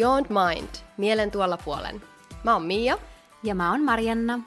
Beyond 0.00 0.26
Mind, 0.28 0.68
mielen 0.96 1.30
tuolla 1.30 1.56
puolen. 1.56 2.02
Mä 2.44 2.52
oon 2.52 2.62
Mia. 2.62 2.98
Ja 3.42 3.54
mä 3.54 3.70
oon 3.70 3.84
Marianna. 3.84 4.40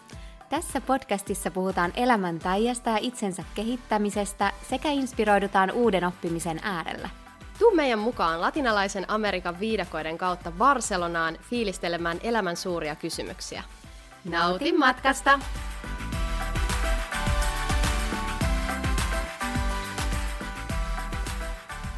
Tässä 0.50 0.82
podcastissa 0.82 1.52
puhutaan 1.52 1.94
elämän 1.96 2.40
taijasta 2.40 2.90
ja 2.90 2.98
itsensä 3.02 3.44
kehittämisestä 3.56 4.52
sekä 4.70 4.90
inspiroidutaan 4.90 5.72
uuden 5.72 6.04
oppimisen 6.04 6.60
äärellä. 6.64 7.10
Tuu 7.60 7.76
meidän 7.76 8.00
mukaan 8.00 8.42
latinalaisen 8.42 9.06
Amerikan 9.12 9.60
viidakoiden 9.60 10.18
kautta 10.18 10.52
Barcelonaan 10.52 11.38
fiilistelemään 11.50 12.20
elämän 12.24 12.58
suuria 12.58 12.96
kysymyksiä. 12.96 13.64
Nautin 14.26 14.80
matkasta! 14.80 15.40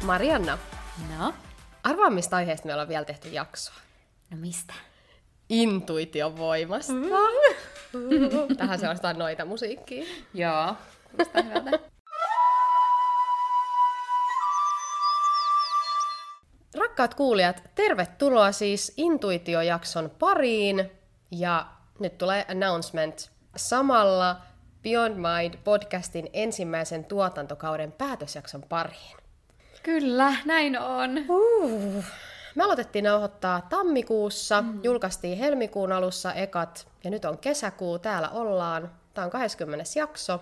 Marianna, 0.04 0.58
No? 1.18 1.34
Arvaa 1.86 2.10
mistä 2.10 2.36
aiheesta 2.36 2.66
me 2.66 2.72
ollaan 2.72 2.88
vielä 2.88 3.04
tehty 3.04 3.28
jaksoa. 3.28 3.74
No 4.30 4.36
mistä? 4.36 4.74
Intuition 5.48 6.36
voimasta. 6.36 6.92
Mm. 6.92 7.10
Tähän 8.58 8.78
sellaista 8.78 9.12
noita 9.12 9.44
musiikkia. 9.44 10.04
Joo. 10.34 10.74
Kuulostaa 11.10 11.42
hyvältä. 11.42 11.78
Rakkaat 16.78 17.14
kuulijat, 17.14 17.62
tervetuloa 17.74 18.52
siis 18.52 18.92
Intuitiojakson 18.96 20.10
pariin. 20.18 20.90
Ja 21.30 21.66
nyt 21.98 22.18
tulee 22.18 22.44
announcement. 22.50 23.30
Samalla 23.56 24.36
Beyond 24.82 25.14
Mind 25.14 25.54
podcastin 25.64 26.30
ensimmäisen 26.32 27.04
tuotantokauden 27.04 27.92
päätösjakson 27.92 28.62
pariin. 28.62 29.25
Kyllä, 29.86 30.36
näin 30.44 30.78
on. 30.78 31.18
Uh. 31.28 32.04
Me 32.54 32.64
aloitettiin 32.64 33.04
nauhoittaa 33.04 33.60
tammikuussa, 33.60 34.62
mm. 34.62 34.80
julkaistiin 34.82 35.38
helmikuun 35.38 35.92
alussa 35.92 36.34
ekat, 36.34 36.88
ja 37.04 37.10
nyt 37.10 37.24
on 37.24 37.38
kesäkuu, 37.38 37.98
täällä 37.98 38.28
ollaan. 38.28 38.90
Tämä 39.14 39.24
on 39.24 39.30
20. 39.30 39.84
jakso, 39.96 40.40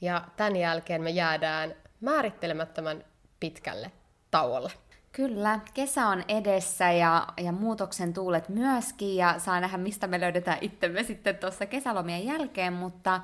ja 0.00 0.24
tämän 0.36 0.56
jälkeen 0.56 1.02
me 1.02 1.10
jäädään 1.10 1.74
määrittelemättömän 2.00 3.04
pitkälle 3.40 3.92
tauolle. 4.30 4.72
Kyllä, 5.12 5.60
kesä 5.74 6.06
on 6.06 6.24
edessä 6.28 6.90
ja, 6.90 7.26
ja 7.42 7.52
muutoksen 7.52 8.12
tuulet 8.12 8.48
myöskin 8.48 9.16
ja 9.16 9.38
saa 9.38 9.60
nähdä, 9.60 9.78
mistä 9.78 10.06
me 10.06 10.20
löydetään 10.20 10.58
itsemme 10.60 11.02
sitten 11.02 11.36
tuossa 11.36 11.66
kesälomien 11.66 12.26
jälkeen, 12.26 12.72
mutta 12.72 13.20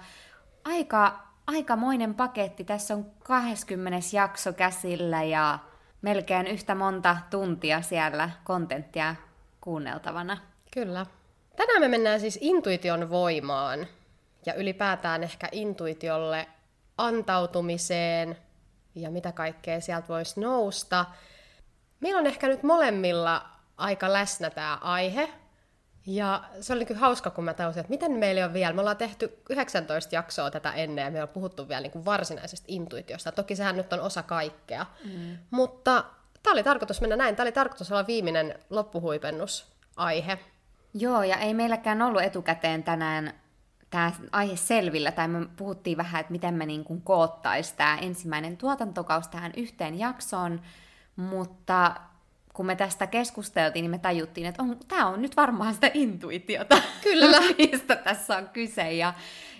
aika, 0.65 1.28
aikamoinen 1.49 2.15
paketti. 2.15 2.65
Tässä 2.65 2.95
on 2.95 3.07
20. 3.25 3.99
jakso 4.13 4.53
käsillä 4.53 5.23
ja 5.23 5.59
melkein 6.03 6.47
yhtä 6.47 6.75
monta 6.75 7.17
tuntia 7.31 7.83
siellä 7.83 8.31
kontenttia 8.45 9.15
kuunneltavana. 9.61 10.37
Kyllä. 10.71 11.07
Tänään 11.57 11.81
me 11.81 11.89
mennään 11.89 12.21
siis 12.21 12.39
intuition 12.41 13.11
voimaan 13.11 13.87
ja 14.47 14.55
ylipäätään 14.55 15.23
ehkä 15.23 15.49
intuitiolle 15.53 16.49
antautumiseen 16.99 18.39
ja 18.95 19.11
mitä 19.11 19.33
kaikkea 19.33 19.81
sieltä 19.81 20.09
voisi 20.09 20.41
nousta. 20.41 21.07
Meillä 22.01 22.19
on 22.19 22.27
ehkä 22.27 22.49
nyt 22.49 22.63
molemmilla 22.63 23.47
aika 23.77 24.13
läsnä 24.13 24.51
tämä 24.51 24.79
aihe. 24.81 25.29
Ja 26.11 26.45
se 26.61 26.73
oli 26.73 26.85
kyllä 26.85 27.01
hauska, 27.01 27.31
kun 27.31 27.45
mä 27.45 27.55
tajusin, 27.55 27.81
että 27.81 27.91
miten 27.91 28.13
meillä 28.13 28.45
on 28.45 28.53
vielä. 28.53 28.73
Me 28.73 28.81
ollaan 28.81 28.97
tehty 28.97 29.43
19 29.51 30.15
jaksoa 30.15 30.51
tätä 30.51 30.73
ennen 30.73 31.05
ja 31.05 31.11
me 31.11 31.19
ollaan 31.19 31.35
puhuttu 31.35 31.69
vielä 31.69 31.81
niin 31.81 31.93
kuin 31.93 32.05
varsinaisesta 32.05 32.65
intuitiosta. 32.69 33.33
Toki 33.33 33.57
sehän 33.57 33.77
nyt 33.77 33.93
on 33.93 34.01
osa 34.01 34.23
kaikkea. 34.23 34.87
Mm. 35.05 35.39
Mutta 35.51 36.05
tämä 36.43 36.53
oli 36.53 36.63
tarkoitus 36.63 37.01
mennä 37.01 37.17
näin. 37.17 37.37
Tämä 37.37 37.45
oli 37.45 37.53
tarkoitus 37.53 37.93
olla 37.93 38.07
viimeinen 38.07 38.59
loppuhuipennusaihe. 38.71 40.39
Joo, 40.95 41.23
ja 41.23 41.37
ei 41.37 41.55
meilläkään 41.55 42.03
ollut 42.03 42.23
etukäteen 42.23 42.83
tänään 42.83 43.33
tämä 43.91 44.13
aihe 44.33 44.57
selvillä, 44.57 45.13
tai 45.13 45.29
me 45.29 45.47
puhuttiin 45.57 45.99
vähän, 45.99 46.21
että 46.21 46.33
miten 46.33 46.55
me 46.55 46.67
niin 46.67 46.85
kuin 46.85 47.03
koottaisi 47.03 47.77
tämä 47.77 47.99
ensimmäinen 47.99 48.57
tuotantokaus 48.57 49.29
tähän 49.29 49.53
yhteen 49.57 49.99
jaksoon, 49.99 50.61
mutta 51.17 51.95
kun 52.59 52.67
me 52.67 52.77
tästä 52.77 53.07
keskusteltiin, 53.07 53.83
niin 53.83 53.91
me 53.91 53.99
tajuttiin, 53.99 54.47
että 54.47 54.63
on, 54.63 54.77
tämä 54.89 55.07
on 55.07 55.23
nyt 55.23 55.37
varmaan 55.37 55.75
sitä 55.75 55.91
intuitiota. 55.95 56.83
Kyllä. 57.03 57.41
mistä 57.59 57.97
tässä 57.97 58.37
on 58.37 58.49
kyse. 58.49 58.93
Ja, 58.93 59.15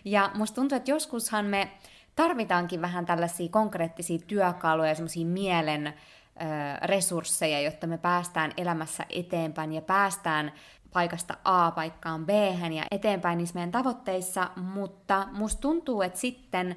ja 0.05 0.31
musta 0.35 0.55
tuntuu, 0.55 0.77
että 0.77 0.91
joskushan 0.91 1.45
me 1.45 1.71
tarvitaankin 2.17 2.83
vähän 2.83 3.07
tällaisia 3.07 3.49
konkreettisia 3.49 4.19
työkaluja, 4.27 4.95
semmoisia 4.95 5.27
mielen 5.27 5.87
ö, 5.87 5.93
resursseja, 6.83 7.61
jotta 7.61 7.87
me 7.87 7.99
päästään 7.99 8.53
elämässä 8.57 9.05
eteenpäin 9.11 9.73
ja 9.73 9.83
päästään 9.83 10.53
paikasta 10.93 11.37
A 11.45 11.71
paikkaan 11.71 12.27
B 12.27 12.29
ja 12.75 12.85
eteenpäin 12.91 13.39
niissä 13.39 13.55
meidän 13.55 13.73
tavoitteissa, 13.73 14.51
mutta 14.57 15.29
musta 15.33 15.61
tuntuu, 15.61 16.03
että 16.03 16.19
sitten 16.19 16.77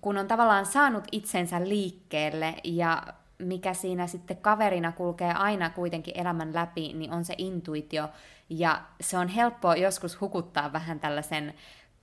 kun 0.00 0.18
on 0.18 0.28
tavallaan 0.28 0.66
saanut 0.66 1.04
itsensä 1.12 1.68
liikkeelle 1.68 2.54
ja 2.64 3.02
mikä 3.40 3.74
siinä 3.74 4.06
sitten 4.06 4.36
kaverina 4.36 4.92
kulkee 4.92 5.32
aina 5.32 5.70
kuitenkin 5.70 6.18
elämän 6.20 6.54
läpi, 6.54 6.92
niin 6.92 7.12
on 7.12 7.24
se 7.24 7.34
intuitio. 7.38 8.08
Ja 8.48 8.82
se 9.00 9.18
on 9.18 9.28
helppo 9.28 9.74
joskus 9.74 10.20
hukuttaa 10.20 10.72
vähän 10.72 11.00
tällaisen 11.00 11.54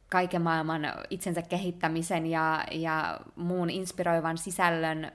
kaiken 0.09 0.41
maailman 0.41 0.81
itsensä 1.09 1.41
kehittämisen 1.41 2.25
ja, 2.25 2.63
ja 2.71 3.19
muun 3.35 3.69
inspiroivan 3.69 4.37
sisällön 4.37 5.11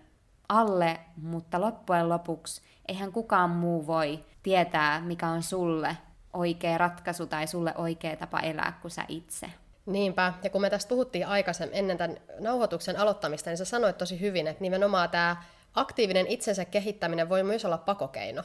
alle, 0.49 1.01
mutta 1.17 1.61
loppujen 1.61 2.09
lopuksi 2.09 2.63
eihän 2.89 3.13
kukaan 3.13 3.51
muu 3.51 3.87
voi 3.87 4.25
tietää, 4.43 5.01
mikä 5.01 5.29
on 5.29 5.43
sulle 5.43 5.97
oikea 6.33 6.79
ratkaisu 6.79 7.27
tai 7.27 7.47
sulle 7.47 7.75
oikea 7.77 8.17
tapa 8.17 8.41
elää 8.41 8.79
kuin 8.83 8.93
sä 8.93 9.05
itse. 9.09 9.47
Niinpä, 9.87 10.35
ja 10.43 10.51
kun 10.51 10.61
me 10.61 10.71
tästä 10.71 10.89
puhuttiin 10.89 11.27
aikaisemmin 11.27 11.79
ennen 11.79 11.99
tämän 11.99 12.17
nauhoituksen 12.41 12.99
aloittamista, 12.99 13.51
niin 13.51 13.59
sä 13.59 13.65
sanoit 13.65 13.99
tosi 13.99 14.21
hyvin, 14.21 14.47
että 14.47 14.63
nimenomaan 14.63 15.11
tämä 15.11 15.37
aktiivinen 15.75 16.27
itsensä 16.27 16.65
kehittäminen 16.65 17.29
voi 17.29 17.43
myös 17.43 17.65
olla 17.65 17.79
pakokeino. 17.79 18.43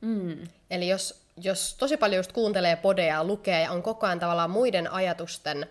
Mm. 0.00 0.48
Eli 0.70 0.88
jos, 0.88 1.22
jos 1.36 1.74
tosi 1.74 1.96
paljon 1.96 2.18
just 2.18 2.32
kuuntelee 2.32 2.76
podeja, 2.76 3.24
lukee 3.24 3.62
ja 3.62 3.70
on 3.70 3.82
koko 3.82 4.06
ajan 4.06 4.20
tavallaan 4.20 4.50
muiden 4.50 4.92
ajatusten 4.92 5.66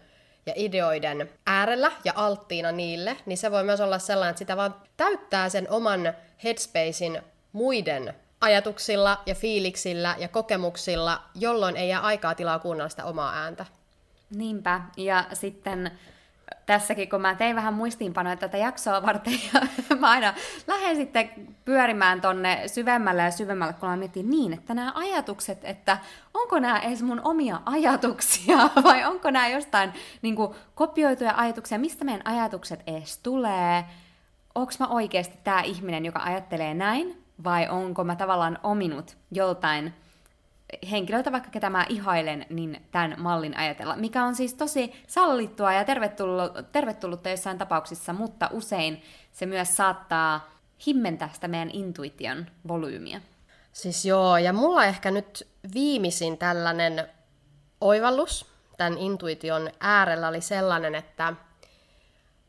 ja 0.45 0.53
ideoiden 0.55 1.29
äärellä 1.45 1.91
ja 2.03 2.13
alttiina 2.15 2.71
niille, 2.71 3.17
niin 3.25 3.37
se 3.37 3.51
voi 3.51 3.63
myös 3.63 3.79
olla 3.79 3.99
sellainen, 3.99 4.29
että 4.29 4.39
sitä 4.39 4.57
vaan 4.57 4.75
täyttää 4.97 5.49
sen 5.49 5.69
oman 5.69 6.13
headspacein 6.43 7.21
muiden 7.51 8.13
ajatuksilla 8.41 9.21
ja 9.25 9.35
fiiliksillä 9.35 10.15
ja 10.19 10.27
kokemuksilla, 10.27 11.21
jolloin 11.35 11.77
ei 11.77 11.89
jää 11.89 12.01
aikaa 12.01 12.35
tilaa 12.35 12.59
kuunnella 12.59 12.89
sitä 12.89 13.05
omaa 13.05 13.33
ääntä. 13.33 13.65
Niinpä, 14.29 14.81
ja 14.97 15.25
sitten 15.33 15.91
tässäkin, 16.65 17.09
kun 17.09 17.21
mä 17.21 17.35
tein 17.35 17.55
vähän 17.55 17.73
muistiinpanoja 17.73 18.35
tätä 18.35 18.57
jaksoa 18.57 19.01
varten, 19.05 19.33
ja 19.33 19.61
mä 19.99 20.09
aina 20.09 20.33
lähden 20.67 20.95
sitten 20.95 21.29
pyörimään 21.65 22.21
tonne 22.21 22.63
syvemmälle 22.67 23.21
ja 23.21 23.31
syvemmälle, 23.31 23.73
kun 23.73 23.89
mä 23.89 23.95
mietin 23.95 24.29
niin, 24.29 24.53
että 24.53 24.73
nämä 24.73 24.91
ajatukset, 24.95 25.59
että 25.63 25.97
onko 26.33 26.59
nämä 26.59 26.79
edes 26.79 27.03
mun 27.03 27.21
omia 27.23 27.61
ajatuksia, 27.65 28.57
vai 28.83 29.05
onko 29.05 29.31
nämä 29.31 29.47
jostain 29.47 29.93
niin 30.21 30.35
kuin, 30.35 30.55
kopioituja 30.75 31.33
ajatuksia, 31.37 31.79
mistä 31.79 32.05
meidän 32.05 32.27
ajatukset 32.27 32.83
edes 32.87 33.17
tulee, 33.17 33.85
onko 34.55 34.73
mä 34.79 34.87
oikeasti 34.87 35.37
tämä 35.43 35.61
ihminen, 35.61 36.05
joka 36.05 36.19
ajattelee 36.23 36.73
näin, 36.73 37.23
vai 37.43 37.69
onko 37.69 38.03
mä 38.03 38.15
tavallaan 38.15 38.59
ominut 38.63 39.17
joltain 39.31 39.93
henkilöltä, 40.91 41.31
vaikka 41.31 41.49
ketä 41.49 41.69
mä 41.69 41.85
ihailen, 41.89 42.45
niin 42.49 42.81
tämän 42.91 43.15
mallin 43.17 43.57
ajatella, 43.57 43.95
mikä 43.95 44.23
on 44.23 44.35
siis 44.35 44.53
tosi 44.53 44.93
sallittua 45.07 45.73
ja 45.73 45.85
tervetullut, 45.85 46.71
tervetullutta 46.71 47.29
jossain 47.29 47.57
tapauksissa, 47.57 48.13
mutta 48.13 48.49
usein 48.51 49.01
se 49.31 49.45
myös 49.45 49.77
saattaa 49.77 50.49
himmentää 50.87 51.29
sitä 51.33 51.47
meidän 51.47 51.71
intuition 51.73 52.45
volyymiä. 52.67 53.21
Siis 53.73 54.05
joo, 54.05 54.37
ja 54.37 54.53
mulla 54.53 54.85
ehkä 54.85 55.11
nyt 55.11 55.47
viimeisin 55.73 56.37
tällainen 56.37 57.09
oivallus 57.81 58.55
tämän 58.77 58.97
intuition 58.97 59.69
äärellä 59.79 60.27
oli 60.27 60.41
sellainen, 60.41 60.95
että 60.95 61.33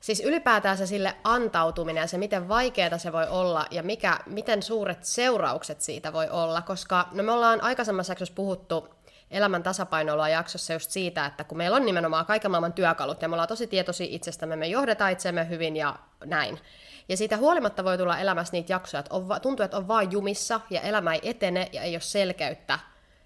Siis 0.00 0.20
ylipäätään 0.20 0.78
se 0.78 0.86
sille 0.86 1.16
antautuminen 1.24 2.00
ja 2.00 2.06
se, 2.06 2.18
miten 2.18 2.48
vaikeaa 2.48 2.98
se 2.98 3.12
voi 3.12 3.26
olla 3.28 3.66
ja 3.70 3.82
mikä, 3.82 4.18
miten 4.26 4.62
suuret 4.62 5.04
seuraukset 5.04 5.80
siitä 5.80 6.12
voi 6.12 6.28
olla, 6.28 6.62
koska 6.62 7.08
no 7.12 7.22
me 7.22 7.32
ollaan 7.32 7.62
aikaisemmassa 7.62 8.10
jaksossa 8.10 8.34
puhuttu 8.34 8.88
elämän 9.30 9.62
tasapainoilua 9.62 10.28
jaksossa 10.28 10.72
just 10.72 10.90
siitä, 10.90 11.26
että 11.26 11.44
kun 11.44 11.58
meillä 11.58 11.76
on 11.76 11.86
nimenomaan 11.86 12.26
kaiken 12.26 12.50
maailman 12.50 12.72
työkalut 12.72 13.22
ja 13.22 13.28
me 13.28 13.34
ollaan 13.34 13.48
tosi 13.48 13.66
tietoisia 13.66 14.06
itsestämme, 14.10 14.56
me 14.56 14.66
johdetaan 14.66 15.12
itsemme 15.12 15.48
hyvin 15.48 15.76
ja 15.76 15.96
näin. 16.24 16.60
Ja 17.08 17.16
siitä 17.16 17.36
huolimatta 17.36 17.84
voi 17.84 17.98
tulla 17.98 18.18
elämässä 18.18 18.52
niitä 18.52 18.72
jaksoja, 18.72 18.98
että 18.98 19.14
on, 19.14 19.26
tuntuu, 19.42 19.64
että 19.64 19.76
on 19.76 19.88
vaan 19.88 20.12
jumissa 20.12 20.60
ja 20.70 20.80
elämä 20.80 21.14
ei 21.14 21.20
etene 21.22 21.68
ja 21.72 21.82
ei 21.82 21.94
ole 21.94 22.00
selkeyttä. 22.00 22.78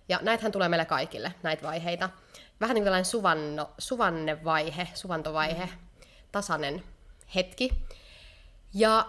Ja 0.08 0.18
näitähän 0.22 0.52
tulee 0.52 0.68
meille 0.68 0.84
kaikille, 0.84 1.34
näitä 1.42 1.62
vaiheita. 1.62 2.10
Vähän 2.60 2.74
niin 2.74 2.82
kuin 2.82 2.86
tällainen 2.86 3.04
suvanno, 3.04 3.70
suvannevaihe, 3.78 4.88
suvantovaihe. 4.94 5.64
Mm 5.64 5.89
tasainen 6.32 6.84
hetki. 7.34 7.70
Ja 8.74 9.06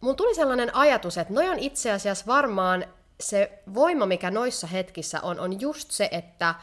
mun 0.00 0.16
tuli 0.16 0.34
sellainen 0.34 0.74
ajatus, 0.74 1.18
että 1.18 1.34
noi 1.34 1.48
on 1.48 1.58
itse 1.58 1.92
asiassa 1.92 2.26
varmaan 2.26 2.84
se 3.20 3.62
voima, 3.74 4.06
mikä 4.06 4.30
noissa 4.30 4.66
hetkissä 4.66 5.20
on, 5.20 5.40
on 5.40 5.60
just 5.60 5.90
se, 5.90 6.08
että 6.12 6.54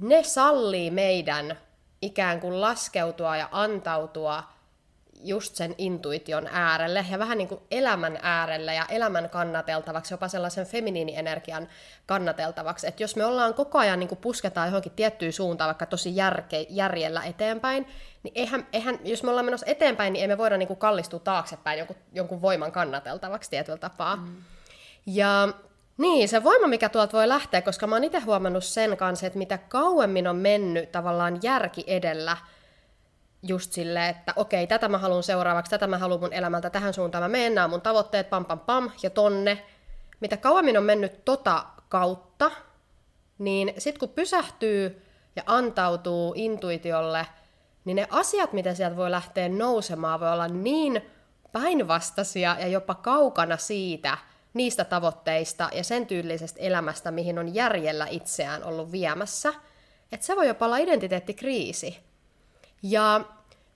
ne 0.00 0.22
sallii 0.22 0.90
meidän 0.90 1.58
ikään 2.02 2.40
kuin 2.40 2.60
laskeutua 2.60 3.36
ja 3.36 3.48
antautua 3.52 4.55
just 5.24 5.54
sen 5.54 5.74
intuition 5.78 6.48
äärelle 6.52 7.06
ja 7.10 7.18
vähän 7.18 7.38
niin 7.38 7.48
kuin 7.48 7.60
elämän 7.70 8.18
äärelle 8.22 8.74
ja 8.74 8.86
elämän 8.88 9.30
kannateltavaksi, 9.30 10.14
jopa 10.14 10.28
sellaisen 10.28 10.66
feminiinienergian 10.66 11.68
kannateltavaksi. 12.06 12.86
Että 12.86 13.02
jos 13.02 13.16
me 13.16 13.24
ollaan 13.24 13.54
koko 13.54 13.78
ajan 13.78 13.98
niin 13.98 14.08
kuin 14.08 14.18
pusketaan 14.18 14.68
johonkin 14.68 14.92
tiettyyn 14.92 15.32
suuntaan, 15.32 15.68
vaikka 15.68 15.86
tosi 15.86 16.16
järke, 16.16 16.66
järjellä 16.70 17.22
eteenpäin, 17.22 17.86
niin 18.22 18.32
eihän, 18.34 18.66
eihän, 18.72 18.98
jos 19.04 19.22
me 19.22 19.30
ollaan 19.30 19.46
menossa 19.46 19.66
eteenpäin, 19.66 20.12
niin 20.12 20.24
emme 20.24 20.38
voida 20.38 20.56
niin 20.56 20.68
kuin 20.68 20.78
kallistua 20.78 21.20
taaksepäin 21.20 21.78
jonkun, 21.78 21.96
jonkun 22.12 22.42
voiman 22.42 22.72
kannateltavaksi 22.72 23.50
tietyllä 23.50 23.78
tapaa. 23.78 24.16
Mm. 24.16 24.36
Ja 25.06 25.48
niin, 25.98 26.28
se 26.28 26.44
voima, 26.44 26.66
mikä 26.66 26.88
tuolta 26.88 27.16
voi 27.16 27.28
lähteä, 27.28 27.62
koska 27.62 27.86
mä 27.86 27.94
oon 27.94 28.04
itse 28.04 28.20
huomannut 28.20 28.64
sen 28.64 28.96
kanssa, 28.96 29.26
että 29.26 29.38
mitä 29.38 29.58
kauemmin 29.58 30.28
on 30.28 30.36
mennyt 30.36 30.92
tavallaan 30.92 31.38
järki 31.42 31.84
edellä, 31.86 32.36
just 33.42 33.72
silleen, 33.72 34.10
että 34.10 34.32
okei, 34.36 34.66
tätä 34.66 34.88
mä 34.88 34.98
haluan 34.98 35.22
seuraavaksi, 35.22 35.70
tätä 35.70 35.86
mä 35.86 35.98
haluan 35.98 36.20
mun 36.20 36.32
elämältä, 36.32 36.70
tähän 36.70 36.94
suuntaan 36.94 37.24
mä 37.24 37.28
menen, 37.28 37.54
nämä 37.54 37.68
mun 37.68 37.80
tavoitteet, 37.80 38.30
pam 38.30 38.44
pam 38.44 38.60
pam, 38.60 38.90
ja 39.02 39.10
tonne. 39.10 39.66
Mitä 40.20 40.36
kauemmin 40.36 40.78
on 40.78 40.84
mennyt 40.84 41.24
tota 41.24 41.64
kautta, 41.88 42.50
niin 43.38 43.74
sit 43.78 43.98
kun 43.98 44.08
pysähtyy 44.08 45.02
ja 45.36 45.42
antautuu 45.46 46.32
intuitiolle, 46.36 47.26
niin 47.84 47.96
ne 47.96 48.06
asiat, 48.10 48.52
mitä 48.52 48.74
sieltä 48.74 48.96
voi 48.96 49.10
lähteä 49.10 49.48
nousemaan, 49.48 50.20
voi 50.20 50.32
olla 50.32 50.48
niin 50.48 51.02
päinvastaisia 51.52 52.56
ja 52.60 52.66
jopa 52.66 52.94
kaukana 52.94 53.56
siitä, 53.56 54.18
niistä 54.54 54.84
tavoitteista 54.84 55.68
ja 55.72 55.84
sen 55.84 56.06
tyylisestä 56.06 56.60
elämästä, 56.60 57.10
mihin 57.10 57.38
on 57.38 57.54
järjellä 57.54 58.06
itseään 58.10 58.64
ollut 58.64 58.92
viemässä, 58.92 59.54
että 60.12 60.26
se 60.26 60.36
voi 60.36 60.48
jopa 60.48 60.66
olla 60.66 60.76
identiteettikriisi. 60.76 62.05
Ja 62.90 63.20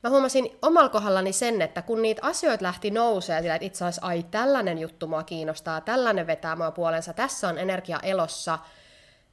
mä 0.03 0.11
huomasin 0.11 0.59
omalla 0.63 0.89
kohdallani 0.89 1.33
sen, 1.33 1.63
että 1.63 1.83
kun 1.83 2.03
niitä 2.03 2.23
asioita 2.25 2.65
lähti 2.65 2.91
nousee, 2.91 3.41
sillä 3.41 3.55
että 3.55 3.67
itse 3.67 3.85
asiassa, 3.85 4.07
ai 4.07 4.23
tällainen 4.31 4.79
juttu 4.79 5.07
mua 5.07 5.23
kiinnostaa, 5.23 5.81
tällainen 5.81 6.27
vetää 6.27 6.57
mua 6.57 6.71
puolensa, 6.71 7.13
tässä 7.13 7.49
on 7.49 7.59
energia 7.59 8.01
elossa, 8.03 8.59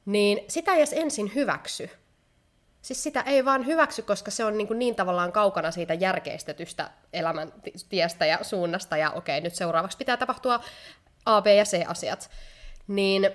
niin 0.06 0.40
sitä 0.48 0.72
ei 0.72 0.78
edes 0.78 0.92
ensin 0.92 1.32
hyväksy. 1.34 1.90
Siis 2.82 3.02
sitä 3.02 3.20
ei 3.20 3.44
vaan 3.44 3.66
hyväksy, 3.66 4.02
koska 4.02 4.30
se 4.30 4.44
on 4.44 4.58
niin, 4.58 4.66
kuin 4.66 4.78
niin 4.78 4.94
tavallaan 4.94 5.32
kaukana 5.32 5.70
siitä 5.70 5.94
järkeistetystä 5.94 6.90
elämäntiestä 7.12 8.26
ja 8.26 8.38
suunnasta, 8.42 8.96
ja 8.96 9.10
okei, 9.10 9.40
nyt 9.40 9.54
seuraavaksi 9.54 9.98
pitää 9.98 10.16
tapahtua 10.16 10.60
A, 11.26 11.42
B 11.42 11.46
ja 11.46 11.64
C 11.64 11.82
asiat. 11.86 12.30
Niin 12.86 13.30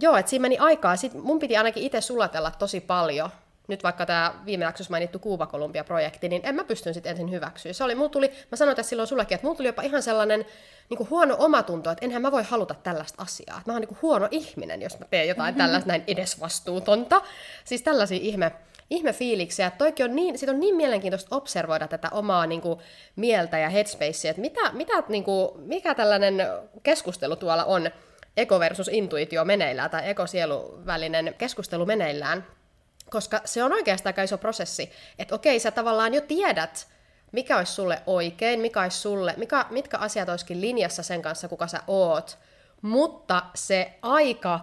joo, 0.00 0.16
että 0.16 0.30
siinä 0.30 0.42
meni 0.42 0.58
aikaa. 0.58 0.96
Sitten 0.96 1.20
mun 1.20 1.38
piti 1.38 1.56
ainakin 1.56 1.82
itse 1.82 2.00
sulatella 2.00 2.50
tosi 2.50 2.80
paljon. 2.80 3.30
Nyt 3.68 3.82
vaikka 3.82 4.06
tämä 4.06 4.34
viime 4.46 4.64
jaksossa 4.64 4.90
mainittu 4.90 5.18
Kuuba 5.18 5.46
Kolumbia-projekti, 5.46 6.28
niin 6.28 6.42
en 6.44 6.54
mä 6.54 6.64
pystyn 6.64 6.94
sitten 6.94 7.10
ensin 7.10 7.30
hyväksyä. 7.30 7.72
Se 7.72 7.84
oli, 7.84 7.94
mulla 7.94 8.08
tuli, 8.08 8.32
mä 8.50 8.56
sanoin 8.56 8.76
tässä 8.76 8.90
silloin 8.90 9.06
sullekin, 9.06 9.34
että 9.34 9.46
mulla 9.46 9.56
tuli 9.56 9.68
jopa 9.68 9.82
ihan 9.82 10.02
sellainen 10.02 10.44
niin 10.90 10.98
kuin 10.98 11.10
huono 11.10 11.36
omatunto, 11.38 11.90
että 11.90 12.04
enhän 12.04 12.22
mä 12.22 12.32
voi 12.32 12.42
haluta 12.42 12.74
tällaista 12.74 13.22
asiaa. 13.22 13.62
Mä 13.66 13.72
oon 13.72 13.80
niin 13.80 13.88
kuin 13.88 13.98
huono 14.02 14.28
ihminen, 14.30 14.82
jos 14.82 14.98
mä 14.98 15.06
teen 15.10 15.28
jotain 15.28 15.54
mm-hmm. 15.54 15.64
tällaista 15.64 15.88
näin 15.88 16.04
edesvastuutonta. 16.06 17.22
Siis 17.64 17.82
tällaisia 17.82 18.18
ihme, 18.22 18.52
ihme 18.90 19.12
fiiliksiä. 19.12 19.70
Toikin 19.70 20.04
on 20.04 20.16
niin, 20.16 20.38
sit 20.38 20.48
on 20.48 20.60
niin 20.60 20.76
mielenkiintoista 20.76 21.36
observoida 21.36 21.88
tätä 21.88 22.08
omaa 22.12 22.46
niin 22.46 22.60
kuin, 22.60 22.80
mieltä 23.16 23.58
ja 23.58 23.68
headspacea, 23.68 24.30
että 24.30 24.40
mitä, 24.40 24.72
mitä, 24.72 25.02
niin 25.08 25.24
kuin, 25.24 25.60
mikä 25.60 25.94
tällainen 25.94 26.46
keskustelu 26.82 27.36
tuolla 27.36 27.64
on 27.64 27.90
ego 28.36 28.60
versus 28.60 28.88
intuitio 28.92 29.44
meneillään 29.44 29.90
tai 29.90 30.08
ego-sielu 30.10 30.82
välinen 30.86 31.34
keskustelu 31.38 31.86
meneillään. 31.86 32.46
Koska 33.10 33.40
se 33.44 33.64
on 33.64 33.72
oikeastaan 33.72 34.10
aika 34.10 34.22
iso 34.22 34.38
prosessi, 34.38 34.92
että 35.18 35.34
okei, 35.34 35.60
sä 35.60 35.70
tavallaan 35.70 36.14
jo 36.14 36.20
tiedät, 36.20 36.88
mikä 37.32 37.56
olisi 37.56 37.72
sulle 37.72 38.02
oikein, 38.06 38.60
mikä 38.60 38.82
olisi 38.82 38.98
sulle, 38.98 39.34
mikä, 39.36 39.66
mitkä 39.70 39.98
asiat 39.98 40.28
olisikin 40.28 40.60
linjassa 40.60 41.02
sen 41.02 41.22
kanssa, 41.22 41.48
kuka 41.48 41.66
sä 41.66 41.80
oot, 41.86 42.38
mutta 42.82 43.42
se 43.54 43.98
aika 44.02 44.60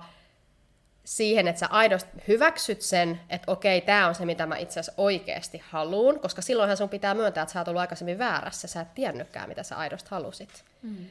siihen, 1.04 1.48
että 1.48 1.60
sä 1.60 1.68
aidosti 1.70 2.10
hyväksyt 2.28 2.82
sen, 2.82 3.22
että 3.30 3.52
okei, 3.52 3.82
tämä 3.82 4.08
on 4.08 4.16
se, 4.16 4.26
mitä 4.26 4.46
mä 4.46 4.58
itse 4.58 4.80
asiassa 4.80 5.02
oikeasti 5.02 5.64
haluun, 5.70 6.20
koska 6.20 6.42
silloinhan 6.42 6.78
sun 6.78 6.90
pitää 6.90 7.14
myöntää, 7.14 7.42
että 7.42 7.54
sä 7.54 7.60
oot 7.60 7.68
ollut 7.68 7.82
aikaisemmin 7.82 8.20
väärässä, 8.20 8.68
sä 8.68 8.82
et 8.82 8.94
tiennytkään, 8.96 9.50
mitä 9.50 9.64
sä 9.64 9.78
aidosti 9.78 10.10
halusit. 10.12 10.64
Mm. 10.82 11.06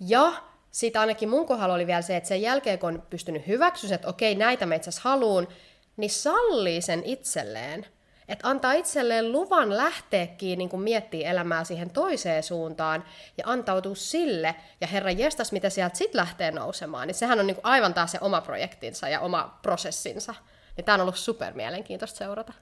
Ja 0.00 0.32
sitten 0.70 1.00
ainakin 1.00 1.28
mun 1.28 1.46
kohdalla 1.46 1.74
oli 1.74 1.86
vielä 1.86 2.02
se, 2.02 2.16
että 2.16 2.28
sen 2.28 2.42
jälkeen, 2.42 2.78
kun 2.78 2.94
on 2.94 3.02
pystynyt 3.10 3.46
hyväksyä, 3.46 3.94
että 3.94 4.08
okei, 4.08 4.34
näitä 4.34 4.66
mä 4.66 4.74
itse 4.74 4.90
asiassa 4.90 5.08
haluun, 5.08 5.48
niin 5.96 6.10
sallii 6.10 6.82
sen 6.82 7.02
itselleen. 7.04 7.86
Että 8.28 8.48
antaa 8.48 8.72
itselleen 8.72 9.32
luvan 9.32 9.76
lähteäkin 9.76 10.58
niin 10.58 10.80
miettiä 10.80 11.30
elämää 11.30 11.64
siihen 11.64 11.90
toiseen 11.90 12.42
suuntaan 12.42 13.04
ja 13.38 13.44
antautua 13.46 13.94
sille. 13.94 14.54
Ja 14.80 14.86
herra 14.86 15.10
jestas, 15.10 15.52
mitä 15.52 15.70
sieltä 15.70 15.96
sitten 15.96 16.18
lähtee 16.18 16.50
nousemaan. 16.50 17.06
Niin 17.06 17.14
sehän 17.14 17.40
on 17.40 17.46
niin 17.46 17.56
aivan 17.62 17.94
taas 17.94 18.12
se 18.12 18.18
oma 18.20 18.40
projektinsa 18.40 19.08
ja 19.08 19.20
oma 19.20 19.58
prosessinsa. 19.62 20.34
Ja 20.76 20.82
tämä 20.82 20.94
on 20.94 21.00
ollut 21.00 21.16
super 21.16 21.54
mielenkiintoista 21.54 22.18
seurata. 22.18 22.52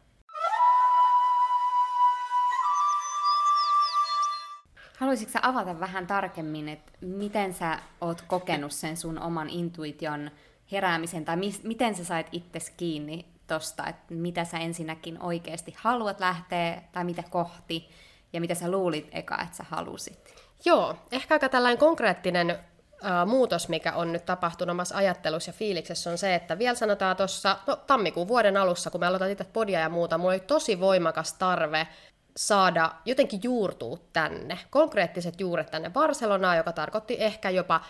Haluaisitko 4.99 5.39
avata 5.43 5.81
vähän 5.81 6.07
tarkemmin, 6.07 6.69
että 6.69 6.93
miten 7.01 7.55
sä 7.55 7.79
oot 8.01 8.25
kokenut 8.27 8.73
sen 8.73 8.97
sun 8.97 9.19
oman 9.19 9.51
intuition 9.51 10.31
heräämisen, 10.73 11.25
tai 11.25 11.37
mis, 11.37 11.63
miten 11.63 11.95
sä 11.95 12.05
sait 12.05 12.27
itses 12.33 12.71
kiinni 12.71 13.27
tosta, 13.47 13.87
että 13.87 14.15
mitä 14.15 14.45
sä 14.45 14.59
ensinnäkin 14.59 15.23
oikeasti 15.23 15.75
haluat 15.77 16.21
lähteä, 16.21 16.83
tai 16.93 17.05
mitä 17.05 17.23
kohti, 17.31 17.89
ja 18.33 18.41
mitä 18.41 18.55
sä 18.55 18.71
luulit 18.71 19.09
eka, 19.13 19.43
että 19.43 19.57
sä 19.57 19.65
halusit? 19.69 20.35
Joo, 20.65 20.97
ehkä 21.13 21.35
aika 21.35 21.49
tällainen 21.49 21.79
konkreettinen 21.79 22.51
uh, 22.51 23.29
muutos, 23.29 23.69
mikä 23.69 23.93
on 23.93 24.13
nyt 24.13 24.25
tapahtunut 24.25 24.73
omassa 24.73 24.97
ajattelussa 24.97 25.49
ja 25.49 25.53
fiiliksessä, 25.53 26.11
on 26.11 26.19
se, 26.19 26.35
että 26.35 26.59
vielä 26.59 26.75
sanotaan 26.75 27.17
tuossa 27.17 27.59
no, 27.67 27.77
tammikuun 27.77 28.29
vuoden 28.29 28.57
alussa, 28.57 28.91
kun 28.91 29.01
me 29.01 29.07
aloitan 29.07 29.31
itse 29.31 29.45
podia 29.45 29.81
ja 29.81 29.89
muuta, 29.89 30.19
mulla 30.19 30.33
oli 30.33 30.41
tosi 30.41 30.81
voimakas 30.81 31.33
tarve 31.33 31.89
saada 32.37 32.91
jotenkin 33.05 33.41
juurtua 33.43 33.99
tänne, 34.13 34.59
konkreettiset 34.71 35.41
juuret 35.41 35.71
tänne 35.71 35.91
Barcelonaan, 35.91 36.57
joka 36.57 36.73
tarkoitti 36.73 37.17
ehkä 37.19 37.51
jopa 37.51 37.81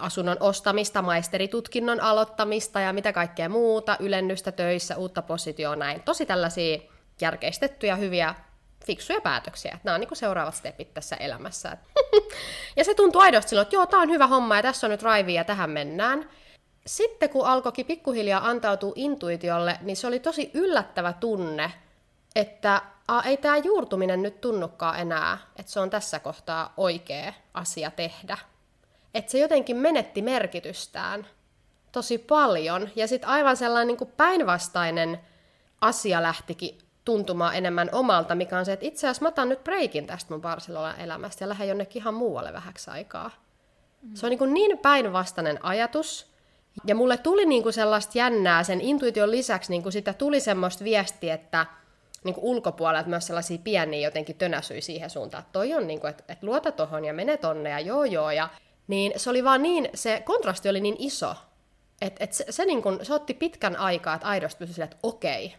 asunnon 0.00 0.36
ostamista, 0.40 1.02
maisteritutkinnon 1.02 2.00
aloittamista 2.00 2.80
ja 2.80 2.92
mitä 2.92 3.12
kaikkea 3.12 3.48
muuta, 3.48 3.96
ylennystä 4.00 4.52
töissä, 4.52 4.96
uutta 4.96 5.22
positioa, 5.22 5.76
näin. 5.76 6.02
Tosi 6.02 6.26
tällaisia 6.26 6.78
järkeistettyjä, 7.20 7.96
hyviä, 7.96 8.34
fiksuja 8.86 9.20
päätöksiä. 9.20 9.78
Nämä 9.84 9.94
on 9.94 10.00
niin 10.00 10.16
seuraavat 10.16 10.54
stepit 10.54 10.94
tässä 10.94 11.16
elämässä. 11.16 11.76
ja 12.76 12.84
se 12.84 12.94
tuntui 12.94 13.22
aidosti 13.22 13.48
silloin, 13.48 13.62
että 13.62 13.76
joo, 13.76 13.86
tämä 13.86 14.02
on 14.02 14.10
hyvä 14.10 14.26
homma 14.26 14.56
ja 14.56 14.62
tässä 14.62 14.86
on 14.86 14.90
nyt 14.90 15.02
raivi 15.02 15.34
ja 15.34 15.44
tähän 15.44 15.70
mennään. 15.70 16.30
Sitten 16.86 17.30
kun 17.30 17.46
alkoikin 17.46 17.86
pikkuhiljaa 17.86 18.48
antautua 18.48 18.92
intuitiolle, 18.94 19.78
niin 19.80 19.96
se 19.96 20.06
oli 20.06 20.20
tosi 20.20 20.50
yllättävä 20.54 21.12
tunne, 21.12 21.72
että 22.34 22.82
a, 23.08 23.22
ei 23.22 23.36
tämä 23.36 23.56
juurtuminen 23.56 24.22
nyt 24.22 24.40
tunnukaan 24.40 24.98
enää, 24.98 25.38
että 25.56 25.72
se 25.72 25.80
on 25.80 25.90
tässä 25.90 26.18
kohtaa 26.18 26.72
oikea 26.76 27.32
asia 27.54 27.90
tehdä 27.90 28.38
että 29.14 29.32
se 29.32 29.38
jotenkin 29.38 29.76
menetti 29.76 30.22
merkitystään 30.22 31.26
tosi 31.92 32.18
paljon. 32.18 32.88
Ja 32.96 33.08
sitten 33.08 33.30
aivan 33.30 33.56
sellainen 33.56 33.86
niin 33.86 33.96
kuin 33.96 34.12
päinvastainen 34.16 35.20
asia 35.80 36.22
lähtikin 36.22 36.78
tuntumaan 37.04 37.54
enemmän 37.54 37.88
omalta, 37.92 38.34
mikä 38.34 38.58
on 38.58 38.64
se, 38.64 38.72
että 38.72 38.86
itse 38.86 39.06
asiassa 39.06 39.22
mä 39.22 39.28
otan 39.28 39.48
nyt 39.48 39.64
breikin 39.64 40.06
tästä 40.06 40.34
mun 40.34 40.40
Barcelonan 40.40 41.00
elämästä 41.00 41.44
ja 41.44 41.48
lähden 41.48 41.68
jonnekin 41.68 42.02
ihan 42.02 42.14
muualle 42.14 42.52
vähäksi 42.52 42.90
aikaa. 42.90 43.30
Mm. 44.02 44.14
Se 44.14 44.26
on 44.26 44.30
niin, 44.30 44.38
kuin 44.38 44.54
niin 44.54 44.78
päinvastainen 44.78 45.64
ajatus, 45.64 46.30
ja 46.86 46.94
mulle 46.94 47.16
tuli 47.16 47.46
niin 47.46 47.62
kuin 47.62 47.72
sellaista 47.72 48.18
jännää 48.18 48.64
sen 48.64 48.80
intuition 48.80 49.30
lisäksi, 49.30 49.70
niin 49.70 49.82
kuin 49.82 49.92
sitä 49.92 50.12
tuli 50.12 50.40
semmoista 50.40 50.84
viestiä, 50.84 51.34
että 51.34 51.66
niin 52.24 52.34
kuin 52.34 52.44
ulkopuolelta 52.44 53.08
myös 53.08 53.26
sellaisia 53.26 53.58
pieniä 53.64 54.08
jotenkin 54.08 54.36
tönäsyi 54.36 54.80
siihen 54.80 55.10
suuntaan, 55.10 55.40
että 55.42 55.52
toi 55.52 55.74
on 55.74 55.86
niin 55.86 56.00
kuin, 56.00 56.10
että, 56.10 56.24
että 56.28 56.46
luota 56.46 56.72
tohon 56.72 57.04
ja 57.04 57.14
mene 57.14 57.36
tonne 57.36 57.70
ja 57.70 57.80
joo 57.80 58.04
joo, 58.04 58.30
ja 58.30 58.48
niin 58.90 59.12
se 59.16 59.30
oli 59.30 59.44
vaan 59.44 59.62
niin, 59.62 59.88
se 59.94 60.22
kontrasti 60.24 60.68
oli 60.68 60.80
niin 60.80 60.96
iso, 60.98 61.36
että 62.00 62.24
et 62.24 62.32
se, 62.32 62.44
se, 62.50 62.64
niin 62.64 62.82
kun, 62.82 62.98
se 63.02 63.14
otti 63.14 63.34
pitkän 63.34 63.76
aikaa, 63.76 64.14
että 64.14 64.28
aidosti 64.28 64.58
pystyi 64.58 64.74
silleen, 64.74 64.92
että 64.92 64.98
okei, 65.02 65.54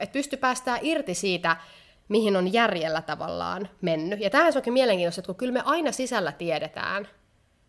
että 0.00 0.12
pystyi 0.12 0.38
päästään 0.38 0.78
irti 0.82 1.14
siitä, 1.14 1.56
mihin 2.08 2.36
on 2.36 2.52
järjellä 2.52 3.02
tavallaan 3.02 3.68
mennyt. 3.80 4.20
Ja 4.20 4.30
tähän 4.30 4.52
se 4.52 4.58
onkin 4.58 4.72
mielenkiintoista, 4.72 5.20
että 5.20 5.26
kun 5.26 5.36
kyllä 5.36 5.52
me 5.52 5.62
aina 5.64 5.92
sisällä 5.92 6.32
tiedetään, 6.32 7.08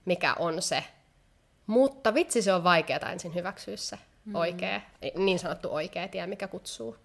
mikä 0.06 0.34
on 0.40 0.62
se, 0.62 0.84
mutta 1.68 2.14
vitsi 2.14 2.42
se 2.42 2.54
on 2.54 2.64
vaikeaa 2.64 3.12
ensin 3.12 3.36
hyväksyä 3.36 3.78
se 3.78 4.00
mm. 4.26 4.36
oikea, 4.36 4.82
niin 5.16 5.40
sanottu 5.40 5.74
oikea 5.74 6.08
tie, 6.08 6.28
mikä 6.28 6.48
kutsuu. 6.48 6.96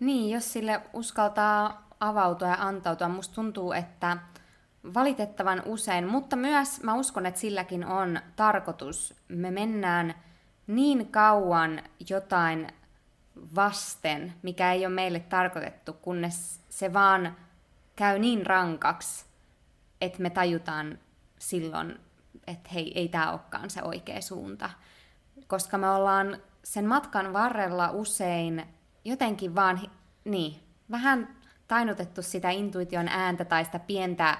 Niin, 0.00 0.30
jos 0.30 0.52
sille 0.52 0.80
uskaltaa 0.92 1.88
avautua 2.00 2.48
ja 2.48 2.56
antautua, 2.58 3.08
musta 3.08 3.34
tuntuu, 3.34 3.72
että 3.72 4.16
valitettavan 4.94 5.62
usein, 5.64 6.06
mutta 6.06 6.36
myös 6.36 6.82
mä 6.82 6.94
uskon, 6.94 7.26
että 7.26 7.40
silläkin 7.40 7.86
on 7.86 8.20
tarkoitus. 8.36 9.14
Me 9.28 9.50
mennään 9.50 10.14
niin 10.66 11.08
kauan 11.08 11.82
jotain 12.10 12.68
vasten, 13.54 14.34
mikä 14.42 14.72
ei 14.72 14.86
ole 14.86 14.94
meille 14.94 15.20
tarkoitettu, 15.20 15.92
kunnes 15.92 16.60
se 16.68 16.92
vaan 16.92 17.36
käy 17.96 18.18
niin 18.18 18.46
rankaksi, 18.46 19.24
että 20.00 20.22
me 20.22 20.30
tajutaan 20.30 20.98
silloin, 21.38 22.00
että 22.46 22.70
hei, 22.74 22.92
ei 22.98 23.08
tämä 23.08 23.30
olekaan 23.30 23.70
se 23.70 23.82
oikea 23.82 24.20
suunta. 24.20 24.70
Koska 25.46 25.78
me 25.78 25.90
ollaan 25.90 26.38
sen 26.64 26.86
matkan 26.86 27.32
varrella 27.32 27.90
usein 27.90 28.66
jotenkin 29.04 29.54
vaan, 29.54 29.80
niin, 30.24 30.60
vähän 30.90 31.36
tainutettu 31.68 32.22
sitä 32.22 32.50
intuition 32.50 33.08
ääntä 33.08 33.44
tai 33.44 33.64
sitä 33.64 33.78
pientä 33.78 34.38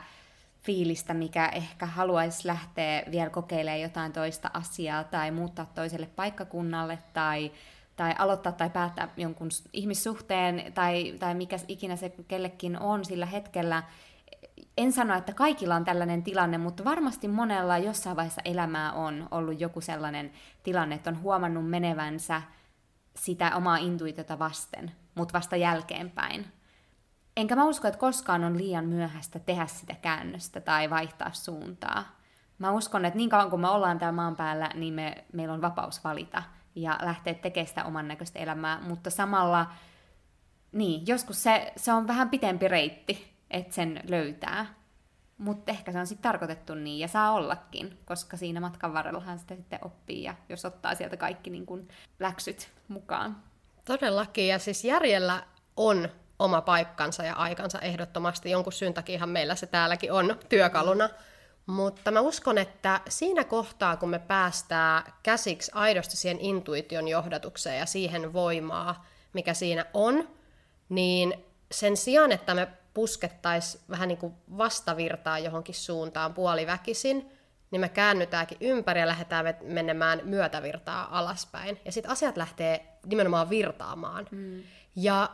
fiilistä, 0.67 1.15
mikä 1.15 1.49
ehkä 1.49 1.87
haluaisi 1.87 2.47
lähteä 2.49 3.03
vielä 3.11 3.31
kokeilemaan 3.31 3.81
jotain 3.81 4.13
toista 4.13 4.51
asiaa 4.55 5.05
tai 5.05 5.31
muuttaa 5.31 5.67
toiselle 5.75 6.07
paikkakunnalle 6.07 6.99
tai, 7.13 7.53
tai 7.97 8.15
aloittaa 8.19 8.53
tai 8.53 8.71
päättää 8.71 9.09
jonkun 9.17 9.49
ihmissuhteen 9.73 10.73
tai, 10.73 11.15
tai 11.19 11.35
mikä 11.35 11.57
ikinä 11.69 11.97
se 11.97 12.13
kellekin 12.29 12.79
on 12.79 13.05
sillä 13.05 13.27
hetkellä. 13.27 13.83
En 14.77 14.93
sano, 14.93 15.15
että 15.15 15.33
kaikilla 15.33 15.77
on 15.77 15.85
tällainen 15.85 16.23
tilanne, 16.23 16.59
mutta 16.59 16.85
varmasti 16.85 17.29
monella 17.29 17.79
jossain 17.79 18.17
vaiheessa 18.17 18.43
elämää 18.45 18.93
on 18.93 19.29
ollut 19.31 19.61
joku 19.61 19.81
sellainen 19.81 20.33
tilanne, 20.63 20.95
että 20.95 21.11
on 21.11 21.23
huomannut 21.23 21.71
menevänsä 21.71 22.43
sitä 23.17 23.57
omaa 23.57 23.77
intuitiota 23.77 24.39
vasten, 24.39 24.93
mutta 25.15 25.33
vasta 25.33 25.57
jälkeenpäin. 25.57 26.56
Enkä 27.37 27.57
mä 27.57 27.65
usko, 27.65 27.89
että 27.89 28.01
koskaan 28.01 28.45
on 28.45 28.59
liian 28.59 28.85
myöhäistä 28.85 29.39
tehdä 29.39 29.67
sitä 29.67 29.95
käännöstä 29.95 30.61
tai 30.61 30.91
vaihtaa 30.91 31.33
suuntaa. 31.33 32.05
Mä 32.59 32.73
uskon, 32.73 33.05
että 33.05 33.17
niin 33.17 33.31
kauan 33.31 33.51
kuin 33.51 33.61
me 33.61 33.69
ollaan 33.69 33.99
täällä 33.99 34.17
maan 34.17 34.37
päällä, 34.37 34.71
niin 34.75 34.95
me, 34.95 35.25
meillä 35.33 35.55
on 35.55 35.63
vapaus 35.63 36.05
valita 36.05 36.43
ja 36.75 36.99
lähteä 37.03 37.35
tekemään 37.35 37.67
sitä 37.67 37.85
oman 37.85 38.09
näköistä 38.09 38.39
elämää, 38.39 38.81
mutta 38.81 39.11
samalla, 39.11 39.67
niin, 40.73 41.07
joskus 41.07 41.43
se, 41.43 41.73
se 41.77 41.93
on 41.93 42.07
vähän 42.07 42.31
pitempi 42.31 42.69
reitti, 42.69 43.37
että 43.51 43.75
sen 43.75 44.01
löytää. 44.09 44.67
Mutta 45.39 45.71
ehkä 45.71 45.93
se 45.93 45.99
on 45.99 46.07
sitten 46.07 46.23
tarkoitettu 46.23 46.75
niin, 46.75 46.99
ja 46.99 47.09
saa 47.09 47.33
ollakin, 47.33 47.99
koska 48.05 48.37
siinä 48.37 48.61
matkan 48.61 48.95
varrellahan 48.95 49.39
sitä 49.39 49.57
sitten 49.57 49.79
oppii, 49.83 50.23
ja 50.23 50.35
jos 50.49 50.65
ottaa 50.65 50.95
sieltä 50.95 51.17
kaikki 51.17 51.51
niin 51.51 51.67
kun 51.67 51.89
läksyt 52.21 52.71
mukaan. 52.89 53.37
Todellakin, 53.85 54.49
ja 54.49 54.59
siis 54.59 54.85
järjellä 54.85 55.43
on 55.77 56.09
oma 56.39 56.61
paikkansa 56.61 57.25
ja 57.25 57.35
aikansa 57.35 57.79
ehdottomasti. 57.79 58.51
Jonkun 58.51 58.73
syyn 58.73 58.95
takiahan 58.95 59.29
meillä 59.29 59.55
se 59.55 59.67
täälläkin 59.67 60.13
on 60.13 60.39
työkaluna. 60.49 61.09
Mutta 61.67 62.11
mä 62.11 62.21
uskon, 62.21 62.59
että 62.59 63.01
siinä 63.09 63.45
kohtaa, 63.45 63.97
kun 63.97 64.11
me 64.11 64.19
päästään 64.19 65.13
käsiksi 65.23 65.71
aidosti 65.75 66.17
siihen 66.17 66.41
intuition 66.41 67.09
johdatukseen 67.09 67.79
ja 67.79 67.87
siihen 67.87 68.33
voimaa, 68.33 69.07
mikä 69.33 69.55
siinä 69.55 69.87
on, 69.95 70.29
niin 70.89 71.45
sen 71.73 71.97
sijaan, 71.97 72.33
että 72.33 72.55
me 72.55 72.69
puskettaisiin 72.95 73.85
vähän 73.91 74.09
niin 74.09 74.19
kuin 74.19 74.35
vastavirtaa 74.59 75.39
johonkin 75.39 75.75
suuntaan 75.75 76.35
puoliväkisin, 76.35 77.31
niin 77.71 77.81
me 77.81 77.89
käännytäänkin 77.89 78.59
ympäri 78.61 79.01
ja 79.01 79.07
lähdetään 79.07 79.55
menemään 79.63 80.21
myötävirtaa 80.25 81.19
alaspäin. 81.19 81.81
Ja 81.85 81.93
sitten 81.93 82.13
asiat 82.13 82.37
lähtee 82.37 82.87
nimenomaan 83.07 83.51
virtaamaan. 83.51 84.27
Mm. 84.31 84.63
Ja 84.97 85.31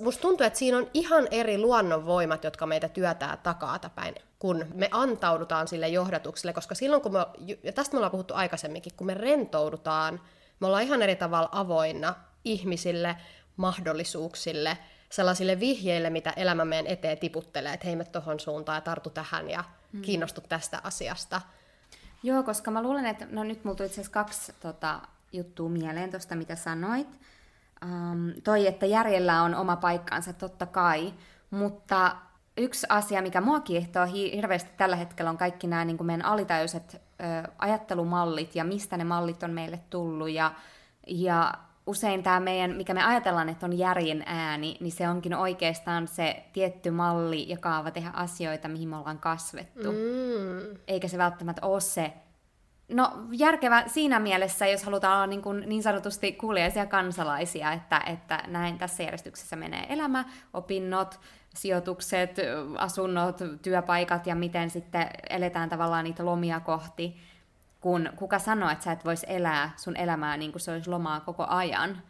musta 0.00 0.22
tuntuu, 0.22 0.46
että 0.46 0.58
siinä 0.58 0.78
on 0.78 0.90
ihan 0.94 1.28
eri 1.30 1.58
luonnonvoimat, 1.58 2.44
jotka 2.44 2.66
meitä 2.66 2.88
työtää 2.88 3.36
takaatapäin, 3.36 4.14
kun 4.38 4.66
me 4.74 4.88
antaudutaan 4.90 5.68
sille 5.68 5.88
johdatukselle, 5.88 6.52
koska 6.52 6.74
silloin 6.74 7.02
kun 7.02 7.12
me, 7.12 7.18
ja 7.62 7.72
tästä 7.72 7.94
me 7.94 7.98
ollaan 7.98 8.10
puhuttu 8.10 8.34
aikaisemminkin, 8.34 8.92
kun 8.96 9.06
me 9.06 9.14
rentoudutaan, 9.14 10.20
me 10.60 10.66
ollaan 10.66 10.82
ihan 10.82 11.02
eri 11.02 11.16
tavalla 11.16 11.48
avoinna 11.52 12.14
ihmisille, 12.44 13.16
mahdollisuuksille, 13.56 14.78
sellaisille 15.10 15.60
vihjeille, 15.60 16.10
mitä 16.10 16.30
elämä 16.36 16.64
meidän 16.64 16.86
eteen 16.86 17.18
tiputtelee, 17.18 17.72
että 17.72 17.86
hei 17.86 17.96
me 17.96 18.04
tohon 18.04 18.40
suuntaan 18.40 18.76
ja 18.76 18.80
tartu 18.80 19.10
tähän 19.10 19.50
ja 19.50 19.64
mm. 19.92 20.02
kiinnostu 20.02 20.40
tästä 20.40 20.80
asiasta. 20.84 21.40
Joo, 22.22 22.42
koska 22.42 22.70
mä 22.70 22.82
luulen, 22.82 23.06
että 23.06 23.26
no 23.30 23.44
nyt 23.44 23.64
mulla 23.64 23.76
tuli 23.76 23.86
itse 23.86 24.00
asiassa 24.00 24.12
kaksi 24.12 24.52
tota, 24.60 25.00
juttua 25.32 25.68
mieleen 25.68 26.10
tuosta, 26.10 26.36
mitä 26.36 26.56
sanoit. 26.56 27.08
Um, 27.84 28.32
toi, 28.44 28.66
että 28.66 28.86
järjellä 28.86 29.42
on 29.42 29.54
oma 29.54 29.76
paikkaansa, 29.76 30.32
totta 30.32 30.66
kai, 30.66 31.14
mutta 31.50 32.16
yksi 32.56 32.86
asia, 32.88 33.22
mikä 33.22 33.40
mua 33.40 33.60
kiehtoo 33.60 34.06
hirveästi 34.32 34.70
tällä 34.76 34.96
hetkellä, 34.96 35.30
on 35.30 35.38
kaikki 35.38 35.66
nämä 35.66 35.84
niin 35.84 36.06
meidän 36.06 36.26
alitajuiset 36.26 36.94
ö, 36.94 37.50
ajattelumallit 37.58 38.54
ja 38.54 38.64
mistä 38.64 38.96
ne 38.96 39.04
mallit 39.04 39.42
on 39.42 39.50
meille 39.50 39.80
tullut. 39.90 40.30
Ja, 40.30 40.52
ja 41.06 41.54
usein 41.86 42.22
tämä 42.22 42.40
meidän, 42.40 42.76
mikä 42.76 42.94
me 42.94 43.04
ajatellaan, 43.04 43.48
että 43.48 43.66
on 43.66 43.78
järjen 43.78 44.22
ääni, 44.26 44.76
niin 44.80 44.92
se 44.92 45.08
onkin 45.08 45.34
oikeastaan 45.34 46.08
se 46.08 46.44
tietty 46.52 46.90
malli 46.90 47.48
ja 47.48 47.56
kaava 47.58 47.90
tehdä 47.90 48.10
asioita, 48.12 48.68
mihin 48.68 48.88
me 48.88 48.96
ollaan 48.96 49.18
kasvettu. 49.18 49.92
Mm. 49.92 50.78
Eikä 50.88 51.08
se 51.08 51.18
välttämättä 51.18 51.66
ole 51.66 51.80
se 51.80 52.12
No 52.88 53.12
järkevä 53.32 53.84
siinä 53.86 54.18
mielessä, 54.18 54.66
jos 54.66 54.84
halutaan 54.84 55.16
olla 55.16 55.26
niin, 55.26 55.42
kuin 55.42 55.64
niin 55.66 55.82
sanotusti 55.82 56.32
kuulijaisia 56.32 56.86
kansalaisia, 56.86 57.72
että, 57.72 58.02
että 58.06 58.42
näin 58.46 58.78
tässä 58.78 59.02
järjestyksessä 59.02 59.56
menee 59.56 59.86
elämä, 59.88 60.24
opinnot, 60.52 61.20
sijoitukset, 61.54 62.36
asunnot, 62.78 63.38
työpaikat 63.62 64.26
ja 64.26 64.34
miten 64.34 64.70
sitten 64.70 65.06
eletään 65.30 65.68
tavallaan 65.68 66.04
niitä 66.04 66.24
lomia 66.24 66.60
kohti, 66.60 67.16
kun 67.80 68.10
kuka 68.16 68.38
sanoo, 68.38 68.70
että 68.70 68.84
sä 68.84 68.92
et 68.92 69.04
vois 69.04 69.26
elää 69.28 69.70
sun 69.76 69.96
elämää 69.96 70.36
niin 70.36 70.52
kuin 70.52 70.60
se 70.60 70.72
olisi 70.72 70.90
lomaa 70.90 71.20
koko 71.20 71.46
ajan. 71.48 72.02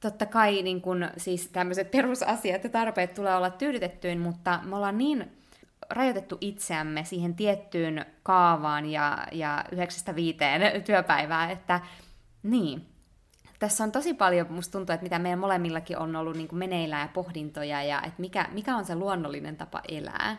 Totta 0.00 0.26
kai 0.26 0.62
niin 0.62 0.80
kun, 0.80 1.08
siis 1.16 1.48
tämmöiset 1.48 1.90
perusasiat 1.90 2.64
ja 2.64 2.70
tarpeet 2.70 3.14
tulee 3.14 3.36
olla 3.36 3.50
tyydytettyyn, 3.50 4.18
mutta 4.18 4.60
me 4.64 4.76
ollaan 4.76 4.98
niin 4.98 5.37
rajoitettu 5.90 6.38
itseämme 6.40 7.04
siihen 7.04 7.34
tiettyyn 7.34 8.06
kaavaan 8.22 8.86
ja, 8.86 9.26
ja 9.32 9.64
yhdeksästä 9.72 10.14
viiteen 10.14 10.62
työpäivää, 10.86 11.50
että 11.50 11.80
niin, 12.42 12.86
tässä 13.58 13.84
on 13.84 13.92
tosi 13.92 14.14
paljon, 14.14 14.46
musta 14.50 14.72
tuntuu, 14.72 14.94
että 14.94 15.02
mitä 15.04 15.18
meidän 15.18 15.38
molemmillakin 15.38 15.98
on 15.98 16.16
ollut 16.16 16.36
niin 16.36 16.48
kuin 16.48 16.58
meneillään 16.58 17.02
ja 17.02 17.12
pohdintoja, 17.14 17.82
ja 17.82 17.98
että 17.98 18.20
mikä, 18.20 18.48
mikä 18.52 18.76
on 18.76 18.84
se 18.84 18.94
luonnollinen 18.94 19.56
tapa 19.56 19.82
elää, 19.88 20.36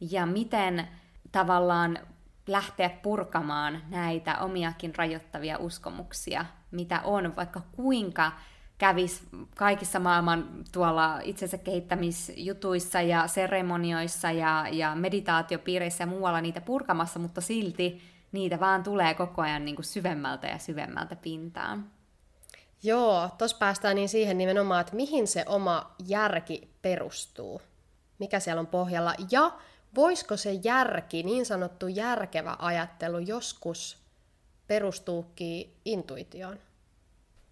ja 0.00 0.26
miten 0.26 0.88
tavallaan 1.32 1.98
lähteä 2.46 2.90
purkamaan 2.90 3.82
näitä 3.88 4.38
omiakin 4.38 4.94
rajoittavia 4.94 5.58
uskomuksia, 5.58 6.44
mitä 6.70 7.00
on, 7.04 7.36
vaikka 7.36 7.60
kuinka 7.72 8.32
kävisi 8.80 9.22
kaikissa 9.56 9.98
maailman 9.98 10.48
tuolla 10.72 11.20
itsensä 11.22 11.58
kehittämisjutuissa 11.58 13.00
ja 13.00 13.28
seremonioissa 13.28 14.30
ja, 14.30 14.66
ja 14.72 14.94
meditaatiopiireissä 14.94 16.02
ja 16.02 16.06
muualla 16.06 16.40
niitä 16.40 16.60
purkamassa, 16.60 17.18
mutta 17.18 17.40
silti 17.40 18.02
niitä 18.32 18.60
vaan 18.60 18.82
tulee 18.82 19.14
koko 19.14 19.42
ajan 19.42 19.64
niin 19.64 19.74
kuin 19.74 19.84
syvemmältä 19.84 20.46
ja 20.46 20.58
syvemmältä 20.58 21.16
pintaan. 21.16 21.90
Joo, 22.82 23.28
tuossa 23.38 23.56
päästään 23.58 23.96
niin 23.96 24.08
siihen 24.08 24.38
nimenomaan, 24.38 24.80
että 24.80 24.96
mihin 24.96 25.26
se 25.26 25.44
oma 25.46 25.94
järki 26.06 26.70
perustuu, 26.82 27.62
mikä 28.18 28.40
siellä 28.40 28.60
on 28.60 28.66
pohjalla, 28.66 29.14
ja 29.30 29.52
voisiko 29.94 30.36
se 30.36 30.52
järki, 30.64 31.22
niin 31.22 31.46
sanottu 31.46 31.86
järkevä 31.86 32.56
ajattelu 32.58 33.18
joskus 33.18 33.98
perustuukin 34.66 35.76
intuitioon? 35.84 36.58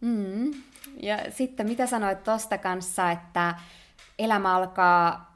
Mm. 0.00 0.50
Ja 1.02 1.18
sitten 1.30 1.68
mitä 1.68 1.86
sanoit 1.86 2.22
tuosta 2.22 2.58
kanssa, 2.58 3.10
että 3.10 3.54
elämä 4.18 4.56
alkaa 4.56 5.28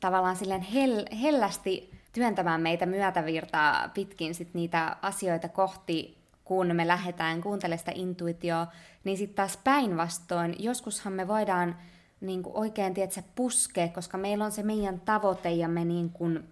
tavallaan 0.00 0.36
silleen 0.36 0.66
hell- 0.72 1.16
hellästi 1.16 1.90
työntämään 2.12 2.60
meitä 2.60 2.86
myötävirtaa 2.86 3.88
pitkin 3.88 4.34
sit 4.34 4.54
niitä 4.54 4.96
asioita 5.02 5.48
kohti, 5.48 6.18
kun 6.44 6.76
me 6.76 6.86
lähdetään 6.86 7.40
kuuntelemaan 7.40 7.78
sitä 7.78 7.92
intuitioa, 7.94 8.66
niin 9.04 9.18
sitten 9.18 9.36
taas 9.36 9.56
päinvastoin, 9.56 10.56
joskushan 10.58 11.12
me 11.12 11.28
voidaan 11.28 11.76
niin 12.20 12.42
kuin 12.42 12.56
oikein 12.56 12.94
tiedätkö, 12.94 13.22
puskea, 13.34 13.88
koska 13.88 14.18
meillä 14.18 14.44
on 14.44 14.52
se 14.52 14.62
meidän 14.62 15.00
tavoite 15.00 15.50
ja 15.50 15.68
me 15.68 15.84
niin 15.84 16.10
kuin, 16.10 16.44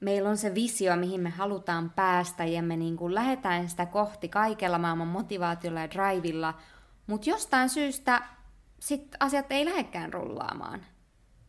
meillä 0.00 0.30
on 0.30 0.36
se 0.36 0.54
visio, 0.54 0.96
mihin 0.96 1.20
me 1.20 1.30
halutaan 1.30 1.90
päästä 1.90 2.44
ja 2.44 2.62
me 2.62 2.76
niin 2.76 2.96
kuin 2.96 3.14
lähdetään 3.14 3.68
sitä 3.68 3.86
kohti 3.86 4.28
kaikella 4.28 4.78
maailman 4.78 5.08
motivaatiolla 5.08 5.80
ja 5.80 5.90
drivilla, 5.90 6.54
mutta 7.06 7.30
jostain 7.30 7.68
syystä 7.68 8.22
sit 8.80 9.16
asiat 9.20 9.52
ei 9.52 9.64
lähdekään 9.64 10.12
rullaamaan. 10.12 10.86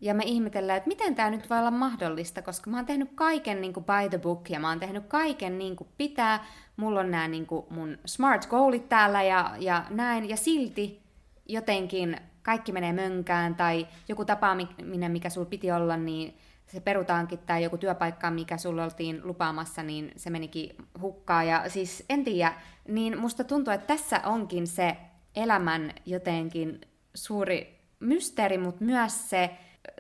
Ja 0.02 0.14
me 0.14 0.24
ihmetellään, 0.24 0.78
että 0.78 0.88
miten 0.88 1.16
tämä 1.16 1.30
nyt 1.30 1.50
voi 1.50 1.60
olla 1.60 1.72
mahdollista, 1.72 2.42
koska 2.42 2.70
mä 2.70 2.78
oon 2.78 2.86
tehnyt 2.86 3.12
kaiken 3.16 3.62
niin 3.62 3.74
kuin 3.74 3.86
by 3.86 4.10
the 4.10 4.18
book 4.18 4.50
ja 4.50 4.60
mä 4.60 4.70
oon 4.70 4.80
tehnyt 4.80 5.06
kaiken 5.08 5.58
niin 5.58 5.76
kuin 5.76 5.90
pitää. 5.98 6.46
Mulla 6.78 7.00
on 7.00 7.12
nämä 7.12 7.28
niin 7.28 7.48
mun 7.70 7.98
smart 8.06 8.46
goalit 8.46 8.90
täällä 8.90 9.24
ja, 9.24 9.56
ja 9.60 9.86
näin. 9.90 10.30
Ja 10.30 10.38
silti 10.38 11.04
jotenkin 11.46 12.18
kaikki 12.44 12.72
menee 12.72 12.94
mönkään 12.94 13.56
tai 13.56 13.88
joku 14.08 14.26
tapaaminen, 14.26 15.12
mikä 15.12 15.30
sulla 15.30 15.50
piti 15.50 15.72
olla, 15.72 15.98
niin 15.98 16.38
se 16.68 16.80
perutaankin 16.80 17.40
tai 17.40 17.64
joku 17.64 17.78
työpaikka, 17.78 18.32
mikä 18.32 18.58
sulle 18.58 18.84
oltiin 18.84 19.22
lupaamassa, 19.24 19.84
niin 19.84 20.12
se 20.16 20.30
menikin 20.30 20.76
hukkaan. 21.02 21.48
Ja 21.48 21.70
siis 21.70 22.06
en 22.10 22.24
tiedä, 22.24 22.54
niin 22.88 23.20
musta 23.20 23.44
tuntuu, 23.44 23.74
että 23.74 23.88
tässä 23.88 24.22
onkin 24.26 24.68
se 24.68 24.98
elämän 25.38 25.94
jotenkin 26.06 26.82
suuri 27.14 27.80
mysteeri, 28.00 28.58
mutta 28.58 28.86
myös 28.86 29.30
se 29.30 29.50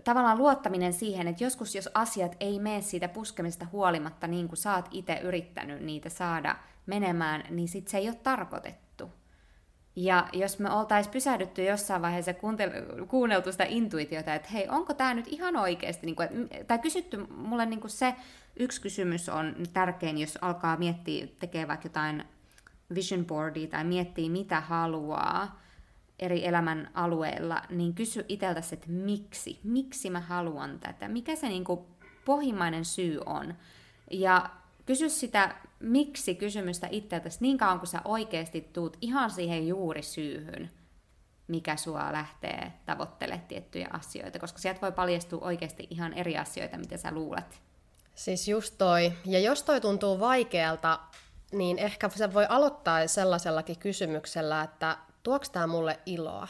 tavallaan 0.04 0.38
luottaminen 0.38 0.94
siihen, 0.94 1.28
että 1.28 1.44
joskus 1.44 1.76
jos 1.76 1.90
asiat 1.94 2.36
ei 2.40 2.60
mene 2.60 2.82
siitä 2.82 3.08
puskemisesta 3.08 3.68
huolimatta 3.72 4.28
niin 4.28 4.48
kuin 4.48 4.58
sä 4.58 4.76
oot 4.76 4.88
itse 4.92 5.20
yrittänyt 5.24 5.82
niitä 5.82 6.10
saada 6.10 6.56
menemään, 6.86 7.44
niin 7.50 7.68
sit 7.68 7.88
se 7.88 7.98
ei 7.98 8.08
ole 8.10 8.16
tarkoitettu. 8.16 9.12
Ja 9.96 10.28
jos 10.34 10.60
me 10.60 10.72
oltaisiin 10.72 11.14
pysähdytty 11.14 11.64
jossain 11.64 12.02
vaiheessa 12.02 12.34
kuunneltu 13.08 13.52
sitä 13.52 13.66
intuitiota, 13.68 14.34
että 14.34 14.50
hei, 14.50 14.68
onko 14.70 14.94
tämä 14.94 15.14
nyt 15.14 15.28
ihan 15.28 15.56
oikeasti, 15.56 16.06
niin 16.06 16.16
kuin, 16.16 16.28
että, 16.28 16.64
tai 16.68 16.80
kysytty 16.80 17.18
mulle 17.18 17.66
niin 17.66 17.80
kuin 17.80 17.92
se 17.92 18.16
yksi 18.56 18.82
kysymys 18.82 19.30
on 19.30 19.56
tärkein, 19.74 20.18
jos 20.18 20.38
alkaa 20.42 20.78
miettiä, 20.78 21.28
tekee 21.40 21.68
vaikka 21.68 21.86
jotain 21.86 22.24
vision 22.96 23.26
boardia 23.26 23.68
tai 23.68 23.84
miettii 23.84 24.30
mitä 24.30 24.62
haluaa, 24.62 25.62
eri 26.20 26.46
elämän 26.46 26.92
alueilla, 26.94 27.62
niin 27.70 27.94
kysy 27.94 28.26
itseltäsi, 28.30 28.76
että 28.76 28.90
miksi, 28.90 29.60
miksi 29.64 30.10
mä 30.10 30.20
haluan 30.20 30.80
tätä, 30.80 31.08
mikä 31.08 31.36
se 31.36 31.48
niin 31.48 31.64
kuin 31.64 31.80
pohjimmainen 32.26 32.86
syy 32.86 33.20
on. 33.26 33.54
Ja 34.12 34.50
kysy 34.86 35.10
sitä 35.10 35.56
miksi 35.80 36.36
kysymystä 36.36 36.88
itseltäsi 36.92 37.38
niin 37.42 37.58
kauan, 37.58 37.80
kun 37.80 37.88
sä 37.88 38.02
oikeasti 38.06 38.62
tuut 38.62 38.98
ihan 39.02 39.32
siihen 39.32 39.68
juuri 39.68 40.04
syyhyn, 40.04 40.72
mikä 41.48 41.76
sua 41.76 42.14
lähtee 42.14 42.74
tavoittelemaan 42.86 43.48
tiettyjä 43.48 43.88
asioita, 43.92 44.40
koska 44.40 44.60
sieltä 44.60 44.82
voi 44.82 44.92
paljastua 44.92 45.46
oikeasti 45.46 45.88
ihan 45.90 46.14
eri 46.14 46.38
asioita, 46.38 46.78
mitä 46.78 46.98
sä 46.98 47.12
luulet. 47.12 47.62
Siis 48.16 48.48
just 48.48 48.76
toi. 48.78 49.14
Ja 49.26 49.40
jos 49.40 49.64
toi 49.64 49.82
tuntuu 49.82 50.20
vaikealta, 50.20 51.00
niin 51.52 51.80
ehkä 51.80 52.10
se 52.10 52.34
voi 52.34 52.46
aloittaa 52.50 53.08
sellaisellakin 53.08 53.80
kysymyksellä, 53.80 54.62
että 54.62 54.98
tuoks 55.24 55.50
tämä 55.50 55.68
mulle 55.68 56.00
iloa? 56.06 56.48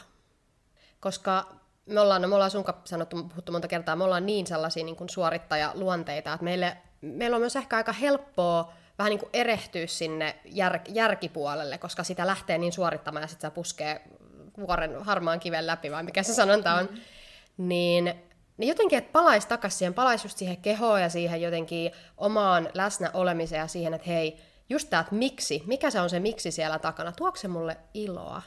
Koska 1.00 1.54
me 1.86 2.00
ollaan, 2.00 2.22
no 2.22 2.28
me 2.28 2.34
ollaan 2.34 2.50
sun 2.50 2.64
sanottu, 2.84 3.24
puhuttu 3.24 3.52
monta 3.52 3.68
kertaa, 3.68 3.96
me 3.96 4.04
ollaan 4.04 4.26
niin 4.26 4.46
sellaisia 4.46 4.84
niin 4.84 4.96
kuin 4.96 5.08
suorittajaluonteita, 5.08 6.32
että 6.32 6.44
meille, 6.44 6.76
meillä 7.00 7.34
on 7.34 7.40
myös 7.40 7.56
ehkä 7.56 7.76
aika 7.76 7.92
helppoa 7.92 8.72
vähän 8.98 9.10
niin 9.10 9.20
kuin 9.20 9.30
erehtyä 9.32 9.86
sinne 9.86 10.36
jär, 10.44 10.80
järkipuolelle, 10.88 11.78
koska 11.78 12.04
sitä 12.04 12.26
lähtee 12.26 12.58
niin 12.58 12.72
suorittamaan 12.72 13.22
ja 13.22 13.26
sitten 13.28 13.50
se 13.50 13.54
puskee 13.54 14.02
vuoren 14.58 15.04
harmaan 15.04 15.40
kiven 15.40 15.66
läpi, 15.66 15.90
vai 15.90 16.02
mikä 16.02 16.22
se 16.22 16.34
sanonta 16.34 16.74
on. 16.74 16.84
Mm-hmm. 16.84 17.00
Niin, 17.56 18.14
niin 18.56 18.68
jotenkin, 18.68 18.98
että 18.98 19.12
palaisi 19.12 19.48
takaisin 19.48 19.78
siihen, 19.78 19.94
palaisi 19.94 20.26
just 20.26 20.38
siihen 20.38 20.56
kehoon 20.56 21.02
ja 21.02 21.08
siihen 21.08 21.42
jotenkin 21.42 21.92
omaan 22.16 22.68
läsnä 22.74 23.10
olemiseen 23.14 23.60
ja 23.60 23.66
siihen, 23.66 23.94
että 23.94 24.08
hei, 24.08 24.38
just 24.68 24.90
tämä, 24.90 25.00
että 25.00 25.14
miksi, 25.14 25.62
mikä 25.66 25.90
se 25.90 26.00
on 26.00 26.10
se 26.10 26.20
miksi 26.20 26.50
siellä 26.50 26.78
takana, 26.78 27.12
tuoko 27.12 27.36
se 27.36 27.48
mulle 27.48 27.76
iloa? 27.94 28.42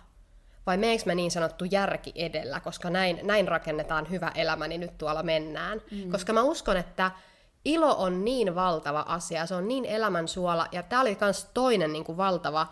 vai 0.66 0.78
meneekö 0.78 1.04
me 1.06 1.16
niin 1.16 1.32
sanottu 1.32 1.66
järki 1.66 2.12
edellä, 2.16 2.60
koska 2.60 2.90
näin, 2.90 3.20
näin 3.24 3.48
rakennetaan 3.48 4.10
hyvä 4.10 4.32
elämä, 4.36 4.68
niin 4.68 4.82
nyt 4.82 4.98
tuolla 4.98 5.24
mennään. 5.24 5.82
Mm. 5.92 6.12
Koska 6.12 6.34
mä 6.34 6.42
uskon, 6.42 6.78
että 6.78 7.12
ilo 7.66 7.96
on 7.98 8.26
niin 8.26 8.56
valtava 8.56 9.06
asia, 9.08 9.46
se 9.46 9.56
on 9.56 9.68
niin 9.68 9.86
elämän 9.86 10.28
suola, 10.28 10.68
ja 10.72 10.84
tämä 10.84 11.02
oli 11.02 11.18
myös 11.22 11.48
toinen 11.54 11.94
niin 11.94 12.04
kuin 12.04 12.18
valtava 12.18 12.68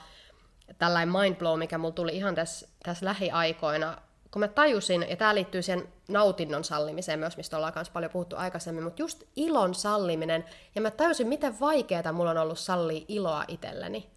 tällainen 0.78 1.16
mindblow, 1.16 1.60
mikä 1.60 1.78
mulla 1.78 1.94
tuli 1.94 2.16
ihan 2.16 2.36
tässä, 2.36 2.68
tässä 2.84 3.06
lähiaikoina, 3.06 3.98
kun 4.32 4.40
mä 4.40 4.48
tajusin, 4.48 5.06
ja 5.10 5.16
tämä 5.18 5.36
liittyy 5.36 5.62
sen 5.62 5.90
nautinnon 6.08 6.64
sallimiseen 6.64 7.20
myös, 7.20 7.38
mistä 7.38 7.58
ollaan 7.58 7.74
myös 7.76 7.90
paljon 7.90 8.12
puhuttu 8.12 8.36
aikaisemmin, 8.36 8.84
mutta 8.84 9.02
just 9.02 9.24
ilon 9.36 9.76
salliminen, 9.76 10.46
ja 10.76 10.82
mä 10.82 10.92
tajusin, 10.92 11.28
miten 11.28 11.60
vaikeaa 11.60 12.14
mulla 12.14 12.32
on 12.32 12.38
ollut 12.38 12.60
sallia 12.60 13.06
iloa 13.08 13.46
itselleni. 13.48 14.10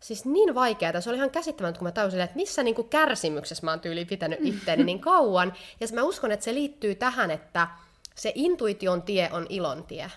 Siis 0.00 0.24
niin 0.24 0.54
vaikeaa, 0.54 1.00
se 1.00 1.10
oli 1.10 1.16
ihan 1.16 1.30
käsittämätöntä, 1.30 1.78
kun 1.78 1.88
mä 1.88 1.92
tajusin, 1.92 2.20
että 2.20 2.36
missä 2.36 2.62
niin 2.62 2.74
kuin 2.74 2.88
kärsimyksessä 2.88 3.64
mä 3.64 3.70
oon 3.70 3.80
tyyli 3.80 4.04
pitänyt 4.04 4.38
itteeni 4.42 4.84
niin 4.84 5.00
kauan. 5.00 5.52
Ja 5.80 5.86
mä 5.92 6.02
uskon, 6.02 6.32
että 6.32 6.44
se 6.44 6.54
liittyy 6.54 6.94
tähän, 6.94 7.30
että 7.30 7.68
se 8.14 8.32
intuition 8.34 9.02
tie 9.02 9.28
on 9.32 9.46
ilon 9.48 9.84
tie. 9.84 10.10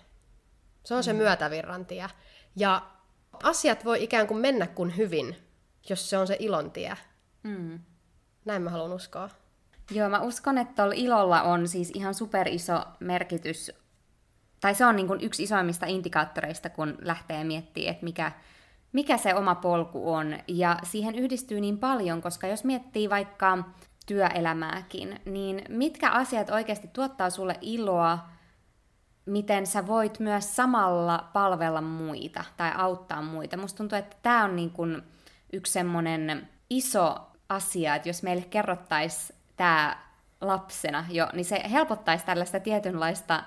Se 0.84 0.96
on 0.96 1.04
se 1.04 1.14
mm. 1.14 1.18
myötävirran 1.18 1.86
tie. 1.86 2.08
Ja 2.56 2.82
asiat 3.44 3.86
voi 3.86 4.04
ikään 4.04 4.28
kuin 4.28 4.40
mennä 4.40 4.68
kuin 4.68 4.98
hyvin, 4.98 5.36
jos 5.90 6.10
se 6.10 6.18
on 6.18 6.28
se 6.28 6.38
ilon 6.40 6.72
tie. 6.72 6.98
Mm. 7.44 7.80
Näin 8.48 8.62
mä 8.62 8.70
haluan 8.70 8.94
uskoa. 8.94 9.30
Joo, 9.92 10.10
mä 10.10 10.20
uskon, 10.20 10.58
että 10.58 10.74
tuolla 10.76 10.94
ilolla 10.98 11.42
on 11.42 11.68
siis 11.68 11.92
ihan 11.96 12.14
super 12.14 12.48
iso 12.48 12.84
merkitys, 13.00 13.72
tai 14.62 14.76
se 14.76 14.86
on 14.86 14.96
niin 14.96 15.08
kuin 15.08 15.22
yksi 15.22 15.44
isoimmista 15.44 15.86
indikaattoreista, 15.86 16.70
kun 16.70 16.98
lähtee 17.02 17.44
miettimään, 17.44 17.92
että 17.92 18.04
mikä, 18.04 18.32
mikä 18.94 19.18
se 19.18 19.36
oma 19.36 19.56
polku 19.56 20.14
on. 20.14 20.38
Ja 20.48 20.80
siihen 20.84 21.16
yhdistyy 21.16 21.62
niin 21.62 21.78
paljon, 21.78 22.22
koska 22.22 22.48
jos 22.48 22.64
miettii 22.64 23.10
vaikka 23.10 23.58
työelämääkin, 24.06 25.22
niin 25.26 25.62
mitkä 25.70 26.10
asiat 26.10 26.50
oikeasti 26.50 26.88
tuottaa 26.88 27.30
sulle 27.30 27.56
iloa, 27.62 28.20
miten 29.26 29.68
sä 29.68 29.88
voit 29.88 30.20
myös 30.20 30.56
samalla 30.56 31.30
palvella 31.34 31.82
muita 31.82 32.44
tai 32.58 32.72
auttaa 32.76 33.22
muita. 33.22 33.58
Musta 33.58 33.78
tuntuu, 33.78 33.98
että 33.98 34.18
tämä 34.22 34.44
on 34.44 34.56
niin 34.56 34.72
kuin 34.72 35.02
yksi 35.54 35.74
semmoinen 35.74 36.50
iso 36.70 37.28
asia, 37.50 37.96
että 37.96 38.10
jos 38.10 38.24
meille 38.24 38.44
kerrottaisiin 38.50 39.38
tämä 39.58 39.98
lapsena 40.42 41.06
jo, 41.10 41.28
niin 41.34 41.46
se 41.46 41.64
helpottaisi 41.72 42.26
tällaista 42.26 42.60
tietynlaista 42.60 43.44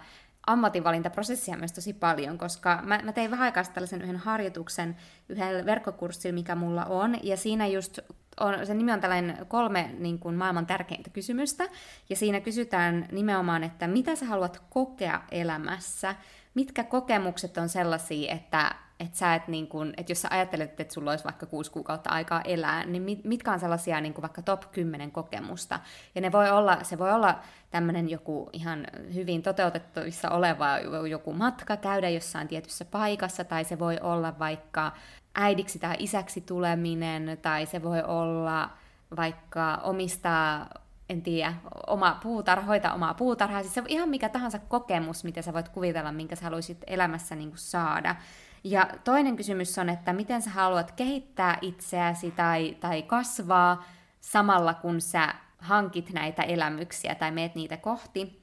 ammatinvalintaprosessia 0.46 1.56
myös 1.56 1.72
tosi 1.72 1.92
paljon, 1.92 2.38
koska 2.38 2.80
mä, 2.82 3.00
mä 3.02 3.12
tein 3.12 3.30
vähän 3.30 3.44
aikaa 3.44 3.64
tällaisen 3.64 4.02
yhden 4.02 4.16
harjoituksen 4.16 4.96
yhdellä 5.28 5.66
verkkokurssilla, 5.66 6.34
mikä 6.34 6.54
mulla 6.54 6.84
on, 6.84 7.16
ja 7.22 7.36
siinä 7.36 7.66
just 7.66 7.98
on, 8.40 8.66
sen 8.66 8.78
nimi 8.78 8.92
on 8.92 9.00
tällainen 9.00 9.46
kolme 9.48 9.90
niin 9.98 10.18
kuin 10.18 10.34
maailman 10.34 10.66
tärkeintä 10.66 11.10
kysymystä, 11.10 11.68
ja 12.08 12.16
siinä 12.16 12.40
kysytään 12.40 13.08
nimenomaan, 13.12 13.64
että 13.64 13.88
mitä 13.88 14.16
sä 14.16 14.26
haluat 14.26 14.62
kokea 14.70 15.22
elämässä, 15.30 16.14
mitkä 16.54 16.84
kokemukset 16.84 17.58
on 17.58 17.68
sellaisia, 17.68 18.32
että 18.32 18.74
että 19.00 19.18
sä 19.18 19.34
et 19.34 19.48
niin 19.48 19.68
kun, 19.68 19.94
että 19.96 20.12
jos 20.12 20.22
sä 20.22 20.28
ajattelet, 20.30 20.80
että 20.80 20.94
sulla 20.94 21.10
olisi 21.10 21.24
vaikka 21.24 21.46
kuusi 21.46 21.70
kuukautta 21.70 22.10
aikaa 22.10 22.42
elää, 22.42 22.84
niin 22.86 23.02
mit, 23.02 23.24
mitkä 23.24 23.52
on 23.52 23.60
sellaisia 23.60 24.00
niin 24.00 24.14
vaikka 24.22 24.42
top 24.42 24.72
10 24.72 25.12
kokemusta. 25.12 25.80
Ja 26.14 26.20
ne 26.20 26.32
voi 26.32 26.50
olla, 26.50 26.78
se 26.82 26.98
voi 26.98 27.12
olla 27.12 27.38
tämmöinen 27.70 28.10
joku 28.10 28.50
ihan 28.52 28.86
hyvin 29.14 29.42
toteutettavissa 29.42 30.30
oleva 30.30 30.78
joku 31.08 31.32
matka, 31.32 31.76
käydä 31.76 32.08
jossain 32.08 32.48
tietyssä 32.48 32.84
paikassa, 32.84 33.44
tai 33.44 33.64
se 33.64 33.78
voi 33.78 33.98
olla 34.00 34.38
vaikka 34.38 34.92
äidiksi 35.34 35.78
tai 35.78 35.96
isäksi 35.98 36.40
tuleminen, 36.40 37.38
tai 37.42 37.66
se 37.66 37.82
voi 37.82 38.02
olla 38.02 38.70
vaikka 39.16 39.80
omistaa 39.82 40.66
en 41.10 41.22
tiedä, 41.22 41.54
oma 41.86 42.18
puutarha, 42.22 42.66
hoitaa 42.66 42.94
omaa 42.94 43.14
puutarhaa, 43.14 43.62
siis 43.62 43.74
se 43.74 43.80
on 43.80 43.86
ihan 43.88 44.08
mikä 44.08 44.28
tahansa 44.28 44.58
kokemus, 44.58 45.24
mitä 45.24 45.42
sä 45.42 45.52
voit 45.52 45.68
kuvitella, 45.68 46.12
minkä 46.12 46.36
sä 46.36 46.44
haluaisit 46.44 46.84
elämässä 46.86 47.34
niin 47.34 47.52
saada. 47.54 48.16
Ja 48.64 48.88
toinen 49.04 49.36
kysymys 49.36 49.78
on, 49.78 49.88
että 49.88 50.12
miten 50.12 50.42
sä 50.42 50.50
haluat 50.50 50.92
kehittää 50.92 51.58
itseäsi 51.60 52.30
tai, 52.30 52.76
tai 52.80 53.02
kasvaa 53.02 53.84
samalla 54.20 54.74
kun 54.74 55.00
sä 55.00 55.34
hankit 55.58 56.12
näitä 56.12 56.42
elämyksiä 56.42 57.14
tai 57.14 57.30
meet 57.30 57.54
niitä 57.54 57.76
kohti. 57.76 58.40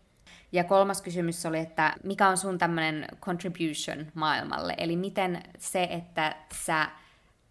Ja 0.51 0.63
kolmas 0.63 1.01
kysymys 1.01 1.45
oli, 1.45 1.59
että 1.59 1.93
mikä 2.03 2.27
on 2.27 2.37
sun 2.37 2.57
tämmöinen 2.57 3.07
contribution 3.21 4.11
maailmalle, 4.13 4.73
eli 4.77 4.95
miten 4.95 5.43
se, 5.57 5.83
että 5.83 6.35
sä 6.53 6.87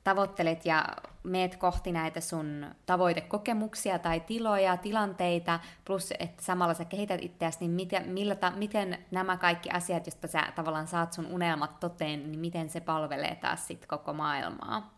tavoittelet 0.07 0.67
ja 0.67 0.87
meet 1.23 1.57
kohti 1.57 1.93
näitä 1.93 2.21
sun 2.21 2.67
tavoitekokemuksia 2.87 3.99
tai 3.99 4.21
tiloja, 4.21 4.77
tilanteita, 4.77 5.61
plus 5.85 6.13
että 6.19 6.43
samalla 6.43 6.75
sä 6.75 6.85
kehität 6.85 7.23
itseäsi, 7.23 7.59
niin 7.61 7.71
miten, 7.71 8.09
millä 8.09 8.35
ta, 8.35 8.51
miten 8.51 8.99
nämä 9.11 9.37
kaikki 9.37 9.71
asiat, 9.71 10.07
joista 10.07 10.29
sä 10.29 10.53
tavallaan 10.55 10.87
saat 10.87 11.13
sun 11.13 11.27
unelmat 11.27 11.81
toteen, 11.81 12.33
niin 12.33 12.41
miten 12.41 12.71
se 12.71 12.81
palvelee 12.81 13.35
taas 13.35 13.67
sit 13.67 13.87
koko 13.87 14.13
maailmaa. 14.13 14.95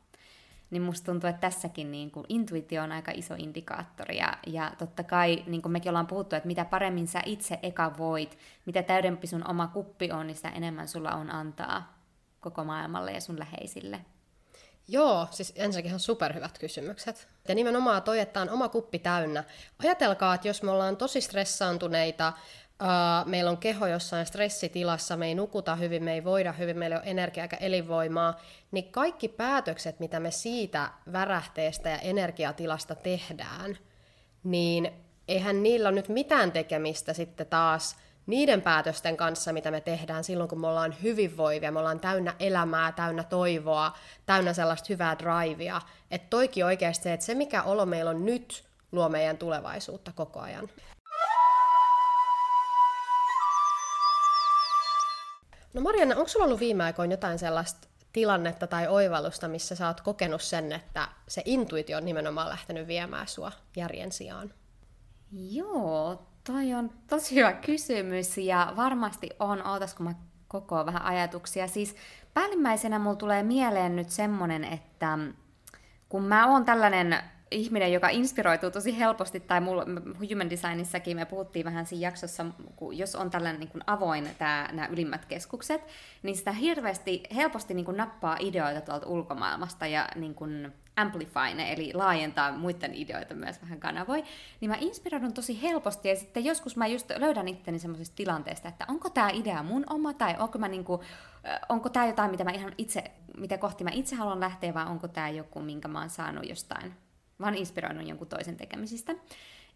Niin 0.70 0.82
musta 0.82 1.12
tuntuu, 1.12 1.30
että 1.30 1.40
tässäkin 1.40 1.90
niin 1.90 2.10
kuin, 2.10 2.26
intuitio 2.28 2.82
on 2.82 2.92
aika 2.92 3.12
iso 3.14 3.34
indikaattori. 3.38 4.16
Ja, 4.16 4.32
ja 4.46 4.72
totta 4.78 5.02
kai, 5.02 5.44
niin 5.46 5.62
kuin 5.62 5.72
mekin 5.72 5.90
ollaan 5.90 6.06
puhuttu, 6.06 6.36
että 6.36 6.46
mitä 6.46 6.64
paremmin 6.64 7.08
sä 7.08 7.22
itse 7.26 7.58
eka 7.62 7.92
voit, 7.98 8.38
mitä 8.66 8.82
täydempi 8.82 9.26
sun 9.26 9.50
oma 9.50 9.66
kuppi 9.66 10.12
on, 10.12 10.26
niin 10.26 10.36
sitä 10.36 10.48
enemmän 10.48 10.88
sulla 10.88 11.10
on 11.10 11.30
antaa 11.30 11.98
koko 12.40 12.64
maailmalle 12.64 13.12
ja 13.12 13.20
sun 13.20 13.38
läheisille. 13.38 14.00
Joo, 14.88 15.26
siis 15.30 15.52
ensinnäkin 15.56 15.88
ihan 15.88 16.00
superhyvät 16.00 16.58
kysymykset. 16.58 17.28
Ja 17.48 17.54
nimenomaan 17.54 18.02
toi, 18.02 18.20
että 18.20 18.40
on 18.40 18.50
oma 18.50 18.68
kuppi 18.68 18.98
täynnä. 18.98 19.44
Ajatelkaa, 19.78 20.34
että 20.34 20.48
jos 20.48 20.62
me 20.62 20.70
ollaan 20.70 20.96
tosi 20.96 21.20
stressaantuneita, 21.20 22.32
Uh, 22.82 23.28
meillä 23.30 23.50
on 23.50 23.58
keho 23.58 23.86
jossain 23.86 24.26
stressitilassa, 24.26 25.16
me 25.16 25.26
ei 25.26 25.34
nukuta 25.34 25.76
hyvin, 25.76 26.04
me 26.04 26.12
ei 26.12 26.24
voida 26.24 26.52
hyvin, 26.52 26.78
meillä 26.78 26.96
ei 26.96 27.02
ole 27.02 27.10
energiaa 27.10 27.44
eikä 27.44 27.56
elinvoimaa, 27.56 28.40
niin 28.70 28.92
kaikki 28.92 29.28
päätökset, 29.28 30.00
mitä 30.00 30.20
me 30.20 30.30
siitä 30.30 30.90
värähteestä 31.12 31.88
ja 31.88 31.98
energiatilasta 31.98 32.94
tehdään, 32.94 33.78
niin 34.44 34.92
eihän 35.28 35.62
niillä 35.62 35.88
ole 35.88 35.94
nyt 35.94 36.08
mitään 36.08 36.52
tekemistä 36.52 37.12
sitten 37.12 37.46
taas 37.46 37.96
niiden 38.28 38.62
päätösten 38.62 39.16
kanssa, 39.16 39.52
mitä 39.52 39.70
me 39.70 39.80
tehdään 39.80 40.24
silloin, 40.24 40.48
kun 40.48 40.60
me 40.60 40.66
ollaan 40.66 40.94
hyvinvoivia, 41.02 41.72
me 41.72 41.78
ollaan 41.78 42.00
täynnä 42.00 42.34
elämää, 42.40 42.92
täynnä 42.92 43.24
toivoa, 43.24 43.92
täynnä 44.26 44.52
sellaista 44.52 44.86
hyvää 44.88 45.16
drivea. 45.18 45.80
Että 46.10 46.26
toikin 46.30 46.64
oikeasti 46.64 47.02
se, 47.02 47.12
että 47.12 47.26
se 47.26 47.34
mikä 47.34 47.62
olo 47.62 47.86
meillä 47.86 48.10
on 48.10 48.24
nyt, 48.24 48.64
luo 48.92 49.08
meidän 49.08 49.38
tulevaisuutta 49.38 50.12
koko 50.14 50.40
ajan. 50.40 50.68
No 55.74 55.80
Marianne, 55.80 56.16
onko 56.16 56.28
sulla 56.28 56.44
ollut 56.46 56.60
viime 56.60 56.84
aikoina 56.84 57.12
jotain 57.12 57.38
sellaista 57.38 57.88
tilannetta 58.12 58.66
tai 58.66 58.88
oivallusta, 58.88 59.48
missä 59.48 59.74
sä 59.74 59.86
oot 59.86 60.00
kokenut 60.00 60.42
sen, 60.42 60.72
että 60.72 61.08
se 61.28 61.42
intuitio 61.44 61.96
on 61.96 62.04
nimenomaan 62.04 62.48
lähtenyt 62.48 62.86
viemään 62.86 63.28
sua 63.28 63.52
järjen 63.76 64.12
sijaan? 64.12 64.54
Joo, 65.32 66.27
toi 66.52 66.74
on 66.74 66.90
tosi 67.06 67.34
hyvä 67.34 67.52
kysymys 67.52 68.38
ja 68.38 68.72
varmasti 68.76 69.30
on, 69.38 69.66
ootas 69.66 69.94
kun 69.94 70.06
mä 70.06 70.14
koko 70.48 70.86
vähän 70.86 71.02
ajatuksia. 71.02 71.68
Siis 71.68 71.96
päällimmäisenä 72.34 72.98
mulla 72.98 73.16
tulee 73.16 73.42
mieleen 73.42 73.96
nyt 73.96 74.10
semmonen, 74.10 74.64
että 74.64 75.18
kun 76.08 76.24
mä 76.24 76.46
oon 76.46 76.64
tällainen 76.64 77.18
ihminen, 77.50 77.92
joka 77.92 78.08
inspiroituu 78.08 78.70
tosi 78.70 78.98
helposti, 78.98 79.40
tai 79.40 79.60
mulla, 79.60 79.84
Human 80.30 80.50
Designissakin 80.50 81.16
me 81.16 81.24
puhuttiin 81.24 81.64
vähän 81.64 81.86
siinä 81.86 82.06
jaksossa, 82.06 82.46
kun 82.76 82.98
jos 82.98 83.14
on 83.14 83.30
tällainen 83.30 83.60
niin 83.60 83.70
kuin 83.70 83.82
avoin 83.86 84.28
tää, 84.38 84.72
nämä 84.72 84.88
ylimmät 84.88 85.24
keskukset, 85.24 85.80
niin 86.22 86.36
sitä 86.36 86.52
hirveästi, 86.52 87.22
helposti 87.34 87.74
niin 87.74 87.84
kuin 87.84 87.96
nappaa 87.96 88.36
ideoita 88.40 88.80
tuolta 88.80 89.06
ulkomaailmasta 89.06 89.86
ja 89.86 90.08
niin 90.14 90.34
kuin 90.34 90.72
amplify 91.00 91.54
ne, 91.54 91.72
eli 91.72 91.90
laajentaa 91.94 92.52
muiden 92.52 92.94
ideoita 92.94 93.34
myös 93.34 93.62
vähän 93.62 93.80
kanavoi, 93.80 94.24
niin 94.60 94.70
mä 94.70 94.76
inspiroidun 94.80 95.32
tosi 95.32 95.62
helposti, 95.62 96.08
ja 96.08 96.16
sitten 96.16 96.44
joskus 96.44 96.76
mä 96.76 96.86
just 96.86 97.10
löydän 97.16 97.48
itteni 97.48 97.78
semmoisesta 97.78 98.16
tilanteesta, 98.16 98.68
että 98.68 98.84
onko 98.88 99.10
tämä 99.10 99.30
idea 99.30 99.62
mun 99.62 99.84
oma, 99.90 100.14
tai 100.14 100.36
onko, 100.38 100.58
mä 100.58 100.68
niinku, 100.68 101.02
onko 101.68 101.88
tämä 101.88 102.06
jotain, 102.06 102.30
mitä 102.30 102.44
mä 102.44 102.50
ihan 102.50 102.72
itse, 102.78 103.04
mitä 103.36 103.58
kohti 103.58 103.84
mä 103.84 103.90
itse 103.92 104.16
haluan 104.16 104.40
lähteä, 104.40 104.74
vai 104.74 104.86
onko 104.86 105.08
tämä 105.08 105.28
joku, 105.28 105.60
minkä 105.60 105.88
mä 105.88 106.00
oon 106.00 106.10
saanut 106.10 106.48
jostain 106.48 106.94
vaan 107.40 107.54
inspiroinut 107.54 108.08
jonkun 108.08 108.28
toisen 108.28 108.56
tekemisistä. 108.56 109.14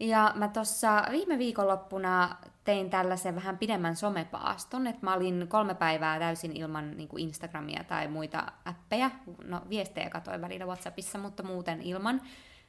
Ja 0.02 0.32
mä 0.34 0.48
tuossa 0.48 1.04
viime 1.10 1.38
viikonloppuna 1.38 2.36
tein 2.64 2.90
tällaisen 2.90 3.34
vähän 3.34 3.58
pidemmän 3.58 3.96
somepaaston, 3.96 4.86
että 4.86 5.06
mä 5.06 5.14
olin 5.14 5.48
kolme 5.48 5.74
päivää 5.74 6.18
täysin 6.18 6.56
ilman 6.56 6.96
niin 6.96 7.08
kuin 7.08 7.22
Instagramia 7.22 7.84
tai 7.84 8.08
muita 8.08 8.52
appeja, 8.64 9.10
no 9.44 9.60
viestejä 9.68 10.10
katoin 10.10 10.40
välillä 10.40 10.66
Whatsappissa, 10.66 11.18
mutta 11.18 11.42
muuten 11.42 11.82
ilman, 11.82 12.20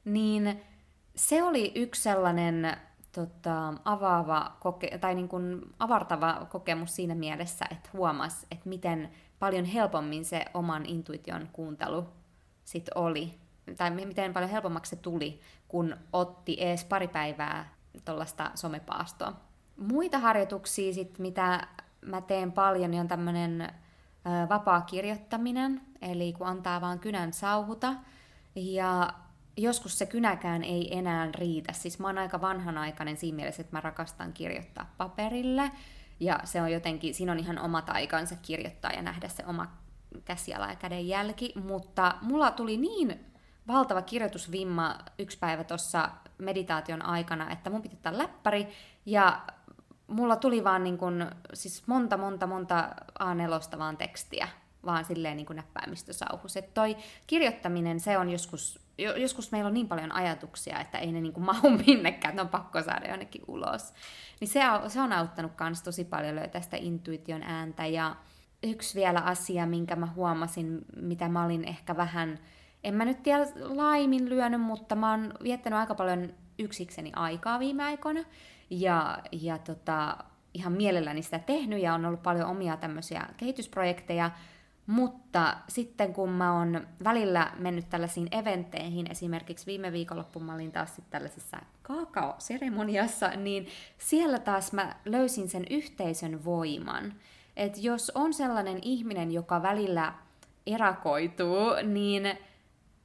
niin 0.06 0.62
se 1.16 1.44
oli 1.44 1.72
yksi 1.76 2.02
sellainen 2.02 2.78
tota, 3.12 3.74
avaava 3.86 4.58
koke- 4.60 4.98
tai 4.98 5.16
niin 5.16 5.30
kuin 5.30 5.62
avartava 5.80 6.48
kokemus 6.50 6.96
siinä 6.96 7.16
mielessä, 7.16 7.66
että 7.72 7.90
huomas, 7.94 8.46
että 8.52 8.70
miten 8.70 9.10
paljon 9.40 9.66
helpommin 9.66 10.26
se 10.26 10.46
oman 10.54 10.86
intuition 10.86 11.50
kuuntelu 11.54 12.06
sit 12.64 12.90
oli 12.96 13.44
tai 13.78 13.92
miten 13.92 14.34
paljon 14.34 14.52
helpommaksi 14.52 14.90
se 14.90 14.96
tuli, 14.96 15.40
kun 15.74 15.98
otti 16.14 16.58
ees 16.60 16.86
pari 16.86 17.08
päivää 17.08 17.74
tuollaista 18.06 18.52
somepaastoa. 18.56 19.34
Muita 19.78 20.20
harjoituksia, 20.20 20.94
sit, 20.94 21.20
mitä 21.20 21.68
mä 22.02 22.22
teen 22.22 22.52
paljon, 22.52 22.92
niin 22.92 23.02
on 23.02 23.08
tämmöinen 23.08 23.74
vapaa 24.50 24.82
kirjoittaminen, 24.82 25.82
eli 26.02 26.34
kun 26.34 26.48
antaa 26.48 26.82
vaan 26.82 27.00
kynän 27.00 27.34
sauhuta, 27.34 27.94
ja 28.56 29.14
joskus 29.58 29.98
se 29.98 30.06
kynäkään 30.06 30.64
ei 30.64 30.98
enää 30.98 31.30
riitä. 31.32 31.74
Siis 31.74 32.00
mä 32.00 32.08
oon 32.08 32.18
aika 32.18 32.42
vanhanaikainen 32.42 33.18
siinä 33.18 33.36
mielessä, 33.36 33.62
että 33.62 33.78
mä 33.78 33.82
rakastan 33.82 34.34
kirjoittaa 34.34 34.94
paperille, 34.98 35.72
ja 36.20 36.40
se 36.44 36.62
on 36.62 36.72
jotenkin, 36.72 37.14
siinä 37.14 37.32
on 37.32 37.40
ihan 37.40 37.60
omat 37.60 37.90
aikansa 37.90 38.36
kirjoittaa 38.36 38.92
ja 38.92 39.02
nähdä 39.02 39.28
se 39.28 39.46
oma 39.46 39.72
käsiala 40.26 40.70
ja 40.70 40.76
käden 40.76 41.08
jälki, 41.08 41.54
mutta 41.64 42.16
mulla 42.22 42.52
tuli 42.52 42.78
niin 42.78 43.33
valtava 43.68 44.02
kirjoitusvimma 44.02 44.96
yksi 45.20 45.38
päivä 45.40 45.64
tuossa 45.64 46.10
meditaation 46.38 47.06
aikana, 47.06 47.52
että 47.52 47.70
mun 47.70 47.82
piti 47.82 47.96
ottaa 47.96 48.18
läppäri 48.18 48.68
ja 49.06 49.42
mulla 50.08 50.36
tuli 50.36 50.64
vaan 50.64 50.84
niin 50.84 50.98
kun, 50.98 51.32
siis 51.54 51.88
monta, 51.88 52.18
monta, 52.18 52.48
monta 52.48 52.90
A4 53.20 53.80
vaan 53.80 53.98
tekstiä, 53.98 54.48
vaan 54.86 55.06
silleen 55.06 55.38
niin 55.38 55.48
näppäimistösauhus. 55.54 56.58
Että 56.58 56.72
toi 56.74 56.98
kirjoittaminen, 57.28 58.00
se 58.00 58.18
on 58.18 58.30
joskus, 58.30 58.80
joskus 58.98 59.52
meillä 59.52 59.68
on 59.68 59.74
niin 59.74 59.88
paljon 59.88 60.12
ajatuksia, 60.12 60.80
että 60.80 60.98
ei 60.98 61.12
ne 61.12 61.22
niin 61.22 61.34
mahu 61.38 61.70
minnekään, 61.70 62.32
että 62.32 62.42
on 62.42 62.50
pakko 62.50 62.82
saada 62.82 63.10
jonnekin 63.10 63.44
ulos. 63.48 63.94
Niin 64.40 64.48
se 64.48 64.70
on, 64.70 64.90
se 64.90 65.02
on 65.02 65.14
auttanut 65.14 65.52
myös 65.60 65.82
tosi 65.82 66.04
paljon 66.04 66.36
löytää 66.36 66.62
sitä 66.62 66.78
intuition 66.78 67.44
ääntä. 67.44 67.86
Ja 67.86 68.16
yksi 68.64 69.00
vielä 69.00 69.20
asia, 69.20 69.66
minkä 69.66 69.96
mä 69.96 70.08
huomasin, 70.16 70.86
mitä 70.96 71.30
mä 71.30 71.46
olin 71.46 71.64
ehkä 71.64 71.98
vähän 71.98 72.40
en 72.84 72.94
mä 72.96 73.06
nyt 73.06 73.24
tiedä 73.24 73.46
laimin 73.56 74.30
lyönyt, 74.30 74.62
mutta 74.62 74.96
mä 74.96 75.12
oon 75.12 75.34
viettänyt 75.44 75.80
aika 75.80 75.96
paljon 75.96 76.34
yksikseni 76.60 77.12
aikaa 77.16 77.60
viime 77.60 77.84
aikoina. 77.84 78.24
Ja, 78.70 79.20
ja 79.32 79.58
tota, 79.58 80.18
ihan 80.54 80.74
mielelläni 80.74 81.22
sitä 81.22 81.40
tehnyt 81.40 81.82
ja 81.82 81.94
on 81.94 82.06
ollut 82.06 82.24
paljon 82.24 82.50
omia 82.50 82.78
tämmöisiä 82.78 83.28
kehitysprojekteja. 83.38 84.32
Mutta 84.88 85.58
sitten 85.68 86.14
kun 86.14 86.30
mä 86.30 86.58
oon 86.58 86.88
välillä 87.04 87.52
mennyt 87.58 87.90
tällaisiin 87.90 88.28
eventteihin, 88.32 89.12
esimerkiksi 89.12 89.66
viime 89.66 89.92
viikonloppuun 89.92 90.46
mä 90.46 90.54
olin 90.54 90.72
taas 90.72 90.96
sitten 90.96 91.12
tällaisessa 91.12 91.58
kakao-seremoniassa, 91.82 93.30
niin 93.30 93.68
siellä 93.98 94.40
taas 94.40 94.74
mä 94.74 94.96
löysin 95.06 95.50
sen 95.50 95.66
yhteisön 95.70 96.46
voiman. 96.46 97.14
Että 97.56 97.80
jos 97.82 98.12
on 98.16 98.34
sellainen 98.34 98.80
ihminen, 98.82 99.32
joka 99.32 99.62
välillä 99.62 100.14
erakoituu, 100.68 101.70
niin 101.84 102.38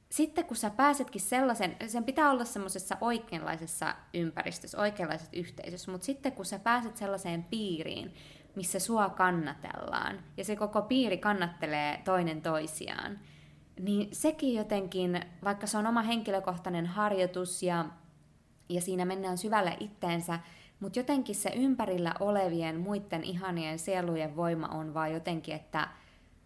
sitten 0.09 0.45
kun 0.45 0.57
sä 0.57 0.69
pääsetkin 0.69 1.21
sellaisen, 1.21 1.75
sen 1.87 2.03
pitää 2.03 2.31
olla 2.31 2.45
semmoisessa 2.45 2.97
oikeanlaisessa 3.01 3.95
ympäristössä, 4.13 4.77
oikeanlaisessa 4.77 5.37
yhteisössä, 5.37 5.91
mutta 5.91 6.05
sitten 6.05 6.31
kun 6.31 6.45
sä 6.45 6.59
pääset 6.59 6.97
sellaiseen 6.97 7.43
piiriin, 7.43 8.13
missä 8.55 8.79
sua 8.79 9.09
kannatellaan, 9.09 10.19
ja 10.37 10.43
se 10.43 10.55
koko 10.55 10.81
piiri 10.81 11.17
kannattelee 11.17 12.01
toinen 12.05 12.41
toisiaan, 12.41 13.19
niin 13.79 14.09
sekin 14.11 14.53
jotenkin, 14.53 15.21
vaikka 15.43 15.67
se 15.67 15.77
on 15.77 15.87
oma 15.87 16.01
henkilökohtainen 16.01 16.85
harjoitus 16.85 17.63
ja, 17.63 17.85
ja 18.69 18.81
siinä 18.81 19.05
mennään 19.05 19.37
syvälle 19.37 19.77
itteensä, 19.79 20.39
mutta 20.79 20.99
jotenkin 20.99 21.35
se 21.35 21.51
ympärillä 21.55 22.13
olevien 22.19 22.79
muiden 22.79 23.23
ihanien 23.23 23.79
sielujen 23.79 24.35
voima 24.35 24.67
on 24.67 24.93
vaan 24.93 25.13
jotenkin, 25.13 25.55
että 25.55 25.87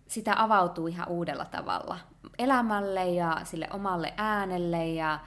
sitä 0.07 0.33
avautuu 0.37 0.87
ihan 0.87 1.07
uudella 1.07 1.45
tavalla 1.45 2.12
elämälle 2.37 3.05
ja 3.05 3.41
sille 3.43 3.67
omalle 3.71 4.13
äänelle 4.17 4.87
ja 4.87 5.19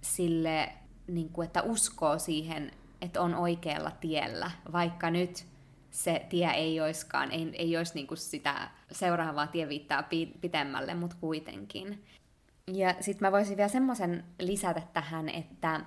sille, 0.00 0.72
niin 1.06 1.28
kuin, 1.28 1.46
että 1.46 1.62
uskoo 1.62 2.18
siihen, 2.18 2.70
että 3.00 3.22
on 3.22 3.34
oikealla 3.34 3.90
tiellä, 3.90 4.50
vaikka 4.72 5.10
nyt 5.10 5.46
se 5.90 6.26
tie 6.28 6.50
ei 6.50 6.80
olisikaan, 6.80 7.30
ei, 7.30 7.50
ei 7.52 7.76
olisi 7.76 7.94
niin 7.94 8.06
kuin 8.06 8.18
sitä 8.18 8.70
seuraavaa 8.92 9.46
tieviittaa 9.46 10.02
pitemmälle, 10.40 10.94
mutta 10.94 11.16
kuitenkin. 11.20 12.04
Ja 12.66 12.94
sitten 13.00 13.28
mä 13.28 13.32
voisin 13.32 13.56
vielä 13.56 13.68
semmoisen 13.68 14.24
lisätä 14.38 14.82
tähän, 14.92 15.28
että 15.28 15.80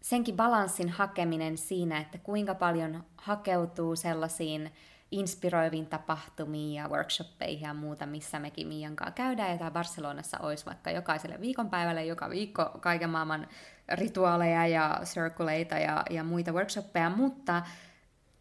senkin 0.00 0.36
balanssin 0.36 0.88
hakeminen 0.88 1.58
siinä, 1.58 2.00
että 2.00 2.18
kuinka 2.18 2.54
paljon 2.54 3.04
hakeutuu 3.16 3.96
sellaisiin 3.96 4.72
inspiroiviin 5.10 5.86
tapahtumiin 5.86 6.74
ja 6.74 6.88
workshoppeihin 6.88 7.60
ja 7.60 7.74
muuta, 7.74 8.06
missä 8.06 8.38
mekin 8.38 8.68
Mian 8.68 8.96
kanssa 8.96 9.14
käydään. 9.14 9.50
Ja 9.50 9.58
tää 9.58 9.70
Barcelonassa 9.70 10.38
olisi 10.38 10.66
vaikka 10.66 10.90
jokaiselle 10.90 11.40
viikonpäivälle 11.40 12.04
joka 12.04 12.30
viikko 12.30 12.70
kaiken 12.80 13.10
maailman 13.10 13.48
rituaaleja 13.92 14.66
ja 14.66 15.00
circuleita 15.04 15.78
ja, 15.78 16.02
ja 16.10 16.24
muita 16.24 16.52
workshoppeja, 16.52 17.10
mutta 17.10 17.62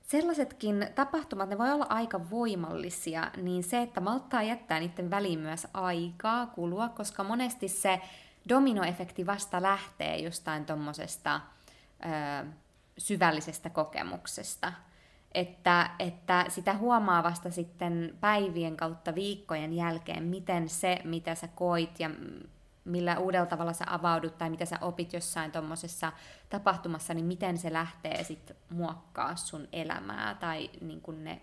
sellaisetkin 0.02 0.88
tapahtumat, 0.96 1.50
ne 1.50 1.58
voi 1.58 1.72
olla 1.72 1.86
aika 1.90 2.30
voimallisia, 2.30 3.32
niin 3.38 3.64
se, 3.64 3.82
että 3.82 4.02
malttaa 4.02 4.44
jättää 4.44 4.80
niiden 4.80 5.10
väliin 5.10 5.40
myös 5.40 5.68
aikaa 5.74 6.48
kulua, 6.48 6.90
koska 6.90 7.24
monesti 7.24 7.68
se 7.68 8.02
dominoefekti 8.50 9.26
vasta 9.26 9.62
lähtee 9.62 10.18
jostain 10.18 10.66
tuommoisesta 10.66 11.42
syvällisestä 12.98 13.70
kokemuksesta– 13.70 14.74
että, 15.32 15.90
että 16.00 16.46
sitä 16.48 16.74
huomaa 16.74 17.24
vasta 17.24 17.52
sitten 17.52 18.18
päivien 18.22 18.78
kautta 18.78 19.16
viikkojen 19.16 19.74
jälkeen, 19.74 20.24
miten 20.24 20.70
se, 20.70 21.00
mitä 21.04 21.36
sä 21.36 21.48
koit 21.48 22.00
ja 22.00 22.10
millä 22.86 23.20
uudella 23.20 23.46
tavalla 23.46 23.74
sä 23.74 23.86
avaudut 23.88 24.38
tai 24.38 24.50
mitä 24.50 24.66
sä 24.66 24.78
opit 24.82 25.14
jossain 25.14 25.52
tuommoisessa 25.52 26.12
tapahtumassa, 26.50 27.14
niin 27.14 27.26
miten 27.26 27.58
se 27.58 27.74
lähtee 27.74 28.24
sitten 28.24 28.56
muokkaa 28.70 29.36
sun 29.36 29.68
elämää 29.74 30.36
tai 30.36 30.70
niin 30.82 31.02
kuin 31.02 31.24
ne 31.24 31.42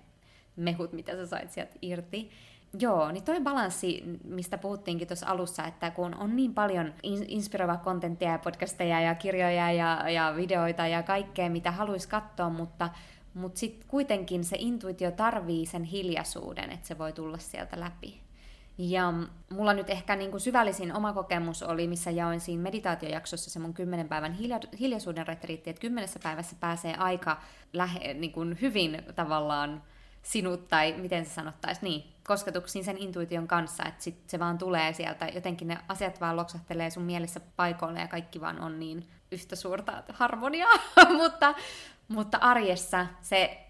mehut, 0.57 0.93
mitä 0.93 1.13
sä 1.13 1.27
sait 1.27 1.53
sieltä 1.53 1.75
irti. 1.83 2.31
Joo, 2.79 3.13
niin 3.13 3.25
toi 3.25 3.41
balanssi, 3.41 4.03
mistä 4.25 4.59
puhuttiinkin 4.59 5.09
tuossa 5.09 5.27
alussa, 5.27 5.65
että 5.65 5.91
kun 5.91 6.15
on 6.15 6.37
niin 6.37 6.55
paljon 6.55 6.95
inspiroivaa 7.03 7.77
kontenttia 7.77 8.31
ja 8.31 8.39
podcasteja 8.39 9.01
ja 9.01 9.15
kirjoja 9.15 9.73
ja, 9.73 10.11
ja 10.11 10.33
videoita 10.37 10.87
ja 10.87 11.03
kaikkea, 11.03 11.51
mitä 11.51 11.71
haluaisi 11.71 12.09
katsoa, 12.09 12.51
mutta 12.51 12.91
mutta 13.37 13.59
sitten 13.59 13.89
kuitenkin 13.89 14.45
se 14.45 14.57
intuitio 14.59 15.11
tarvii 15.11 15.67
sen 15.67 15.85
hiljaisuuden, 15.85 16.71
että 16.71 16.87
se 16.87 16.99
voi 16.99 17.13
tulla 17.13 17.39
sieltä 17.39 17.81
läpi. 17.81 18.21
Ja 18.79 19.13
mulla 19.51 19.75
nyt 19.75 19.91
ehkä 19.91 20.17
niin 20.17 20.31
kuin 20.31 20.41
syvällisin 20.41 20.97
oma 20.97 21.13
kokemus 21.13 21.63
oli, 21.63 21.89
missä 21.89 22.11
jaoin 22.11 22.41
siinä 22.41 22.63
meditaatiojaksossa 22.63 23.51
se 23.51 23.59
mun 23.59 23.75
kymmenen 23.75 24.09
päivän 24.09 24.33
hilja- 24.33 24.79
hiljaisuuden 24.81 25.27
retriitti, 25.27 25.71
että 25.71 25.81
kymmenessä 25.81 26.21
päivässä 26.23 26.57
pääsee 26.61 26.95
aika 26.97 27.41
lähe, 27.73 28.15
niin 28.15 28.33
kuin 28.33 28.59
hyvin 28.61 29.03
tavallaan 29.15 29.83
sinut, 30.23 30.69
tai 30.69 30.95
miten 30.99 31.27
se 31.27 31.31
sanottaisi, 31.31 31.81
niin, 31.83 32.05
kosketuksiin 32.25 32.85
sen 32.85 32.99
intuition 32.99 33.49
kanssa, 33.49 33.85
että 33.85 34.05
sit 34.05 34.31
se 34.31 34.39
vaan 34.39 34.59
tulee 34.59 34.93
sieltä, 34.93 35.29
jotenkin 35.35 35.69
ne 35.69 35.79
asiat 35.89 36.21
vaan 36.21 36.37
loksahtelee 36.37 36.91
sun 36.91 37.03
mielessä 37.03 37.41
paikoille 37.57 38.01
ja 38.01 38.09
kaikki 38.09 38.41
vaan 38.41 38.61
on 38.61 38.81
niin 38.81 39.07
yhtä 39.33 39.57
suurta 39.57 40.03
harmoniaa, 40.13 40.73
mutta, 41.23 41.55
mutta 42.09 42.39
arjessa 42.39 43.07
se 43.21 43.67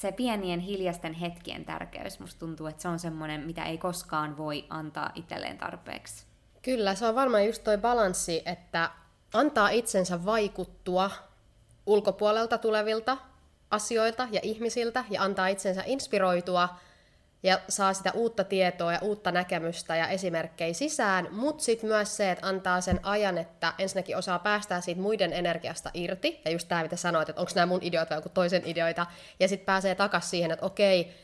se 0.00 0.12
pienien 0.12 0.60
hiljaisten 0.60 1.14
hetkien 1.14 1.64
tärkeys, 1.64 2.20
musta 2.20 2.38
tuntuu, 2.38 2.66
että 2.66 2.82
se 2.82 2.88
on 2.88 2.98
semmoinen, 2.98 3.40
mitä 3.40 3.64
ei 3.64 3.78
koskaan 3.78 4.36
voi 4.36 4.64
antaa 4.68 5.10
itselleen 5.14 5.58
tarpeeksi. 5.58 6.26
Kyllä, 6.62 6.94
se 6.94 7.06
on 7.06 7.14
varmaan 7.14 7.46
just 7.46 7.64
toi 7.64 7.78
balanssi, 7.78 8.42
että 8.46 8.90
antaa 9.34 9.68
itsensä 9.68 10.24
vaikuttua 10.24 11.10
ulkopuolelta 11.86 12.58
tulevilta 12.58 13.16
asioilta 13.70 14.28
ja 14.32 14.40
ihmisiltä 14.42 15.04
ja 15.10 15.22
antaa 15.22 15.48
itsensä 15.48 15.82
inspiroitua 15.86 16.68
ja 17.42 17.60
saa 17.68 17.92
sitä 17.92 18.12
uutta 18.14 18.44
tietoa 18.44 18.92
ja 18.92 18.98
uutta 19.02 19.32
näkemystä 19.32 19.96
ja 19.96 20.08
esimerkkejä 20.08 20.74
sisään, 20.74 21.28
mutta 21.30 21.64
sitten 21.64 21.90
myös 21.90 22.16
se, 22.16 22.30
että 22.30 22.46
antaa 22.46 22.80
sen 22.80 23.00
ajan, 23.02 23.38
että 23.38 23.72
ensinnäkin 23.78 24.16
osaa 24.16 24.38
päästää 24.38 24.80
siitä 24.80 25.00
muiden 25.00 25.32
energiasta 25.32 25.90
irti, 25.94 26.40
ja 26.44 26.50
just 26.50 26.68
tämä, 26.68 26.82
mitä 26.82 26.96
sanoit, 26.96 27.28
että 27.28 27.40
onko 27.42 27.52
nämä 27.54 27.66
mun 27.66 27.82
ideoita 27.82 28.10
vai 28.10 28.18
joku 28.18 28.28
toisen 28.28 28.62
ideoita, 28.64 29.06
ja 29.40 29.48
sitten 29.48 29.66
pääsee 29.66 29.94
takaisin 29.94 30.30
siihen, 30.30 30.50
että 30.50 30.66
okei, 30.66 31.14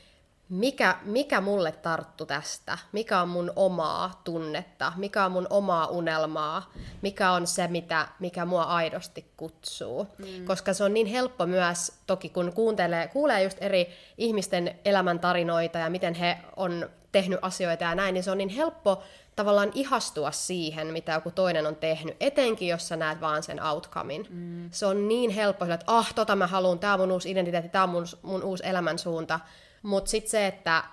mikä, 0.49 0.97
mikä 1.03 1.41
mulle 1.41 1.73
tarttu 1.73 2.27
tästä, 2.27 2.79
mikä 2.93 3.21
on 3.21 3.29
mun 3.29 3.53
omaa 3.57 4.21
tunnetta, 4.25 4.93
mikä 4.97 5.25
on 5.25 5.33
mun 5.33 5.47
omaa 5.51 5.87
unelmaa, 5.87 6.73
mikä 7.03 7.31
on 7.31 7.47
se, 7.47 7.69
mitä, 7.69 8.09
mikä 8.21 8.45
mua 8.45 8.63
aidosti 8.63 9.33
kutsuu. 9.37 10.07
Mm. 10.19 10.45
Koska 10.45 10.75
se 10.75 10.85
on 10.85 10.95
niin 10.95 11.07
helppo 11.07 11.47
myös, 11.47 11.93
toki 12.07 12.29
kun 12.29 12.53
kuuntelee, 12.53 13.09
kuulee 13.09 13.43
just 13.43 13.59
eri 13.61 13.89
ihmisten 14.19 14.79
elämäntarinoita 14.85 15.79
ja 15.79 15.91
miten 15.91 16.15
he 16.15 16.39
on 16.57 16.91
tehnyt 17.13 17.39
asioita 17.43 17.85
ja 17.85 17.95
näin, 17.95 18.15
niin 18.15 18.25
se 18.25 18.31
on 18.31 18.39
niin 18.39 18.49
helppo 18.49 19.03
tavallaan 19.37 19.71
ihastua 19.75 20.31
siihen, 20.31 20.87
mitä 20.87 21.13
joku 21.13 21.31
toinen 21.31 21.67
on 21.67 21.77
tehnyt, 21.77 22.17
etenkin 22.21 22.69
jos 22.69 22.89
sä 22.89 22.97
näet 22.97 23.21
vaan 23.21 23.43
sen 23.43 23.63
outcomein. 23.63 24.27
Mm. 24.31 24.69
Se 24.73 24.87
on 24.87 25.09
niin 25.09 25.31
helppo, 25.31 25.65
että 25.65 25.85
ah, 25.87 26.15
tota 26.15 26.37
mä 26.37 26.47
haluan, 26.47 26.79
tää 26.79 26.95
on 26.95 27.01
mun 27.01 27.13
uusi 27.13 27.31
identiteetti, 27.31 27.69
tää 27.69 27.83
on 27.83 27.89
mun, 27.89 28.07
mun 28.23 28.43
uusi 28.43 28.67
elämänsuunta, 28.67 29.41
mutta 29.83 30.11
sitten 30.11 30.31
se, 30.31 30.47
että 30.47 30.85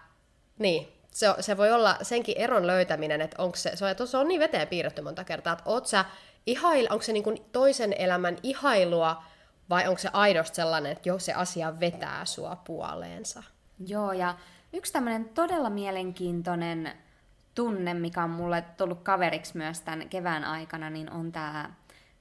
niin, 0.60 0.88
se, 1.12 1.36
se 1.40 1.58
voi 1.58 1.72
olla 1.72 1.98
senkin 2.02 2.38
eron 2.38 2.68
löytäminen, 2.68 3.22
että 3.22 3.42
onko 3.44 3.56
se, 3.56 3.76
se 3.76 3.86
on, 3.86 4.08
se 4.08 4.18
on 4.18 4.28
niin 4.28 4.40
veteen 4.40 4.68
piirretty 4.68 5.02
monta 5.02 5.24
kertaa, 5.24 5.54
että 5.54 5.70
oot 5.70 5.88
sä 5.88 6.06
ihail, 6.46 6.88
onko 6.90 7.04
se 7.04 7.14
niin 7.14 7.46
toisen 7.52 7.96
elämän 7.98 8.38
ihailua 8.44 9.24
vai 9.70 9.88
onko 9.88 10.00
se 10.00 10.10
aidosti 10.14 10.56
sellainen, 10.56 10.92
että 10.92 11.10
jo 11.10 11.20
se 11.20 11.34
asia 11.34 11.80
vetää 11.80 12.26
sua 12.26 12.56
puoleensa? 12.56 13.44
Joo, 13.88 14.12
ja 14.12 14.36
yksi 14.74 14.94
tämmöinen 14.94 15.30
todella 15.30 15.70
mielenkiintoinen 15.70 16.94
tunne, 17.56 17.94
mikä 17.94 18.24
on 18.24 18.30
mulle 18.30 18.64
tullut 18.78 19.04
kaveriksi 19.04 19.58
myös 19.58 19.82
tämän 19.82 20.10
kevään 20.10 20.44
aikana, 20.44 20.90
niin 20.90 21.12
on 21.12 21.32
tämä 21.32 21.74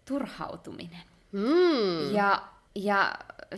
turhautuminen. 0.05 1.03
Mm. 1.33 2.15
Ja, 2.15 2.43
ja 2.75 3.15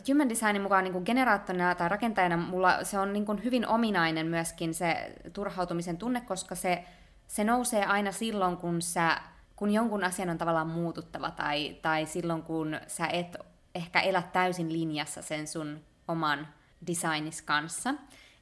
Human 0.09 0.29
Designin 0.29 0.63
mukaan 0.63 0.85
niin 0.85 0.93
kuin 0.93 1.05
generaattorina 1.05 1.75
tai 1.75 1.89
rakentajana 1.89 2.37
mulla 2.37 2.85
se 2.85 2.99
on 2.99 3.13
niin 3.13 3.27
kuin 3.27 3.45
hyvin 3.45 3.67
ominainen 3.67 4.27
myöskin 4.27 4.75
se 4.75 5.13
turhautumisen 5.33 5.99
tunne, 5.99 6.21
koska 6.21 6.55
se, 6.55 6.85
se 7.27 7.45
nousee 7.45 7.85
aina 7.85 8.13
silloin, 8.13 8.57
kun, 8.57 8.83
sä, 8.83 9.21
kun 9.57 9.71
jonkun 9.71 10.05
asian 10.05 10.31
on 10.31 10.39
tavallaan 10.39 10.67
muututtava 10.67 11.31
tai, 11.31 11.77
tai 11.83 12.07
silloin, 12.07 12.43
kun 12.43 12.81
sä 12.87 13.07
et 13.07 13.37
ehkä 13.75 14.01
elä 14.01 14.23
täysin 14.23 14.73
linjassa 14.73 15.23
sen 15.23 15.47
sun 15.47 15.81
oman 16.09 16.49
designis 16.87 17.43
kanssa. 17.43 17.95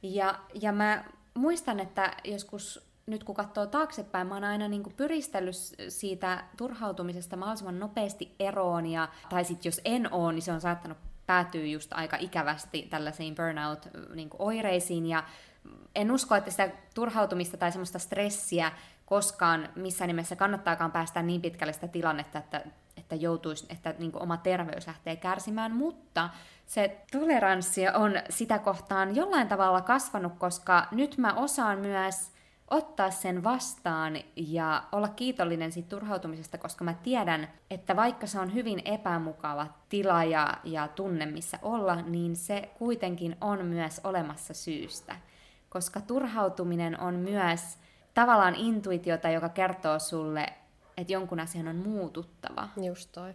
Ja, 0.03 0.39
ja 0.55 0.73
mä 0.73 1.05
muistan, 1.35 1.81
että 1.81 2.13
joskus 2.25 2.84
nyt 3.07 3.25
kun 3.25 3.35
katsoo 3.35 3.67
taaksepäin, 3.67 4.27
mä 4.27 4.35
oon 4.35 4.45
aina 4.45 4.69
niin 4.69 4.83
kuin 4.83 4.97
pyristellyt 4.97 5.55
siitä 5.89 6.45
turhautumisesta 6.57 7.37
mahdollisimman 7.37 7.81
nopeasti 7.81 8.35
eroon, 8.39 8.87
ja, 8.87 9.09
tai 9.29 9.45
sitten 9.45 9.71
jos 9.71 9.81
en 9.85 10.13
oo, 10.13 10.33
niin 10.33 10.43
se 10.43 10.53
on 10.53 10.61
saattanut 10.61 10.99
päätyy 11.27 11.67
just 11.67 11.93
aika 11.93 12.17
ikävästi 12.21 12.83
tällaisiin 12.83 13.35
burnout-oireisiin, 13.35 15.07
ja 15.07 15.25
en 15.95 16.11
usko, 16.11 16.35
että 16.35 16.51
sitä 16.51 16.71
turhautumista 16.95 17.57
tai 17.57 17.73
semmoista 17.73 17.99
stressiä 17.99 18.73
koskaan 19.07 19.69
missään 19.77 20.09
nimessä 20.09 20.37
kannattaakaan 20.37 20.93
päästä 20.93 21.23
niin 21.23 21.43
pitkälle 21.43 21.73
sitä 21.73 21.89
tilannetta, 21.89 22.39
että, 22.39 22.65
että 22.97 23.15
joutuisi, 23.15 23.67
että 23.69 23.95
niin 23.99 24.13
oma 24.15 24.37
terveys 24.37 24.87
lähtee 24.87 25.17
kärsimään, 25.17 25.73
mutta 25.73 26.31
se 26.67 27.01
toleranssi 27.13 27.89
on 27.89 28.13
sitä 28.31 28.59
kohtaan 28.59 29.17
jollain 29.17 29.49
tavalla 29.49 29.81
kasvanut, 29.81 30.33
koska 30.39 30.87
nyt 30.91 31.19
mä 31.19 31.35
osaan 31.35 31.79
myös 31.79 32.34
ottaa 32.71 33.11
sen 33.11 33.45
vastaan 33.45 34.17
ja 34.37 34.85
olla 34.93 35.09
kiitollinen 35.09 35.73
siitä 35.73 35.89
turhautumisesta, 35.89 36.59
koska 36.59 36.85
mä 36.85 36.95
tiedän, 36.95 37.49
että 37.71 37.97
vaikka 37.97 38.27
se 38.27 38.41
on 38.41 38.55
hyvin 38.55 38.83
epämukava 38.85 39.67
tila 39.89 40.25
ja, 40.25 40.55
ja 40.65 40.89
tunne, 40.89 41.27
missä 41.27 41.59
olla, 41.63 41.95
niin 41.95 42.37
se 42.37 42.71
kuitenkin 42.79 43.37
on 43.41 43.67
myös 43.67 44.01
olemassa 44.05 44.55
syystä. 44.55 45.17
Koska 45.69 46.01
turhautuminen 46.01 47.01
on 47.01 47.15
myös 47.15 47.79
tavallaan 48.15 48.55
intuitiota, 48.55 49.29
joka 49.29 49.49
kertoo 49.49 49.99
sulle, 49.99 50.47
että 50.97 51.13
jonkun 51.13 51.41
asian 51.41 51.69
on 51.69 51.77
muututtava. 51.77 52.69
Just 52.87 53.13
toi. 53.13 53.35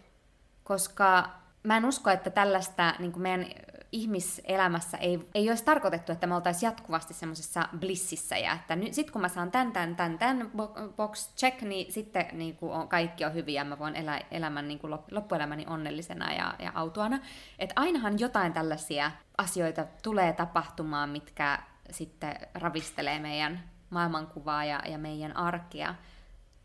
Koska 0.64 1.30
mä 1.62 1.76
en 1.76 1.84
usko, 1.84 2.10
että 2.10 2.30
tällaista 2.30 2.94
niin 2.98 3.20
meidän 3.20 3.46
ihmiselämässä 3.92 4.96
ei, 4.96 5.28
ei 5.34 5.48
olisi 5.48 5.64
tarkoitettu, 5.64 6.12
että 6.12 6.26
me 6.26 6.34
oltaisiin 6.34 6.68
jatkuvasti 6.68 7.14
semmoisessa 7.14 7.68
blississä 7.78 8.38
ja 8.38 8.52
että 8.52 8.76
nyt 8.76 8.94
sit 8.94 9.10
kun 9.10 9.20
mä 9.20 9.28
saan 9.28 9.50
tämän, 9.50 9.72
tämän, 9.72 9.96
tämän, 9.96 10.18
tämän 10.18 10.50
box 10.96 11.34
check, 11.36 11.62
niin 11.62 11.92
sitten 11.92 12.26
niin 12.32 12.56
kuin 12.56 12.72
on, 12.72 12.88
kaikki 12.88 13.24
on 13.24 13.34
hyviä 13.34 13.60
ja 13.60 13.64
mä 13.64 13.78
voin 13.78 13.96
elää 13.96 14.20
elämän 14.30 14.68
niin 14.68 14.78
kuin 14.78 14.92
loppuelämäni 15.10 15.66
onnellisena 15.68 16.32
ja, 16.32 16.54
ja 16.58 16.72
autuana. 16.74 17.18
Että 17.58 17.72
ainahan 17.76 18.18
jotain 18.18 18.52
tällaisia 18.52 19.10
asioita 19.38 19.86
tulee 20.02 20.32
tapahtumaan, 20.32 21.08
mitkä 21.10 21.58
sitten 21.90 22.36
ravistelee 22.54 23.18
meidän 23.18 23.70
maailmankuvaa 23.90 24.64
ja, 24.64 24.82
ja 24.86 24.98
meidän 24.98 25.36
arkea. 25.36 25.94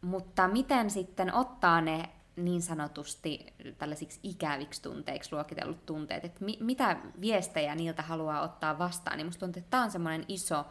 Mutta 0.01 0.47
miten 0.47 0.89
sitten 0.89 1.33
ottaa 1.33 1.81
ne 1.81 2.09
niin 2.35 2.61
sanotusti 2.61 3.53
tällaisiksi 3.77 4.19
ikäviksi 4.23 4.81
tunteiksi 4.81 5.33
luokitellut 5.33 5.85
tunteet, 5.85 6.25
että 6.25 6.45
mi- 6.45 6.57
mitä 6.59 6.97
viestejä 7.21 7.75
niiltä 7.75 8.01
haluaa 8.01 8.41
ottaa 8.41 8.79
vastaan, 8.79 9.17
niin 9.17 9.27
musta 9.27 9.39
tuntuu, 9.39 9.59
että 9.59 9.71
tämä 9.71 9.83
on 9.83 9.91
semmoinen 9.91 10.25
iso 10.27 10.65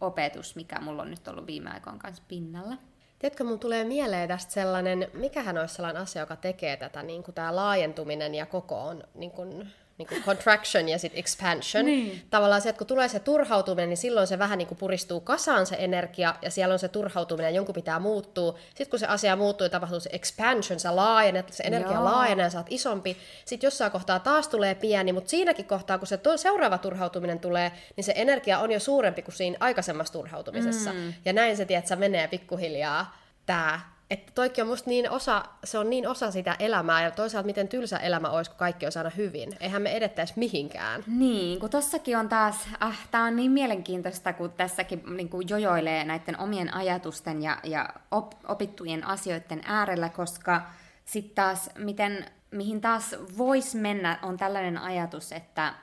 opetus, 0.00 0.56
mikä 0.56 0.80
mulla 0.80 1.02
on 1.02 1.10
nyt 1.10 1.28
ollut 1.28 1.46
viime 1.46 1.70
aikoina 1.70 1.98
kanssa 1.98 2.22
pinnalla. 2.28 2.76
Tiedätkö, 3.18 3.44
mun 3.44 3.58
tulee 3.58 3.84
mieleen 3.84 4.28
tästä 4.28 4.52
sellainen, 4.52 5.08
mikähän 5.14 5.58
olisi 5.58 5.74
sellainen 5.74 6.02
asia, 6.02 6.22
joka 6.22 6.36
tekee 6.36 6.76
tätä, 6.76 7.02
niin 7.02 7.22
kuin 7.22 7.34
tämä 7.34 7.56
laajentuminen 7.56 8.34
ja 8.34 8.46
koko 8.46 8.84
on 8.84 9.02
niin 9.14 9.30
kuin 9.30 9.72
niin 9.98 10.08
kuin 10.08 10.22
contraction 10.22 10.88
ja 10.88 10.98
sitten 10.98 11.18
expansion. 11.18 11.84
Niin. 11.84 12.22
Tavallaan 12.30 12.60
se, 12.60 12.68
että 12.68 12.78
kun 12.78 12.86
tulee 12.86 13.08
se 13.08 13.20
turhautuminen, 13.20 13.88
niin 13.88 13.96
silloin 13.96 14.26
se 14.26 14.38
vähän 14.38 14.58
niin 14.58 14.68
kuin 14.68 14.78
puristuu 14.78 15.20
kasaan 15.20 15.66
se 15.66 15.76
energia, 15.78 16.34
ja 16.42 16.50
siellä 16.50 16.72
on 16.72 16.78
se 16.78 16.88
turhautuminen, 16.88 17.50
ja 17.50 17.56
jonkun 17.56 17.74
pitää 17.74 17.98
muuttua. 17.98 18.58
Sitten 18.68 18.90
kun 18.90 18.98
se 18.98 19.06
asia 19.06 19.36
muuttuu, 19.36 19.68
tapahtuu 19.68 20.00
se 20.00 20.10
expansion, 20.12 20.80
sä 20.80 20.96
laajenet, 20.96 21.52
se 21.52 21.62
energia 21.62 21.92
Joo. 21.92 22.04
laajenee, 22.04 22.50
sä 22.50 22.58
oot 22.58 22.66
isompi. 22.70 23.16
Sitten 23.44 23.66
jossain 23.66 23.92
kohtaa 23.92 24.18
taas 24.18 24.48
tulee 24.48 24.74
pieni, 24.74 25.12
mutta 25.12 25.30
siinäkin 25.30 25.64
kohtaa, 25.64 25.98
kun 25.98 26.06
se 26.06 26.18
seuraava 26.36 26.78
turhautuminen 26.78 27.40
tulee, 27.40 27.72
niin 27.96 28.04
se 28.04 28.12
energia 28.16 28.58
on 28.58 28.72
jo 28.72 28.80
suurempi 28.80 29.22
kuin 29.22 29.34
siinä 29.34 29.56
aikaisemmassa 29.60 30.12
turhautumisessa. 30.12 30.92
Mm. 30.92 31.14
Ja 31.24 31.32
näin 31.32 31.56
se, 31.56 31.64
tiedät, 31.64 31.86
sä 31.86 31.96
menee 31.96 32.28
pikkuhiljaa 32.28 33.18
tämä 33.46 33.80
että 34.10 34.32
toikin 34.34 34.62
on 34.62 34.68
musta 34.68 34.90
niin 34.90 35.10
osa, 35.10 35.44
se 35.64 35.78
on 35.78 35.90
niin 35.90 36.08
osa 36.08 36.30
sitä 36.30 36.56
elämää, 36.58 37.02
ja 37.02 37.10
toisaalta 37.10 37.46
miten 37.46 37.68
tylsä 37.68 37.98
elämä 37.98 38.30
olisi, 38.30 38.50
kun 38.50 38.58
kaikki 38.58 38.86
olisi 38.86 38.98
aina 38.98 39.10
hyvin. 39.16 39.56
Eihän 39.60 39.82
me 39.82 39.96
edettäisi 39.96 40.32
mihinkään. 40.36 41.04
Niin, 41.06 41.60
kun 41.60 41.70
tossakin 41.70 42.18
on 42.18 42.28
taas, 42.28 42.68
ah, 42.80 42.98
tää 43.10 43.24
on 43.24 43.36
niin 43.36 43.50
mielenkiintoista, 43.50 44.32
kun 44.32 44.52
tässäkin 44.52 45.02
niin 45.16 45.28
kuin 45.28 45.48
jojoilee 45.48 46.04
näiden 46.04 46.38
omien 46.38 46.74
ajatusten 46.74 47.42
ja, 47.42 47.58
ja 47.62 47.88
op, 48.10 48.32
opittujen 48.48 49.06
asioiden 49.06 49.60
äärellä, 49.64 50.08
koska 50.08 50.62
sitten 51.04 51.34
taas, 51.34 51.70
miten, 51.78 52.24
mihin 52.50 52.80
taas 52.80 53.14
voisi 53.38 53.76
mennä, 53.76 54.18
on 54.22 54.36
tällainen 54.36 54.78
ajatus, 54.78 55.32
että 55.32 55.74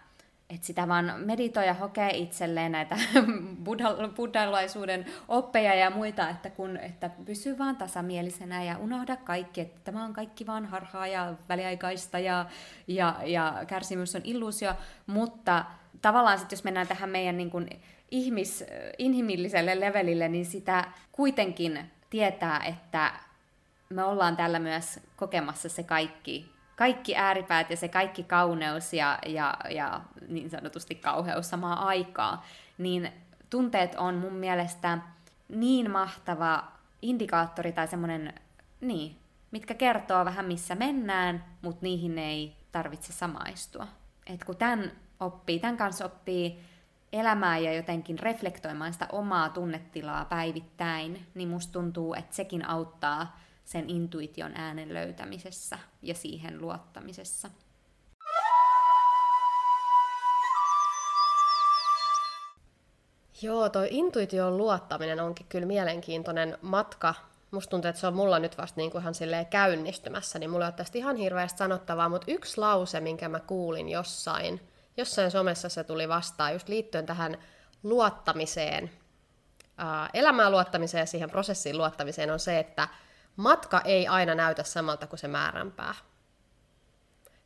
että 0.53 0.67
sitä 0.67 0.87
vaan 0.87 1.13
meditoi 1.17 1.67
ja 1.67 1.73
hokee 1.73 2.09
itselleen 2.17 2.71
näitä 2.71 2.97
buddhalaisuuden 4.15 5.05
oppeja 5.27 5.75
ja 5.75 5.89
muita, 5.89 6.29
että, 6.29 6.49
kun, 6.49 6.77
että 6.77 7.09
pysyy 7.25 7.57
vaan 7.57 7.75
tasamielisenä 7.75 8.63
ja 8.63 8.77
unohda 8.77 9.15
kaikki, 9.15 9.61
että 9.61 9.79
tämä 9.83 10.05
on 10.05 10.13
kaikki 10.13 10.45
vaan 10.45 10.65
harhaa 10.65 11.07
ja 11.07 11.33
väliaikaista 11.49 12.19
ja, 12.19 12.45
ja, 12.87 13.15
ja 13.25 13.63
kärsimys 13.67 14.15
on 14.15 14.21
illuusio, 14.23 14.73
mutta 15.07 15.65
tavallaan 16.01 16.39
sitten 16.39 16.57
jos 16.57 16.63
mennään 16.63 16.87
tähän 16.87 17.09
meidän 17.09 17.37
niin 17.37 17.51
kuin 17.51 17.69
ihmis, 18.11 18.63
inhimilliselle 18.97 19.79
levelille, 19.79 20.27
niin 20.27 20.45
sitä 20.45 20.83
kuitenkin 21.11 21.79
tietää, 22.09 22.63
että 22.65 23.11
me 23.89 24.03
ollaan 24.03 24.37
tällä 24.37 24.59
myös 24.59 24.99
kokemassa 25.15 25.69
se 25.69 25.83
kaikki 25.83 26.60
kaikki 26.81 27.15
ääripäät 27.15 27.69
ja 27.69 27.77
se 27.77 27.87
kaikki 27.87 28.23
kauneus 28.23 28.93
ja, 28.93 29.19
ja, 29.25 29.57
ja 29.69 30.01
niin 30.27 30.49
sanotusti 30.49 30.95
kauheus 30.95 31.49
samaan 31.49 31.77
aikaa, 31.77 32.45
niin 32.77 33.11
tunteet 33.49 33.95
on 33.95 34.15
mun 34.15 34.33
mielestä 34.33 34.97
niin 35.49 35.91
mahtava 35.91 36.63
indikaattori 37.01 37.71
tai 37.71 37.87
semmoinen, 37.87 38.33
niin, 38.81 39.17
mitkä 39.51 39.73
kertoo 39.73 40.25
vähän 40.25 40.45
missä 40.45 40.75
mennään, 40.75 41.43
mutta 41.61 41.79
niihin 41.81 42.17
ei 42.17 42.55
tarvitse 42.71 43.13
samaistua. 43.13 43.87
Et 44.27 44.43
kun 44.43 44.57
tämän 44.57 44.91
oppii, 45.19 45.59
tämän 45.59 45.77
kanssa 45.77 46.05
oppii 46.05 46.59
elämää 47.13 47.57
ja 47.57 47.73
jotenkin 47.73 48.19
reflektoimaan 48.19 48.93
sitä 48.93 49.07
omaa 49.11 49.49
tunnetilaa 49.49 50.25
päivittäin, 50.25 51.27
niin 51.35 51.49
musta 51.49 51.73
tuntuu, 51.73 52.13
että 52.13 52.35
sekin 52.35 52.65
auttaa 52.69 53.39
sen 53.71 53.89
intuition 53.89 54.51
äänen 54.55 54.93
löytämisessä 54.93 55.79
ja 56.01 56.13
siihen 56.13 56.61
luottamisessa. 56.61 57.49
Joo, 63.41 63.69
toi 63.69 63.87
intuition 63.91 64.57
luottaminen 64.57 65.19
onkin 65.19 65.45
kyllä 65.49 65.67
mielenkiintoinen 65.67 66.57
matka. 66.61 67.15
Musta 67.51 67.69
tuntuu, 67.71 67.89
että 67.89 67.99
se 68.01 68.07
on 68.07 68.13
mulla 68.13 68.39
nyt 68.39 68.57
vasta 68.57 68.77
niin 68.77 68.91
kuin 68.91 69.01
ihan 69.01 69.15
silleen 69.15 69.45
käynnistymässä, 69.45 70.39
niin 70.39 70.49
mulla 70.49 70.65
ole 70.65 70.73
tästä 70.73 70.97
ihan 70.97 71.15
hirveästi 71.15 71.57
sanottavaa, 71.57 72.09
mutta 72.09 72.31
yksi 72.31 72.57
lause, 72.57 72.99
minkä 72.99 73.29
mä 73.29 73.39
kuulin 73.39 73.89
jossain, 73.89 74.61
jossain 74.97 75.31
somessa 75.31 75.69
se 75.69 75.83
tuli 75.83 76.09
vastaan, 76.09 76.53
just 76.53 76.69
liittyen 76.69 77.05
tähän 77.05 77.37
luottamiseen, 77.83 78.91
elämään 80.13 80.51
luottamiseen 80.51 81.01
ja 81.01 81.05
siihen 81.05 81.29
prosessiin 81.29 81.77
luottamiseen, 81.77 82.31
on 82.31 82.39
se, 82.39 82.59
että 82.59 82.87
matka 83.35 83.81
ei 83.85 84.07
aina 84.07 84.35
näytä 84.35 84.63
samalta 84.63 85.07
kuin 85.07 85.19
se 85.19 85.27
määränpää. 85.27 85.93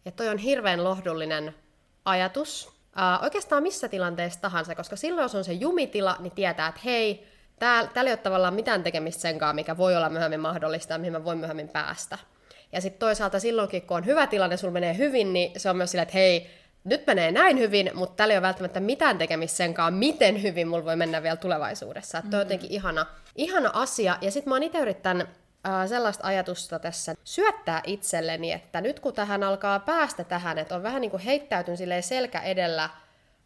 Ja 0.05 0.11
toi 0.11 0.29
on 0.29 0.37
hirveän 0.37 0.83
lohdullinen 0.83 1.55
ajatus. 2.05 2.75
Ää, 2.95 3.19
oikeastaan 3.19 3.63
missä 3.63 3.87
tilanteessa 3.87 4.41
tahansa, 4.41 4.75
koska 4.75 4.95
silloin 4.95 5.25
jos 5.25 5.35
on 5.35 5.43
se 5.43 5.53
jumitila, 5.53 6.15
niin 6.19 6.31
tietää, 6.31 6.67
että 6.67 6.81
hei, 6.85 7.27
täällä, 7.59 7.89
täällä 7.93 8.09
ei 8.09 8.13
ole 8.13 8.17
tavallaan 8.17 8.53
mitään 8.53 8.83
tekemistä 8.83 9.21
senkaan, 9.21 9.55
mikä 9.55 9.77
voi 9.77 9.95
olla 9.95 10.09
myöhemmin 10.09 10.39
mahdollista 10.39 10.93
ja 10.93 10.97
mihin 10.97 11.13
mä 11.13 11.23
voin 11.23 11.37
myöhemmin 11.37 11.69
päästä. 11.69 12.17
Ja 12.71 12.81
sitten 12.81 12.99
toisaalta 12.99 13.39
silloinkin, 13.39 13.81
kun 13.81 13.97
on 13.97 14.05
hyvä 14.05 14.27
tilanne, 14.27 14.57
sulla 14.57 14.73
menee 14.73 14.97
hyvin, 14.97 15.33
niin 15.33 15.59
se 15.59 15.69
on 15.69 15.77
myös 15.77 15.91
silleen, 15.91 16.03
että 16.03 16.17
hei, 16.17 16.49
nyt 16.83 17.07
menee 17.07 17.31
näin 17.31 17.59
hyvin, 17.59 17.91
mutta 17.93 18.15
täällä 18.15 18.33
ei 18.33 18.37
ole 18.37 18.47
välttämättä 18.47 18.79
mitään 18.79 19.17
tekemistä 19.17 19.57
senkaan, 19.57 19.93
miten 19.93 20.41
hyvin 20.41 20.67
mulla 20.67 20.85
voi 20.85 20.95
mennä 20.95 21.23
vielä 21.23 21.35
tulevaisuudessa. 21.35 22.17
Mm-hmm. 22.17 22.29
Tuo 22.29 22.39
on 22.39 22.45
jotenkin 22.45 22.71
ihana, 22.71 23.05
ihana 23.35 23.69
asia. 23.73 24.17
Ja 24.21 24.31
sitten 24.31 24.51
mä 24.51 24.55
oon 24.55 24.63
itse 24.63 24.79
yrittänyt 24.79 25.27
äh, 25.67 25.87
sellaista 25.87 26.27
ajatusta 26.27 26.79
tässä 26.79 27.15
syöttää 27.23 27.81
itselleni, 27.85 28.51
että 28.51 28.81
nyt 28.81 28.99
kun 28.99 29.13
tähän 29.13 29.43
alkaa 29.43 29.79
päästä 29.79 30.23
tähän, 30.23 30.57
että 30.57 30.75
on 30.75 30.83
vähän 30.83 31.01
niin 31.01 31.11
kuin 31.11 31.23
heittäytyn 31.23 31.77
selkä 32.01 32.41
edellä 32.41 32.89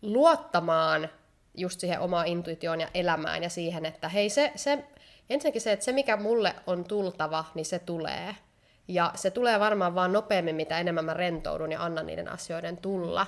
luottamaan 0.02 1.10
just 1.56 1.80
siihen 1.80 2.00
omaan 2.00 2.28
intuitioon 2.28 2.82
ja 2.82 2.88
elämään 2.94 3.44
ja 3.44 3.50
siihen, 3.50 3.86
että 3.86 4.10
hei 4.10 4.30
se, 4.30 4.52
se, 4.56 4.86
ensinnäkin 5.30 5.62
se, 5.62 5.72
että 5.72 5.86
se 5.86 5.92
mikä 5.92 6.18
mulle 6.18 6.56
on 6.68 6.84
tultava, 6.84 7.46
niin 7.56 7.66
se 7.66 7.80
tulee. 7.80 8.36
Ja 8.88 9.12
se 9.16 9.32
tulee 9.32 9.60
varmaan 9.60 9.96
vaan 9.96 10.14
nopeammin, 10.14 10.56
mitä 10.56 10.80
enemmän 10.80 11.06
mä 11.06 11.14
rentoudun 11.14 11.72
ja 11.72 11.84
annan 11.84 12.06
niiden 12.06 12.30
asioiden 12.30 12.78
tulla. 12.78 13.28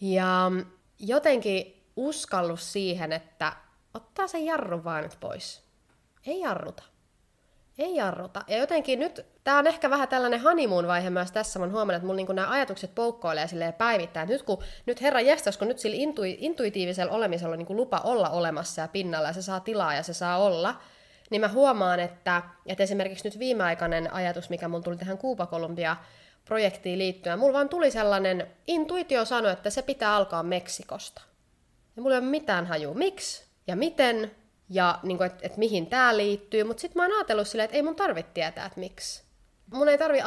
Ja 0.00 0.52
jotenkin 0.98 1.84
uskallus 1.96 2.72
siihen, 2.72 3.12
että 3.12 3.52
ottaa 3.94 4.26
sen 4.26 4.44
jarru 4.44 4.84
vaan 4.84 5.02
nyt 5.02 5.16
pois. 5.20 5.62
Ei 6.26 6.40
jarruta. 6.40 6.82
Ei 7.78 7.96
jarruta. 7.96 8.44
Ja 8.46 8.56
jotenkin 8.56 8.98
nyt, 8.98 9.26
tämä 9.44 9.58
on 9.58 9.66
ehkä 9.66 9.90
vähän 9.90 10.08
tällainen 10.08 10.40
honeymoon-vaihe 10.40 11.10
myös 11.10 11.32
tässä, 11.32 11.58
mä 11.58 11.66
huomannut, 11.66 11.94
että 11.94 12.06
mulla 12.06 12.16
niinku 12.16 12.32
nämä 12.32 12.50
ajatukset 12.50 12.94
poukkoilee 12.94 13.48
silleen 13.48 13.74
päivittäin. 13.74 14.28
Nyt 14.28 14.42
kun, 14.42 14.62
nyt 14.86 15.02
herra 15.02 15.20
jestas, 15.20 15.56
kun 15.56 15.68
nyt 15.68 15.78
sillä 15.78 15.96
intui, 15.96 16.36
intuitiivisella 16.40 17.12
olemisella 17.12 17.52
on 17.52 17.58
niinku 17.58 17.76
lupa 17.76 18.00
olla 18.04 18.30
olemassa 18.30 18.82
ja 18.82 18.88
pinnalla 18.88 19.28
ja 19.28 19.34
se 19.34 19.42
saa 19.42 19.60
tilaa 19.60 19.94
ja 19.94 20.02
se 20.02 20.12
saa 20.12 20.38
olla, 20.38 20.80
niin 21.30 21.40
mä 21.40 21.48
huomaan, 21.48 22.00
että, 22.00 22.42
että 22.66 22.82
esimerkiksi 22.82 23.28
nyt 23.28 23.38
viimeaikainen 23.38 24.12
ajatus, 24.12 24.50
mikä 24.50 24.68
mun 24.68 24.82
tuli 24.82 24.96
tähän 24.96 25.18
Kuuba 25.18 25.46
Kolumbia 25.46 25.96
projektiin 26.44 26.98
liittyen, 26.98 27.38
mulla 27.38 27.52
vaan 27.52 27.68
tuli 27.68 27.90
sellainen 27.90 28.46
intuitio 28.66 29.24
sanoi, 29.24 29.52
että 29.52 29.70
se 29.70 29.82
pitää 29.82 30.14
alkaa 30.16 30.42
Meksikosta. 30.42 31.22
Ja 31.96 32.02
mulla 32.02 32.14
ei 32.14 32.20
ole 32.20 32.28
mitään 32.28 32.66
haju, 32.66 32.94
miksi 32.94 33.44
ja 33.66 33.76
miten, 33.76 34.30
ja 34.70 34.98
niin 35.02 35.22
että 35.22 35.46
et 35.46 35.56
mihin 35.56 35.86
tämä 35.86 36.16
liittyy, 36.16 36.64
mutta 36.64 36.80
sitten 36.80 37.00
mä 37.00 37.04
oon 37.04 37.12
ajatellut 37.16 37.48
silleen, 37.48 37.64
että 37.64 37.76
ei 37.76 37.82
mun 37.82 37.96
tarvitse 37.96 38.32
tietää, 38.32 38.66
että 38.66 38.80
miksi 38.80 39.25
mun 39.72 39.88
ei 39.88 39.98
tarvi 39.98 40.18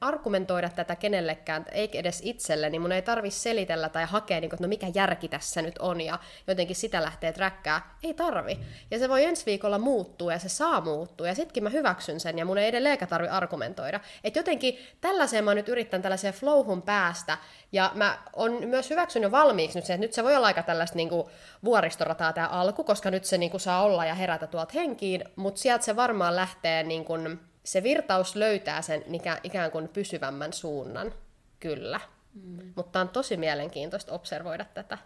argumentoida 0.00 0.68
tätä 0.68 0.96
kenellekään, 0.96 1.64
eikä 1.72 1.98
edes 1.98 2.20
itselle, 2.24 2.70
niin 2.70 2.82
mun 2.82 2.92
ei 2.92 3.02
tarvi 3.02 3.30
selitellä 3.30 3.88
tai 3.88 4.04
hakea, 4.04 4.40
niin 4.40 4.54
että 4.54 4.64
no 4.64 4.68
mikä 4.68 4.86
järki 4.94 5.28
tässä 5.28 5.62
nyt 5.62 5.78
on, 5.78 6.00
ja 6.00 6.18
jotenkin 6.46 6.76
sitä 6.76 7.02
lähtee 7.02 7.32
träkkää. 7.32 7.96
Ei 8.02 8.14
tarvi. 8.14 8.58
Ja 8.90 8.98
se 8.98 9.08
voi 9.08 9.24
ensi 9.24 9.46
viikolla 9.46 9.78
muuttua, 9.78 10.32
ja 10.32 10.38
se 10.38 10.48
saa 10.48 10.80
muuttua, 10.80 11.26
ja 11.26 11.34
sittenkin 11.34 11.62
mä 11.62 11.70
hyväksyn 11.70 12.20
sen, 12.20 12.38
ja 12.38 12.44
mun 12.44 12.58
ei 12.58 12.68
edelleenkään 12.68 13.08
tarvi 13.08 13.28
argumentoida. 13.28 14.00
Et 14.24 14.36
jotenkin 14.36 14.78
tällaiseen 15.00 15.44
mä 15.44 15.54
nyt 15.54 15.68
yritän 15.68 16.02
tällaiseen 16.02 16.34
flowhun 16.34 16.82
päästä, 16.82 17.38
ja 17.72 17.90
mä 17.94 18.18
on 18.32 18.66
myös 18.66 18.90
hyväksynyt 18.90 19.30
valmiiksi 19.30 19.78
nyt 19.78 19.84
se, 19.84 19.94
että 19.94 20.04
nyt 20.04 20.12
se 20.12 20.24
voi 20.24 20.36
olla 20.36 20.46
aika 20.46 20.62
tällaista 20.62 20.96
niin 20.96 21.08
kuin 21.08 21.26
vuoristorataa 21.64 22.32
tämä 22.32 22.48
alku, 22.48 22.84
koska 22.84 23.10
nyt 23.10 23.24
se 23.24 23.38
niin 23.38 23.50
kuin 23.50 23.60
saa 23.60 23.82
olla 23.82 24.04
ja 24.04 24.14
herätä 24.14 24.46
tuolta 24.46 24.72
henkiin, 24.74 25.24
mutta 25.36 25.60
sieltä 25.60 25.84
se 25.84 25.96
varmaan 25.96 26.36
lähtee 26.36 26.82
niin 26.82 27.04
kuin, 27.04 27.40
se 27.66 27.82
virtaus 27.82 28.36
löytää 28.36 28.82
sen 28.82 29.04
ikään 29.42 29.70
kuin 29.70 29.88
pysyvämmän 29.88 30.52
suunnan, 30.52 31.12
kyllä. 31.60 32.00
Mm. 32.34 32.72
Mutta 32.76 33.00
on 33.00 33.08
tosi 33.08 33.36
mielenkiintoista 33.36 34.12
observoida 34.12 34.64
tätä. 34.64 34.98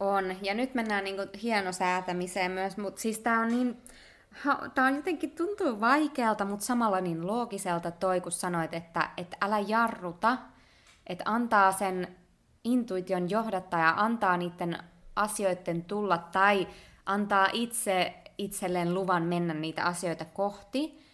On, 0.00 0.36
ja 0.42 0.54
nyt 0.54 0.74
mennään 0.74 1.04
niin 1.04 1.16
kuin 1.16 1.28
hienosäätämiseen 1.42 2.50
myös, 2.50 2.76
mutta 2.76 3.00
siis 3.00 3.18
tämä 3.18 3.40
on 3.40 3.48
niin, 3.48 3.82
tämä 4.74 4.86
on 4.86 4.96
jotenkin 4.96 5.30
tuntuu 5.30 5.80
vaikealta, 5.80 6.44
mutta 6.44 6.66
samalla 6.66 7.00
niin 7.00 7.26
loogiselta 7.26 7.90
toi, 7.90 8.20
kun 8.20 8.32
sanoit, 8.32 8.74
että, 8.74 9.10
että 9.16 9.36
älä 9.40 9.58
jarruta, 9.58 10.38
että 11.06 11.24
antaa 11.26 11.72
sen 11.72 12.16
intuition 12.64 13.30
johdattaa 13.30 13.80
ja 13.80 13.94
antaa 13.96 14.36
niiden 14.36 14.78
asioiden 15.16 15.84
tulla 15.84 16.18
tai 16.18 16.68
antaa 17.06 17.48
itse 17.52 18.14
itselleen 18.38 18.94
luvan 18.94 19.22
mennä 19.22 19.54
niitä 19.54 19.84
asioita 19.84 20.24
kohti, 20.24 21.05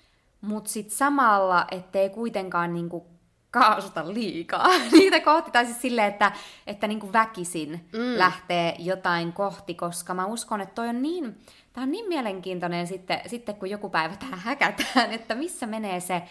mutta 0.42 0.70
sitten 0.70 0.96
samalla, 0.96 1.66
ettei 1.70 2.10
kuitenkaan 2.10 2.72
niinku 2.74 3.06
kaasuta 3.50 4.14
liikaa 4.14 4.68
niitä 4.92 5.20
kohti, 5.20 5.50
tai 5.50 5.64
siis 5.64 5.82
silleen, 5.82 6.08
että, 6.08 6.32
että 6.66 6.86
niinku 6.86 7.12
väkisin 7.12 7.88
mm. 7.92 8.18
lähtee 8.18 8.76
jotain 8.78 9.32
kohti, 9.32 9.74
koska 9.74 10.14
mä 10.14 10.26
uskon, 10.26 10.60
että 10.60 10.74
toi 10.74 10.88
on 10.88 11.02
niin, 11.02 11.38
tää 11.72 11.84
on 11.84 11.90
niin 11.90 12.08
mielenkiintoinen 12.08 12.86
sitten, 12.86 13.20
sitten 13.26 13.54
kun 13.54 13.70
joku 13.70 13.88
päivä 13.88 14.16
tähän 14.16 14.38
häkätään, 14.38 15.12
että 15.16 15.34
missä 15.34 15.66
menee 15.66 16.00
se, 16.00 16.22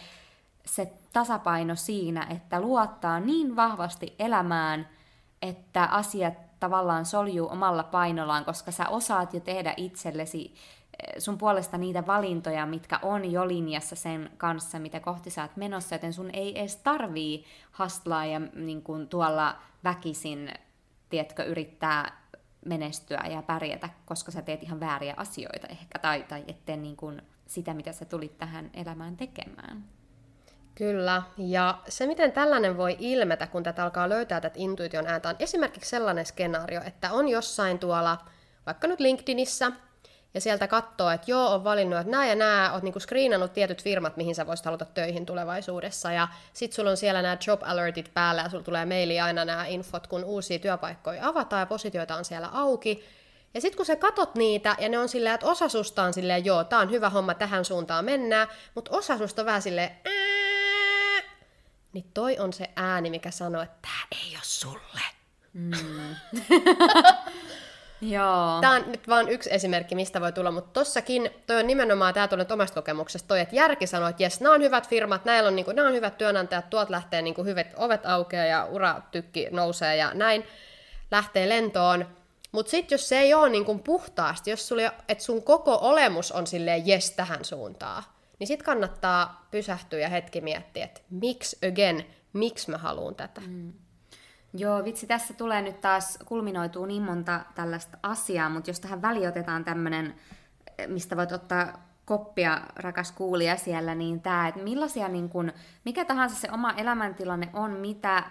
se 0.65 0.91
tasapaino 1.13 1.76
siinä, 1.76 2.28
että 2.30 2.62
luottaa 2.62 3.19
niin 3.19 3.56
vahvasti 3.56 4.15
elämään, 4.19 4.88
että 5.41 5.84
asiat 5.84 6.34
tavallaan 6.60 7.06
soljuu 7.06 7.50
omalla 7.50 7.84
painollaan, 7.84 8.45
koska 8.45 8.71
sä 8.71 8.89
osaat 8.89 9.34
jo 9.34 9.39
tehdä 9.39 9.74
itsellesi 9.78 10.56
sun 11.17 11.37
puolesta 11.37 11.77
niitä 11.77 12.07
valintoja, 12.07 12.65
mitkä 12.65 12.99
on 13.01 13.31
jo 13.31 13.47
linjassa 13.47 13.95
sen 13.95 14.29
kanssa, 14.37 14.79
mitä 14.79 14.99
kohti 14.99 15.29
sä 15.29 15.41
oot 15.41 15.57
menossa, 15.57 15.95
joten 15.95 16.13
sun 16.13 16.29
ei 16.33 16.59
edes 16.59 16.75
tarvii 16.75 17.45
hastlaa 17.71 18.25
ja 18.25 18.39
niin 18.39 18.81
kuin 18.81 19.08
tuolla 19.08 19.56
väkisin, 19.83 20.52
tiedätkö, 21.10 21.43
yrittää 21.43 22.21
menestyä 22.65 23.23
ja 23.29 23.41
pärjätä, 23.41 23.89
koska 24.06 24.31
sä 24.31 24.41
teet 24.41 24.63
ihan 24.63 24.79
vääriä 24.79 25.13
asioita 25.17 25.67
ehkä, 25.67 25.99
tai, 25.99 26.25
tai 26.29 26.43
ettei 26.47 26.77
niin 26.77 26.95
kuin 26.95 27.21
sitä, 27.47 27.73
mitä 27.73 27.91
sä 27.91 28.06
tulit 28.06 28.37
tähän 28.37 28.69
elämään 28.73 29.17
tekemään. 29.17 29.83
Kyllä, 30.75 31.23
ja 31.37 31.79
se 31.87 32.08
miten 32.08 32.31
tällainen 32.31 32.77
voi 32.77 32.95
ilmetä, 32.99 33.47
kun 33.47 33.63
tätä 33.63 33.83
alkaa 33.83 34.10
löytää 34.10 34.41
tätä 34.41 34.56
intuition 34.58 35.08
ääntä, 35.08 35.29
on 35.29 35.35
esimerkiksi 35.39 35.89
sellainen 35.89 36.25
skenaario, 36.25 36.81
että 36.85 37.12
on 37.12 37.27
jossain 37.27 37.79
tuolla, 37.79 38.17
vaikka 38.65 38.87
nyt 38.87 38.99
LinkedInissä, 38.99 39.71
ja 40.34 40.42
sieltä 40.42 40.67
katsoo, 40.67 41.10
että 41.10 41.32
joo, 41.32 41.54
on 41.54 41.63
valinnut, 41.63 42.00
että 42.00 42.12
nämä 42.12 42.27
ja 42.27 42.36
nämä, 42.36 42.73
oot 42.73 42.84
niinku 42.84 43.00
screenannut 43.00 43.54
tietyt 43.54 43.84
firmat, 43.84 44.17
mihin 44.17 44.36
sä 44.36 44.48
voisit 44.48 44.65
haluta 44.65 44.86
töihin 44.86 45.25
tulevaisuudessa, 45.25 46.12
ja 46.12 46.27
sit 46.54 46.73
sulla 46.73 46.90
on 46.90 46.98
siellä 46.98 47.21
nämä 47.21 47.38
job 47.48 47.62
alertit 47.63 48.13
päällä, 48.13 48.42
ja 48.42 48.50
sulla 48.50 48.63
tulee 48.63 48.86
maili 48.86 49.19
aina 49.19 49.46
nämä 49.46 49.65
infot, 49.65 50.08
kun 50.08 50.23
uusia 50.23 50.60
työpaikkoja 50.60 51.27
avataan, 51.27 51.60
ja 51.60 51.65
positioita 51.65 52.15
on 52.15 52.25
siellä 52.25 52.50
auki, 52.54 53.06
ja 53.54 53.62
sitten 53.62 53.77
kun 53.77 53.86
sä 53.86 53.96
katot 53.96 54.36
niitä, 54.36 54.75
ja 54.79 54.90
ne 54.90 55.00
on 55.00 55.10
silleen, 55.10 55.36
että 55.36 55.48
osa 55.48 55.69
susta 55.69 56.04
on 56.04 56.13
silleen, 56.13 56.46
joo, 56.46 56.63
tää 56.63 56.79
on 56.79 56.92
hyvä 56.92 57.10
homma, 57.10 57.34
tähän 57.34 57.65
suuntaan 57.65 58.06
mennään, 58.06 58.48
mutta 58.75 58.98
osa 58.98 59.17
susta 59.17 59.42
on 59.42 59.46
vähän 59.46 59.62
silleen, 59.62 59.92
Ää! 60.06 60.21
niin 61.94 62.06
toi 62.13 62.40
on 62.40 62.54
se 62.54 62.69
ääni, 62.75 63.10
mikä 63.10 63.32
sanoo, 63.32 63.62
että 63.62 63.77
tää 63.82 64.08
ei 64.12 64.32
ole 64.32 64.42
sulle. 64.44 65.02
Mm. 65.54 65.71
Joo. 68.02 68.62
Tämä 68.62 68.75
on 68.75 68.91
nyt 68.91 69.08
vain 69.08 69.29
yksi 69.29 69.54
esimerkki, 69.54 69.95
mistä 69.95 70.21
voi 70.21 70.31
tulla, 70.31 70.52
mutta 70.52 70.79
tossakin 70.79 71.29
toi 71.47 71.60
on 71.60 71.67
nimenomaan, 71.67 72.13
tämä 72.13 72.27
tulee 72.27 72.45
omasta 72.54 72.75
kokemuksesta, 72.75 73.27
toi, 73.27 73.39
että 73.39 73.56
järki 73.56 73.87
sanoo, 73.87 74.10
että 74.10 74.23
jes, 74.23 74.41
nämä 74.41 74.56
on 74.56 74.62
hyvät 74.62 74.87
firmat, 74.87 75.25
näillä 75.25 75.47
on, 75.47 75.56
niin 75.56 75.65
kuin, 75.65 75.75
nämä 75.75 75.87
on 75.87 75.93
hyvät 75.93 76.17
työnantajat, 76.17 76.69
tuot 76.69 76.89
lähtee 76.89 77.21
niin 77.21 77.33
kuin, 77.33 77.47
hyvät 77.47 77.67
ovet 77.77 78.06
aukeaa 78.06 78.45
ja 78.45 78.65
uratykki 78.65 79.47
nousee 79.52 79.95
ja 79.95 80.13
näin, 80.13 80.43
lähtee 81.12 81.49
lentoon. 81.49 82.08
Mutta 82.52 82.69
sitten 82.69 82.93
jos 82.95 83.10
se 83.10 83.19
ei 83.19 83.33
ole 83.33 83.49
niin 83.49 83.65
kuin 83.65 83.79
puhtaasti, 83.79 84.49
jos 84.49 84.67
sulle, 84.67 84.91
että 85.08 85.23
sun 85.23 85.43
koko 85.43 85.77
olemus 85.81 86.31
on 86.31 86.47
silleen 86.47 86.87
jes 86.87 87.12
tähän 87.12 87.45
suuntaan, 87.45 88.04
niin 88.39 88.47
sitten 88.47 88.65
kannattaa 88.65 89.47
pysähtyä 89.52 89.99
ja 89.99 90.10
hetki 90.10 90.41
miettiä, 90.41 90.85
että 90.85 91.02
miksi 91.10 91.58
again, 91.67 92.06
miksi 92.33 92.71
mä 92.71 92.77
haluan 92.77 93.15
tätä. 93.15 93.41
Mm. 93.47 93.73
Joo, 94.54 94.83
vitsi, 94.83 95.08
tässä 95.08 95.33
tulee 95.33 95.62
nyt 95.62 95.81
taas, 95.81 96.19
kulminoituu 96.25 96.85
niin 96.85 97.04
monta 97.04 97.41
tällaista 97.56 97.97
asiaa, 98.04 98.49
mutta 98.49 98.69
jos 98.69 98.79
tähän 98.79 99.02
väliin 99.02 99.29
otetaan 99.29 99.63
tämmöinen, 99.63 100.15
mistä 100.87 101.17
voit 101.17 101.31
ottaa 101.31 101.91
koppia, 102.06 102.62
rakas 102.75 103.12
kuulija 103.12 103.58
siellä, 103.58 103.95
niin 103.95 104.21
tämä, 104.21 104.47
että 104.47 104.62
millaisia, 104.62 105.08
niin 105.08 105.29
kun, 105.29 105.54
mikä 105.85 106.06
tahansa 106.06 106.35
se 106.35 106.52
oma 106.52 106.71
elämäntilanne 106.71 107.49
on, 107.54 107.71
mitä, 107.71 108.23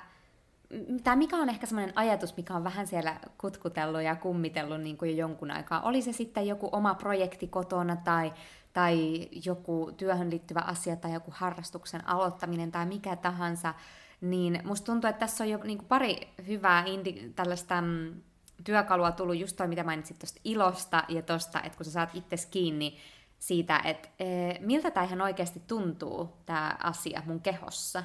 tai 1.04 1.16
mikä 1.16 1.36
on 1.36 1.48
ehkä 1.48 1.66
semmoinen 1.66 1.98
ajatus, 1.98 2.36
mikä 2.36 2.54
on 2.54 2.64
vähän 2.64 2.86
siellä 2.86 3.16
kutkutellut 3.38 4.02
ja 4.02 4.16
kummitellut 4.16 4.80
niin 4.80 4.96
kuin 4.96 5.10
jo 5.10 5.16
jonkun 5.16 5.50
aikaa. 5.50 5.80
Oli 5.80 6.02
se 6.02 6.12
sitten 6.12 6.46
joku 6.46 6.68
oma 6.72 6.94
projekti 6.94 7.48
kotona 7.48 7.96
tai, 7.96 8.32
tai 8.72 9.28
joku 9.44 9.92
työhön 9.96 10.30
liittyvä 10.30 10.60
asia 10.60 10.96
tai 10.96 11.12
joku 11.12 11.32
harrastuksen 11.34 12.08
aloittaminen 12.08 12.72
tai 12.72 12.86
mikä 12.86 13.16
tahansa, 13.16 13.74
niin 14.20 14.62
musta 14.64 14.86
tuntuu, 14.86 15.10
että 15.10 15.20
tässä 15.20 15.44
on 15.44 15.50
jo 15.50 15.58
niin 15.64 15.78
kuin 15.78 15.88
pari 15.88 16.28
hyvää 16.46 16.84
indi- 16.84 17.32
tällaista 17.36 17.80
mm, 17.80 18.22
työkalua 18.64 19.12
tullut 19.12 19.38
just 19.38 19.56
toi, 19.56 19.68
mitä 19.68 19.84
mainitsit 19.84 20.18
tuosta 20.18 20.40
ilosta 20.44 21.04
ja 21.08 21.22
tosta, 21.22 21.62
että 21.62 21.76
kun 21.76 21.84
sä 21.84 21.90
saat 21.90 22.10
itse 22.14 22.36
kiinni 22.50 22.98
siitä, 23.38 23.80
että 23.84 24.08
e, 24.18 24.26
miltä 24.60 24.90
tämä 24.90 25.06
ihan 25.06 25.20
oikeasti 25.20 25.62
tuntuu, 25.66 26.28
tämä 26.46 26.76
asia 26.82 27.22
mun 27.26 27.40
kehossa. 27.40 28.04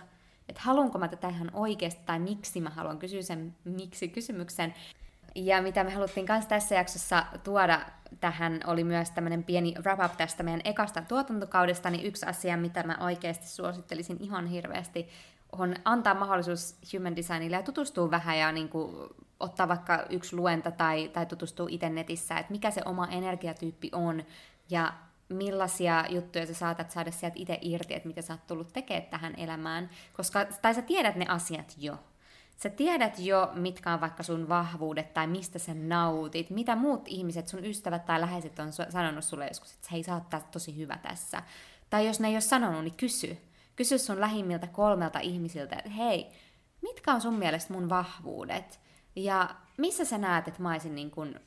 Että 0.49 0.61
haluanko 0.61 0.99
mä 0.99 1.07
tätä 1.07 1.29
ihan 1.29 1.51
oikeasti 1.53 2.01
tai 2.05 2.19
miksi 2.19 2.61
mä 2.61 2.69
haluan 2.69 2.99
kysyä 2.99 3.21
sen 3.21 3.55
miksi-kysymyksen. 3.63 4.73
Ja 5.35 5.61
mitä 5.61 5.83
me 5.83 5.91
haluttiin 5.91 6.25
myös 6.29 6.45
tässä 6.45 6.75
jaksossa 6.75 7.25
tuoda 7.43 7.81
tähän, 8.19 8.59
oli 8.67 8.83
myös 8.83 9.11
tämmöinen 9.11 9.43
pieni 9.43 9.73
wrap-up 9.79 10.17
tästä 10.17 10.43
meidän 10.43 10.61
ekasta 10.65 11.01
tuotantokaudesta, 11.01 11.89
niin 11.89 12.05
yksi 12.05 12.25
asia, 12.25 12.57
mitä 12.57 12.83
mä 12.83 12.97
oikeasti 12.99 13.47
suosittelisin 13.47 14.17
ihan 14.19 14.47
hirveästi, 14.47 15.09
on 15.51 15.75
antaa 15.85 16.13
mahdollisuus 16.13 16.75
human 16.93 17.15
designille 17.15 17.55
ja 17.55 17.63
tutustua 17.63 18.11
vähän 18.11 18.37
ja 18.37 18.51
niin 18.51 18.69
kuin, 18.69 19.09
ottaa 19.39 19.67
vaikka 19.67 20.05
yksi 20.09 20.35
luenta 20.35 20.71
tai, 20.71 21.09
tai 21.09 21.25
tutustua 21.25 21.67
itse 21.69 21.89
netissä, 21.89 22.37
että 22.37 22.51
mikä 22.51 22.71
se 22.71 22.81
oma 22.85 23.07
energiatyyppi 23.07 23.89
on 23.93 24.23
ja 24.69 24.93
millaisia 25.29 26.05
juttuja 26.09 26.45
sä 26.45 26.53
saatat 26.53 26.91
saada 26.91 27.11
sieltä 27.11 27.35
itse 27.39 27.59
irti, 27.61 27.93
että 27.93 28.07
mitä 28.07 28.21
sä 28.21 28.33
oot 28.33 28.47
tullut 28.47 28.73
tekemään 28.73 29.09
tähän 29.09 29.33
elämään, 29.37 29.89
koska, 30.13 30.45
tai 30.61 30.73
sä 30.73 30.81
tiedät 30.81 31.15
ne 31.15 31.25
asiat 31.27 31.75
jo. 31.77 31.97
Sä 32.55 32.69
tiedät 32.69 33.19
jo, 33.19 33.51
mitkä 33.53 33.93
on 33.93 34.01
vaikka 34.01 34.23
sun 34.23 34.49
vahvuudet 34.49 35.13
tai 35.13 35.27
mistä 35.27 35.59
sä 35.59 35.73
nautit, 35.73 36.49
mitä 36.49 36.75
muut 36.75 37.07
ihmiset, 37.07 37.47
sun 37.47 37.65
ystävät 37.65 38.05
tai 38.05 38.21
läheiset 38.21 38.59
on 38.59 38.73
sanonut 38.73 39.23
sulle 39.23 39.47
joskus, 39.47 39.73
että 39.73 39.87
hei, 39.91 40.03
sä 40.03 40.13
oot 40.13 40.51
tosi 40.51 40.77
hyvä 40.77 40.97
tässä. 40.97 41.43
Tai 41.89 42.07
jos 42.07 42.19
ne 42.19 42.27
ei 42.27 42.35
ole 42.35 42.41
sanonut, 42.41 42.83
niin 42.83 42.97
kysy 42.97 43.37
Kysy 43.75 43.97
sun 43.97 44.21
lähimmiltä 44.21 44.67
kolmelta 44.67 45.19
ihmisiltä, 45.19 45.75
että 45.75 45.89
hei, 45.89 46.31
mitkä 46.81 47.13
on 47.13 47.21
sun 47.21 47.33
mielestä 47.33 47.73
mun 47.73 47.89
vahvuudet? 47.89 48.79
Ja 49.15 49.49
missä 49.77 50.05
sä 50.05 50.17
näet, 50.17 50.47
että 50.47 50.61
mä 50.61 50.71
olisin 50.71 50.95
niin 50.95 51.11
kuin 51.11 51.39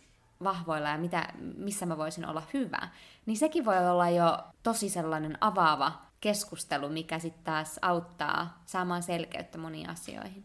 vahvoilla 0.45 0.89
ja 0.89 0.99
mitä, 0.99 1.29
missä 1.57 1.87
mä 1.87 1.99
voisin 1.99 2.27
olla 2.27 2.43
hyvä? 2.55 2.89
Niin 3.27 3.37
sekin 3.37 3.65
voi 3.65 3.89
olla 3.89 4.09
jo 4.09 4.39
tosi 4.63 4.89
sellainen 4.89 5.39
avaava 5.41 5.93
keskustelu, 6.21 6.89
mikä 6.89 7.19
sitten 7.19 7.45
taas 7.45 7.79
auttaa 7.83 8.63
saamaan 8.67 9.03
selkeyttä 9.03 9.59
moniin 9.59 9.91
asioihin. 9.91 10.45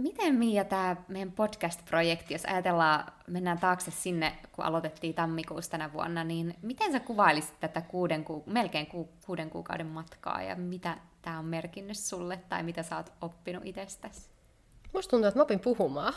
Miten 0.00 0.34
Miia 0.34 0.64
tämä 0.64 0.96
meidän 1.08 1.32
podcast-projekti, 1.32 2.34
jos 2.34 2.44
ajatellaan, 2.44 3.12
mennään 3.26 3.58
taakse 3.58 3.90
sinne, 3.90 4.38
kun 4.52 4.64
aloitettiin 4.64 5.14
tammikuussa 5.14 5.70
tänä 5.70 5.92
vuonna, 5.92 6.24
niin 6.24 6.54
miten 6.62 6.92
sä 6.92 7.00
kuvailisit 7.00 7.60
tätä 7.60 7.80
kuuden 7.80 8.24
ku, 8.24 8.42
melkein 8.46 8.86
ku, 8.86 9.08
kuuden 9.26 9.50
kuukauden 9.50 9.86
matkaa 9.86 10.42
ja 10.42 10.56
mitä 10.56 10.96
tämä 11.22 11.38
on 11.38 11.44
merkinnyt 11.44 11.96
sulle 11.96 12.40
tai 12.48 12.62
mitä 12.62 12.82
sä 12.82 12.96
oot 12.96 13.12
oppinut 13.20 13.62
itsestäsi? 13.66 14.30
Musta 14.92 15.10
tuntuu, 15.10 15.28
että 15.28 15.38
mä 15.38 15.42
opin 15.42 15.60
puhumaan. 15.60 16.14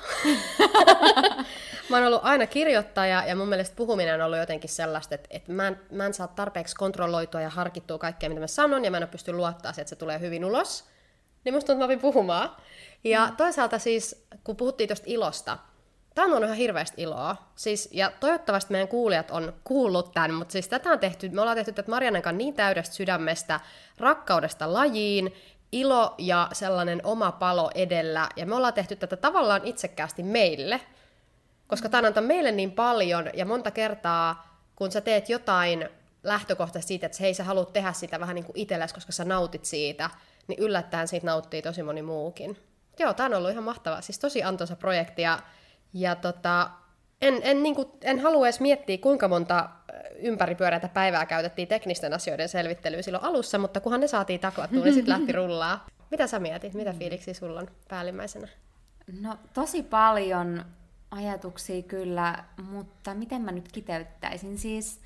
mä 1.90 1.98
oon 1.98 2.08
ollut 2.08 2.22
aina 2.24 2.48
kirjoittaja 2.48 3.26
ja 3.26 3.36
mun 3.36 3.50
mielestä 3.50 3.76
puhuminen 3.76 4.16
on 4.16 4.26
ollut 4.26 4.40
jotenkin 4.40 4.70
sellaista, 4.70 5.16
että, 5.16 5.28
että 5.32 5.52
mä, 5.52 5.68
en, 5.68 5.80
mä 5.92 6.06
en 6.06 6.14
saa 6.14 6.28
tarpeeksi 6.28 6.76
kontrolloitua 6.76 7.42
ja 7.42 7.50
harkittua 7.50 7.98
kaikkea, 7.98 8.30
mitä 8.30 8.42
mä 8.42 8.48
sanon, 8.48 8.86
ja 8.86 8.92
mä 8.92 8.98
en 8.98 9.08
pysty 9.08 9.34
luottaa 9.34 9.74
siihen, 9.74 9.82
että 9.82 9.90
se 9.90 9.96
tulee 9.96 10.20
hyvin 10.20 10.46
ulos. 10.46 10.93
Niin 11.44 11.54
musta 11.54 11.68
tuntuu, 11.68 11.84
että 11.84 11.94
mä 11.94 12.00
opin 12.00 12.14
puhumaan. 12.14 12.56
Ja 13.04 13.28
mm. 13.28 13.36
toisaalta 13.36 13.80
siis, 13.80 14.26
kun 14.44 14.56
puhuttiin 14.56 14.88
tuosta 14.88 15.06
ilosta, 15.08 15.58
Tämä 16.16 16.36
on 16.36 16.44
ihan 16.44 16.58
hirveästi 16.58 17.02
iloa. 17.02 17.36
Siis, 17.56 17.90
ja 17.92 18.12
toivottavasti 18.20 18.72
meidän 18.72 18.88
kuulijat 18.88 19.32
on 19.32 19.54
kuullut 19.64 20.12
tämän, 20.12 20.34
mutta 20.34 20.52
siis 20.52 20.68
tätä 20.68 20.92
on 20.92 21.00
tehty, 21.00 21.30
me 21.30 21.42
ollaan 21.42 21.58
tehty 21.58 21.72
tätä 21.72 21.92
Marianen 21.92 22.22
kanssa 22.22 22.38
niin 22.38 22.54
täydestä 22.54 22.96
sydämestä, 22.96 23.60
rakkaudesta 23.98 24.74
lajiin, 24.74 25.34
ilo 25.72 26.16
ja 26.18 26.48
sellainen 26.54 27.02
oma 27.04 27.32
palo 27.32 27.72
edellä. 27.76 28.30
Ja 28.36 28.46
me 28.46 28.56
ollaan 28.56 28.74
tehty 28.74 28.96
tätä 28.96 29.16
tavallaan 29.16 29.62
itsekkäästi 29.64 30.24
meille, 30.24 30.82
koska 31.68 31.90
tämä 31.90 32.08
antaa 32.08 32.24
meille 32.24 32.52
niin 32.52 32.72
paljon, 32.72 33.30
ja 33.34 33.46
monta 33.46 33.72
kertaa, 33.72 34.58
kun 34.76 34.92
sä 34.92 35.02
teet 35.02 35.30
jotain 35.30 35.90
lähtökohtaisesti 36.24 36.88
siitä, 36.88 37.06
että 37.06 37.18
hei, 37.22 37.34
sä 37.34 37.44
haluat 37.44 37.74
tehdä 37.74 37.94
sitä 37.94 38.20
vähän 38.20 38.36
niin 38.36 38.46
kuin 38.46 38.58
itsellesi, 38.58 38.94
koska 38.94 39.12
sä 39.12 39.26
nautit 39.26 39.66
siitä, 39.66 40.10
niin 40.48 40.60
yllättäen 40.60 41.08
siitä 41.08 41.26
nauttii 41.26 41.62
tosi 41.62 41.84
moni 41.84 42.02
muukin. 42.02 42.58
Joo, 43.00 43.14
tämä 43.14 43.28
on 43.28 43.34
ollut 43.34 43.52
ihan 43.52 43.64
mahtavaa. 43.64 44.02
Siis 44.02 44.20
tosi 44.20 44.44
antoisa 44.44 44.76
projekti 44.76 45.22
ja, 45.22 45.40
ja 45.94 46.16
tota, 46.16 46.70
en, 47.22 47.40
en, 47.44 47.64
niin 47.64 47.76
kuin, 47.76 47.88
en 48.02 48.20
halua 48.20 48.46
edes 48.46 48.60
miettiä, 48.60 48.98
kuinka 48.98 49.28
monta 49.28 49.70
ympäripyöreitä 50.16 50.88
päivää 50.88 51.26
käytettiin 51.26 51.68
teknisten 51.68 52.14
asioiden 52.14 52.50
selvittelyyn 52.50 53.04
silloin 53.04 53.24
alussa, 53.24 53.58
mutta 53.58 53.80
kunhan 53.80 54.02
ne 54.02 54.08
saatiin 54.08 54.40
takottua, 54.40 54.84
niin 54.84 54.94
sitten 54.94 55.14
lähti 55.14 55.32
rullaa. 55.42 55.86
Mitä 56.12 56.28
sä 56.28 56.40
mietit? 56.40 56.74
Mitä 56.74 56.94
fiiliksi 56.94 57.34
sulla 57.34 57.60
on 57.60 57.68
päällimmäisenä? 57.90 58.48
No 59.22 59.38
tosi 59.54 59.84
paljon 59.84 60.66
ajatuksia 61.12 61.82
kyllä, 61.82 62.44
mutta 62.70 63.14
miten 63.14 63.42
mä 63.42 63.52
nyt 63.52 63.72
kiteyttäisin? 63.72 64.58
Siis 64.58 65.02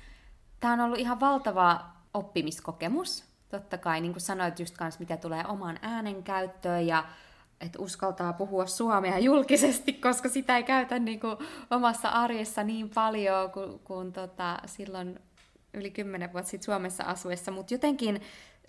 tämä 0.60 0.72
on 0.72 0.80
ollut 0.80 0.98
ihan 0.98 1.20
valtava 1.20 1.80
oppimiskokemus. 2.14 3.24
Totta 3.48 3.78
kai, 3.78 4.00
niin 4.00 4.12
kuin 4.12 4.20
sanoit 4.20 4.58
just 4.58 4.76
kanssa, 4.76 5.00
mitä 5.00 5.16
tulee 5.16 5.44
omaan 5.46 5.78
äänenkäyttöön 5.82 6.86
ja 6.86 7.04
että 7.60 7.78
uskaltaa 7.82 8.32
puhua 8.32 8.66
suomea 8.66 9.18
julkisesti, 9.18 9.92
koska 10.08 10.28
sitä 10.28 10.56
ei 10.56 10.62
käytä 10.62 10.98
niin 10.98 11.20
kuin 11.20 11.36
omassa 11.70 12.08
arjessa 12.08 12.62
niin 12.62 12.90
paljon 12.90 13.50
kuin, 13.50 13.78
kuin 13.78 14.12
tota, 14.12 14.58
silloin 14.66 15.20
yli 15.74 15.90
kymmenen 15.90 16.32
vuotta 16.32 16.50
sitten 16.50 16.64
Suomessa 16.64 17.04
asuessa, 17.04 17.50
mutta 17.50 17.74
jotenkin 17.74 18.20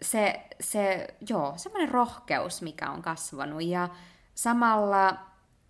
se, 0.01 0.45
se 0.59 1.07
joo, 1.29 1.53
semmoinen 1.55 1.89
rohkeus, 1.89 2.61
mikä 2.61 2.89
on 2.89 3.01
kasvanut 3.01 3.63
ja 3.63 3.89
samalla 4.35 5.17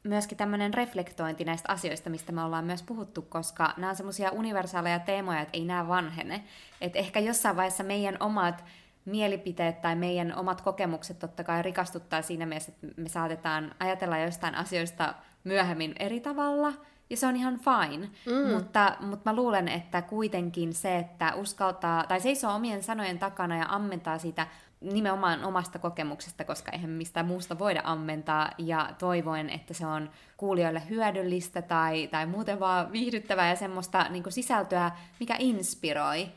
myöskin 0.03 0.37
tämmöinen 0.37 0.73
reflektointi 0.73 1.45
näistä 1.45 1.71
asioista, 1.71 2.09
mistä 2.09 2.31
me 2.31 2.43
ollaan 2.43 2.65
myös 2.65 2.83
puhuttu, 2.83 3.21
koska 3.21 3.73
nämä 3.77 3.89
on 3.89 3.95
semmoisia 3.95 4.31
universaaleja 4.31 4.99
teemoja, 4.99 5.41
että 5.41 5.57
ei 5.57 5.65
nämä 5.65 5.87
vanhene. 5.87 6.43
Että 6.81 6.99
ehkä 6.99 7.19
jossain 7.19 7.55
vaiheessa 7.55 7.83
meidän 7.83 8.17
omat 8.19 8.63
mielipiteet 9.05 9.81
tai 9.81 9.95
meidän 9.95 10.35
omat 10.35 10.61
kokemukset 10.61 11.19
totta 11.19 11.43
kai 11.43 11.61
rikastuttaa 11.61 12.21
siinä 12.21 12.45
mielessä, 12.45 12.71
että 12.71 13.01
me 13.01 13.09
saatetaan 13.09 13.75
ajatella 13.79 14.17
joistain 14.17 14.55
asioista 14.55 15.13
myöhemmin 15.43 15.95
eri 15.99 16.19
tavalla, 16.19 16.73
ja 17.09 17.17
se 17.17 17.27
on 17.27 17.35
ihan 17.35 17.59
fine. 17.59 18.09
Mm. 18.25 18.53
Mutta, 18.53 18.95
mutta 18.99 19.31
mä 19.31 19.35
luulen, 19.35 19.67
että 19.67 20.01
kuitenkin 20.01 20.73
se, 20.73 20.97
että 20.97 21.33
uskaltaa, 21.35 22.03
tai 22.07 22.19
seisoo 22.19 22.55
omien 22.55 22.83
sanojen 22.83 23.19
takana 23.19 23.57
ja 23.57 23.65
ammentaa 23.69 24.17
sitä 24.17 24.47
nimenomaan 24.81 25.43
omasta 25.43 25.79
kokemuksesta, 25.79 26.43
koska 26.43 26.71
eihän 26.71 26.89
mistään 26.89 27.25
muusta 27.25 27.59
voida 27.59 27.81
ammentaa, 27.83 28.49
ja 28.57 28.89
toivoen, 28.99 29.49
että 29.49 29.73
se 29.73 29.85
on 29.85 30.09
kuulijoille 30.37 30.81
hyödyllistä 30.89 31.61
tai, 31.61 32.07
tai 32.07 32.25
muuten 32.25 32.59
vaan 32.59 32.91
viihdyttävää 32.91 33.49
ja 33.49 33.55
semmoista 33.55 34.05
niin 34.09 34.23
sisältöä, 34.29 34.91
mikä 35.19 35.35
inspiroi. 35.39 36.29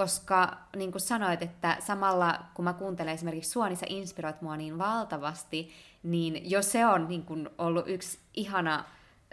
Koska 0.00 0.58
niin 0.76 0.92
kuin 0.92 1.02
sanoit, 1.02 1.42
että 1.42 1.76
samalla 1.80 2.38
kun 2.54 2.64
mä 2.64 2.72
kuuntelen 2.72 3.14
esimerkiksi 3.14 3.50
sua, 3.50 3.68
niin 3.68 3.76
sä 3.76 3.86
inspiroit 3.88 4.42
mua 4.42 4.56
niin 4.56 4.78
valtavasti, 4.78 5.72
niin 6.02 6.50
jo 6.50 6.62
se 6.62 6.86
on 6.86 7.08
niin 7.08 7.22
kuin 7.22 7.48
ollut 7.58 7.88
yksi 7.88 8.18
ihana 8.34 8.84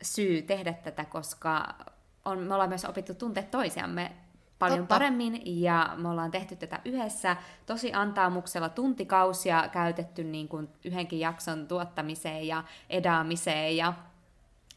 syy 0.01 0.41
tehdä 0.41 0.73
tätä, 0.73 1.05
koska 1.05 1.75
on, 2.25 2.39
me 2.39 2.53
ollaan 2.53 2.69
myös 2.69 2.85
opittu 2.85 3.13
tuntea 3.13 3.43
toisiamme 3.43 4.11
paljon 4.59 4.79
Totta. 4.79 4.95
paremmin 4.95 5.41
ja 5.61 5.95
me 5.97 6.09
ollaan 6.09 6.31
tehty 6.31 6.55
tätä 6.55 6.79
yhdessä 6.85 7.37
tosi 7.65 7.93
antaamuksella 7.93 8.69
tuntikausia 8.69 9.69
käytetty 9.71 10.23
niin 10.23 10.47
kuin 10.47 10.69
yhdenkin 10.85 11.19
jakson 11.19 11.67
tuottamiseen 11.67 12.47
ja 12.47 12.63
edaamiseen 12.89 13.77
ja 13.77 13.93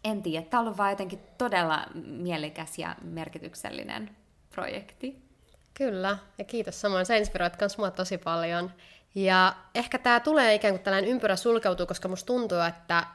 en 0.04 0.22
tiedä, 0.22 0.46
tämä 0.46 0.60
on 0.60 0.66
ollut 0.66 0.78
vaan 0.78 0.90
jotenkin 0.90 1.20
todella 1.38 1.86
mielekäs 2.04 2.78
ja 2.78 2.96
merkityksellinen 3.02 4.16
projekti. 4.54 5.29
Kyllä, 5.74 6.18
ja 6.38 6.44
kiitos 6.44 6.80
samoin. 6.80 7.06
Sä 7.06 7.16
inspiroit 7.16 7.52
myös 7.60 7.78
mua 7.78 7.90
tosi 7.90 8.18
paljon. 8.18 8.72
Ja 9.14 9.54
ehkä 9.74 9.98
tämä 9.98 10.20
tulee 10.20 10.54
ikään 10.54 10.74
kuin 10.74 10.82
tällainen 10.82 11.10
ympyrä 11.10 11.36
sulkeutuu, 11.36 11.86
koska 11.86 12.08
musta 12.08 12.26
tuntuu, 12.26 12.58
että 12.58 13.06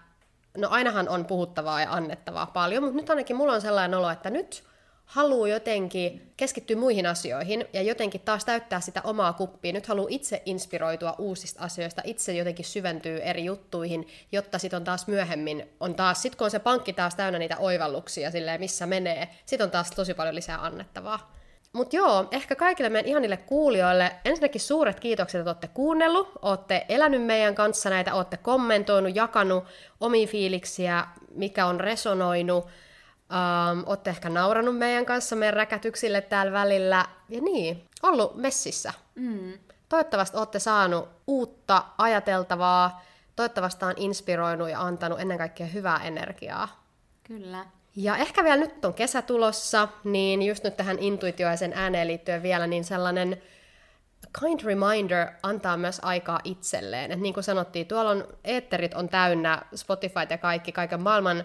no 0.58 0.70
ainahan 0.70 1.10
on 1.10 1.26
puhuttavaa 1.26 1.82
ja 1.82 1.91
annettavaa 1.91 2.45
paljon, 2.45 2.84
mutta 2.84 2.97
nyt 2.97 3.10
ainakin 3.10 3.36
mulla 3.36 3.53
on 3.53 3.62
sellainen 3.62 3.99
olo, 3.99 4.10
että 4.10 4.30
nyt 4.30 4.64
haluaa 5.06 5.47
jotenkin 5.47 6.34
keskittyä 6.38 6.78
muihin 6.78 7.06
asioihin 7.06 7.66
ja 7.74 7.82
jotenkin 7.82 8.22
taas 8.22 8.45
täyttää 8.45 8.82
sitä 8.82 9.01
omaa 9.03 9.34
kuppia. 9.34 9.74
Nyt 9.74 9.88
haluaa 9.88 10.08
itse 10.10 10.41
inspiroitua 10.45 11.16
uusista 11.18 11.64
asioista, 11.64 12.01
itse 12.06 12.34
jotenkin 12.34 12.66
syventyy 12.66 13.20
eri 13.22 13.45
juttuihin, 13.45 14.08
jotta 14.32 14.60
sitten 14.60 14.78
on 14.78 14.84
taas 14.84 15.08
myöhemmin, 15.08 15.70
on 15.80 15.95
taas, 15.95 16.22
sit 16.22 16.36
kun 16.36 16.45
on 16.45 16.51
se 16.51 16.60
pankki 16.60 16.93
taas 16.93 17.16
täynnä 17.16 17.39
niitä 17.39 17.58
oivalluksia, 17.58 18.32
silleen, 18.32 18.60
missä 18.60 18.86
menee, 18.86 19.30
sitten 19.45 19.66
on 19.66 19.72
taas 19.72 19.91
tosi 19.91 20.14
paljon 20.14 20.36
lisää 20.36 20.66
annettavaa. 20.66 21.35
Mutta 21.76 21.96
joo, 21.96 22.28
ehkä 22.32 22.56
kaikille 22.56 22.90
meidän 22.90 23.10
ihanille 23.10 23.38
kuulijoille 23.38 24.16
ensinnäkin 24.26 24.62
suuret 24.62 25.00
kiitokset, 25.00 25.40
että 25.40 25.50
olette 25.50 25.68
kuunnellut, 25.68 26.32
olette 26.42 26.86
elänyt 26.90 27.24
meidän 27.24 27.56
kanssa 27.56 27.90
näitä, 27.90 28.14
olette 28.14 28.38
kommentoinut, 28.38 29.16
jakanut 29.16 29.64
omia 30.00 30.28
fiiliksiä, 30.28 31.08
mikä 31.32 31.66
on 31.66 31.80
resonoinut, 31.80 32.66
um, 32.66 33.84
olette 33.86 34.10
ehkä 34.10 34.30
nauranut 34.30 34.78
meidän 34.78 35.06
kanssa 35.06 35.36
meidän 35.36 35.54
räkätyksille 35.54 36.22
täällä 36.22 36.52
välillä, 36.52 37.06
ja 37.30 37.42
niin, 37.42 37.90
ollut 38.04 38.36
messissä. 38.36 38.94
Mm. 39.16 39.54
Toivottavasti 39.90 40.38
olette 40.38 40.60
saanut 40.60 41.10
uutta 41.28 41.84
ajateltavaa, 41.98 43.04
toivottavasti 43.36 43.86
on 43.86 43.94
inspiroinut 43.98 44.70
ja 44.70 44.82
antanut 44.82 45.20
ennen 45.20 45.38
kaikkea 45.38 45.68
hyvää 45.68 46.00
energiaa. 46.04 46.86
Kyllä. 47.24 47.66
Ja 47.96 48.18
ehkä 48.18 48.43
vielä 48.43 48.58
nyt 48.58 48.86
on 48.86 48.93
kesä 48.93 49.22
tulossa, 49.22 49.88
niin 50.04 50.41
just 50.41 50.64
nyt 50.64 50.78
tähän 50.78 51.00
intuitioisen 51.00 51.74
ääneen 51.76 52.08
liittyen 52.08 52.43
vielä, 52.43 52.68
niin 52.68 52.84
sellainen 52.84 53.41
kind 54.39 54.60
reminder 54.64 55.28
antaa 55.43 55.78
myös 55.78 56.00
aikaa 56.04 56.39
itselleen. 56.43 57.12
Et 57.12 57.20
niin 57.20 57.34
kuin 57.34 57.43
sanottiin, 57.43 57.88
tuolla 57.88 58.10
on, 58.10 58.28
eetterit 58.43 58.93
on 58.93 59.10
täynnä, 59.10 59.62
Spotify 59.76 60.20
ja 60.30 60.38
kaikki, 60.38 60.72
kaiken 60.72 61.02
maailman 61.02 61.43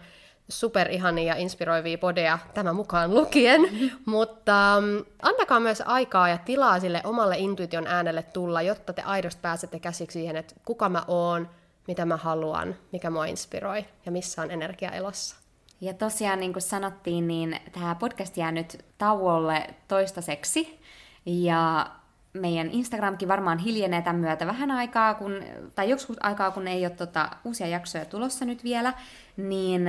superihania 0.49 1.35
ja 1.35 1.41
inspiroivia 1.41 1.99
podeja 1.99 2.39
tämän 2.55 2.77
mukaan 2.77 3.15
lukien, 3.15 3.61
mutta 4.05 4.77
um, 4.79 5.05
antakaa 5.23 5.61
myös 5.61 5.83
aikaa 5.87 6.29
ja 6.29 6.39
tilaa 6.39 6.81
sille 6.81 7.01
omalle 7.05 7.39
intuition 7.39 7.87
äänelle 7.87 8.23
tulla, 8.23 8.63
jotta 8.63 8.93
te 8.93 9.03
aidosti 9.03 9.41
pääsette 9.43 9.79
käsiksi 9.79 10.19
siihen, 10.19 10.37
että 10.37 10.55
kuka 10.65 10.89
mä 10.89 11.05
oon, 11.09 11.51
mitä 11.87 12.05
mä 12.05 12.17
haluan, 12.17 12.77
mikä 12.93 13.11
mua 13.11 13.25
inspiroi 13.25 13.85
ja 14.07 14.13
missä 14.13 14.43
on 14.43 14.51
energia 14.51 14.91
elossa. 14.91 15.40
Ja 15.81 15.95
tosiaan, 15.95 16.41
niin 16.41 16.53
kuin 16.53 16.63
sanottiin, 16.63 17.29
niin 17.29 17.57
tämä 17.73 17.95
podcast 17.95 18.37
jää 18.37 18.53
nyt 18.53 18.85
tauolle 18.99 19.67
toistaiseksi. 19.89 20.81
Ja 21.27 21.87
meidän 22.33 22.71
Instagramkin 22.71 23.29
varmaan 23.29 23.59
hiljenee 23.59 24.03
tämän 24.03 24.21
myötä 24.21 24.47
vähän 24.47 24.71
aikaa, 24.71 25.15
kun, 25.15 25.43
tai 25.75 25.91
joskus 25.91 26.17
aikaa, 26.21 26.51
kun 26.51 26.69
ei 26.69 26.87
ole 26.87 26.91
tota, 26.91 27.31
uusia 27.45 27.67
jaksoja 27.67 28.05
tulossa 28.05 28.45
nyt 28.45 28.65
vielä, 28.65 28.93
niin 29.37 29.83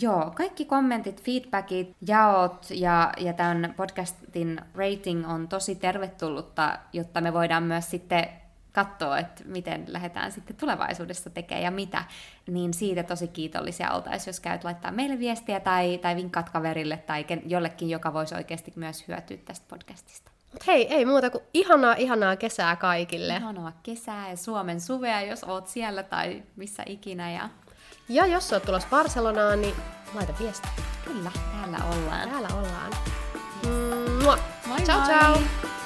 joo, 0.00 0.32
kaikki 0.36 0.64
kommentit, 0.64 1.22
feedbackit, 1.22 1.96
jaot 2.06 2.66
ja, 2.70 3.12
ja 3.18 3.32
tämän 3.32 3.74
podcastin 3.76 4.60
rating 4.74 5.30
on 5.30 5.48
tosi 5.48 5.74
tervetullutta, 5.74 6.78
jotta 6.92 7.20
me 7.20 7.32
voidaan 7.32 7.62
myös 7.62 7.90
sitten 7.90 8.28
katsoa, 8.72 9.18
että 9.18 9.42
miten 9.44 9.84
lähdetään 9.88 10.32
sitten 10.32 10.56
tulevaisuudessa 10.56 11.30
tekemään 11.30 11.64
ja 11.64 11.70
mitä, 11.70 12.04
niin 12.46 12.74
siitä 12.74 13.02
tosi 13.02 13.28
kiitollisia 13.28 13.92
oltaisiin, 13.92 14.28
jos 14.28 14.40
käyt 14.40 14.64
laittaa 14.64 14.90
meille 14.90 15.18
viestiä 15.18 15.60
tai, 15.60 15.98
tai 15.98 16.16
vinkkaat 16.16 16.50
kaverille 16.50 16.96
tai 16.96 17.26
jollekin, 17.46 17.90
joka 17.90 18.12
voisi 18.12 18.34
oikeasti 18.34 18.72
myös 18.76 19.08
hyötyä 19.08 19.36
tästä 19.44 19.66
podcastista. 19.68 20.30
Mut 20.52 20.66
hei, 20.66 20.94
ei 20.94 21.04
muuta 21.04 21.30
kuin 21.30 21.44
ihanaa, 21.54 21.94
ihanaa 21.94 22.36
kesää 22.36 22.76
kaikille. 22.76 23.36
Ihanaa 23.36 23.72
kesää 23.82 24.30
ja 24.30 24.36
Suomen 24.36 24.80
suvea, 24.80 25.22
jos 25.22 25.44
oot 25.44 25.68
siellä 25.68 26.02
tai 26.02 26.42
missä 26.56 26.82
ikinä. 26.86 27.30
Ja, 27.30 27.48
ja 28.08 28.26
jos 28.26 28.52
oot 28.52 28.62
tulossa 28.62 28.88
Barcelonaan, 28.90 29.60
niin 29.60 29.74
laita 30.14 30.32
viesti. 30.40 30.68
Kyllä, 31.04 31.30
täällä 31.52 31.78
ollaan. 31.84 32.28
Täällä 32.28 32.48
ollaan. 32.54 32.92
Yes. 33.64 34.40
Moi 34.66 34.80
ciao, 34.80 34.98
moi! 34.98 35.06
ciao! 35.06 35.81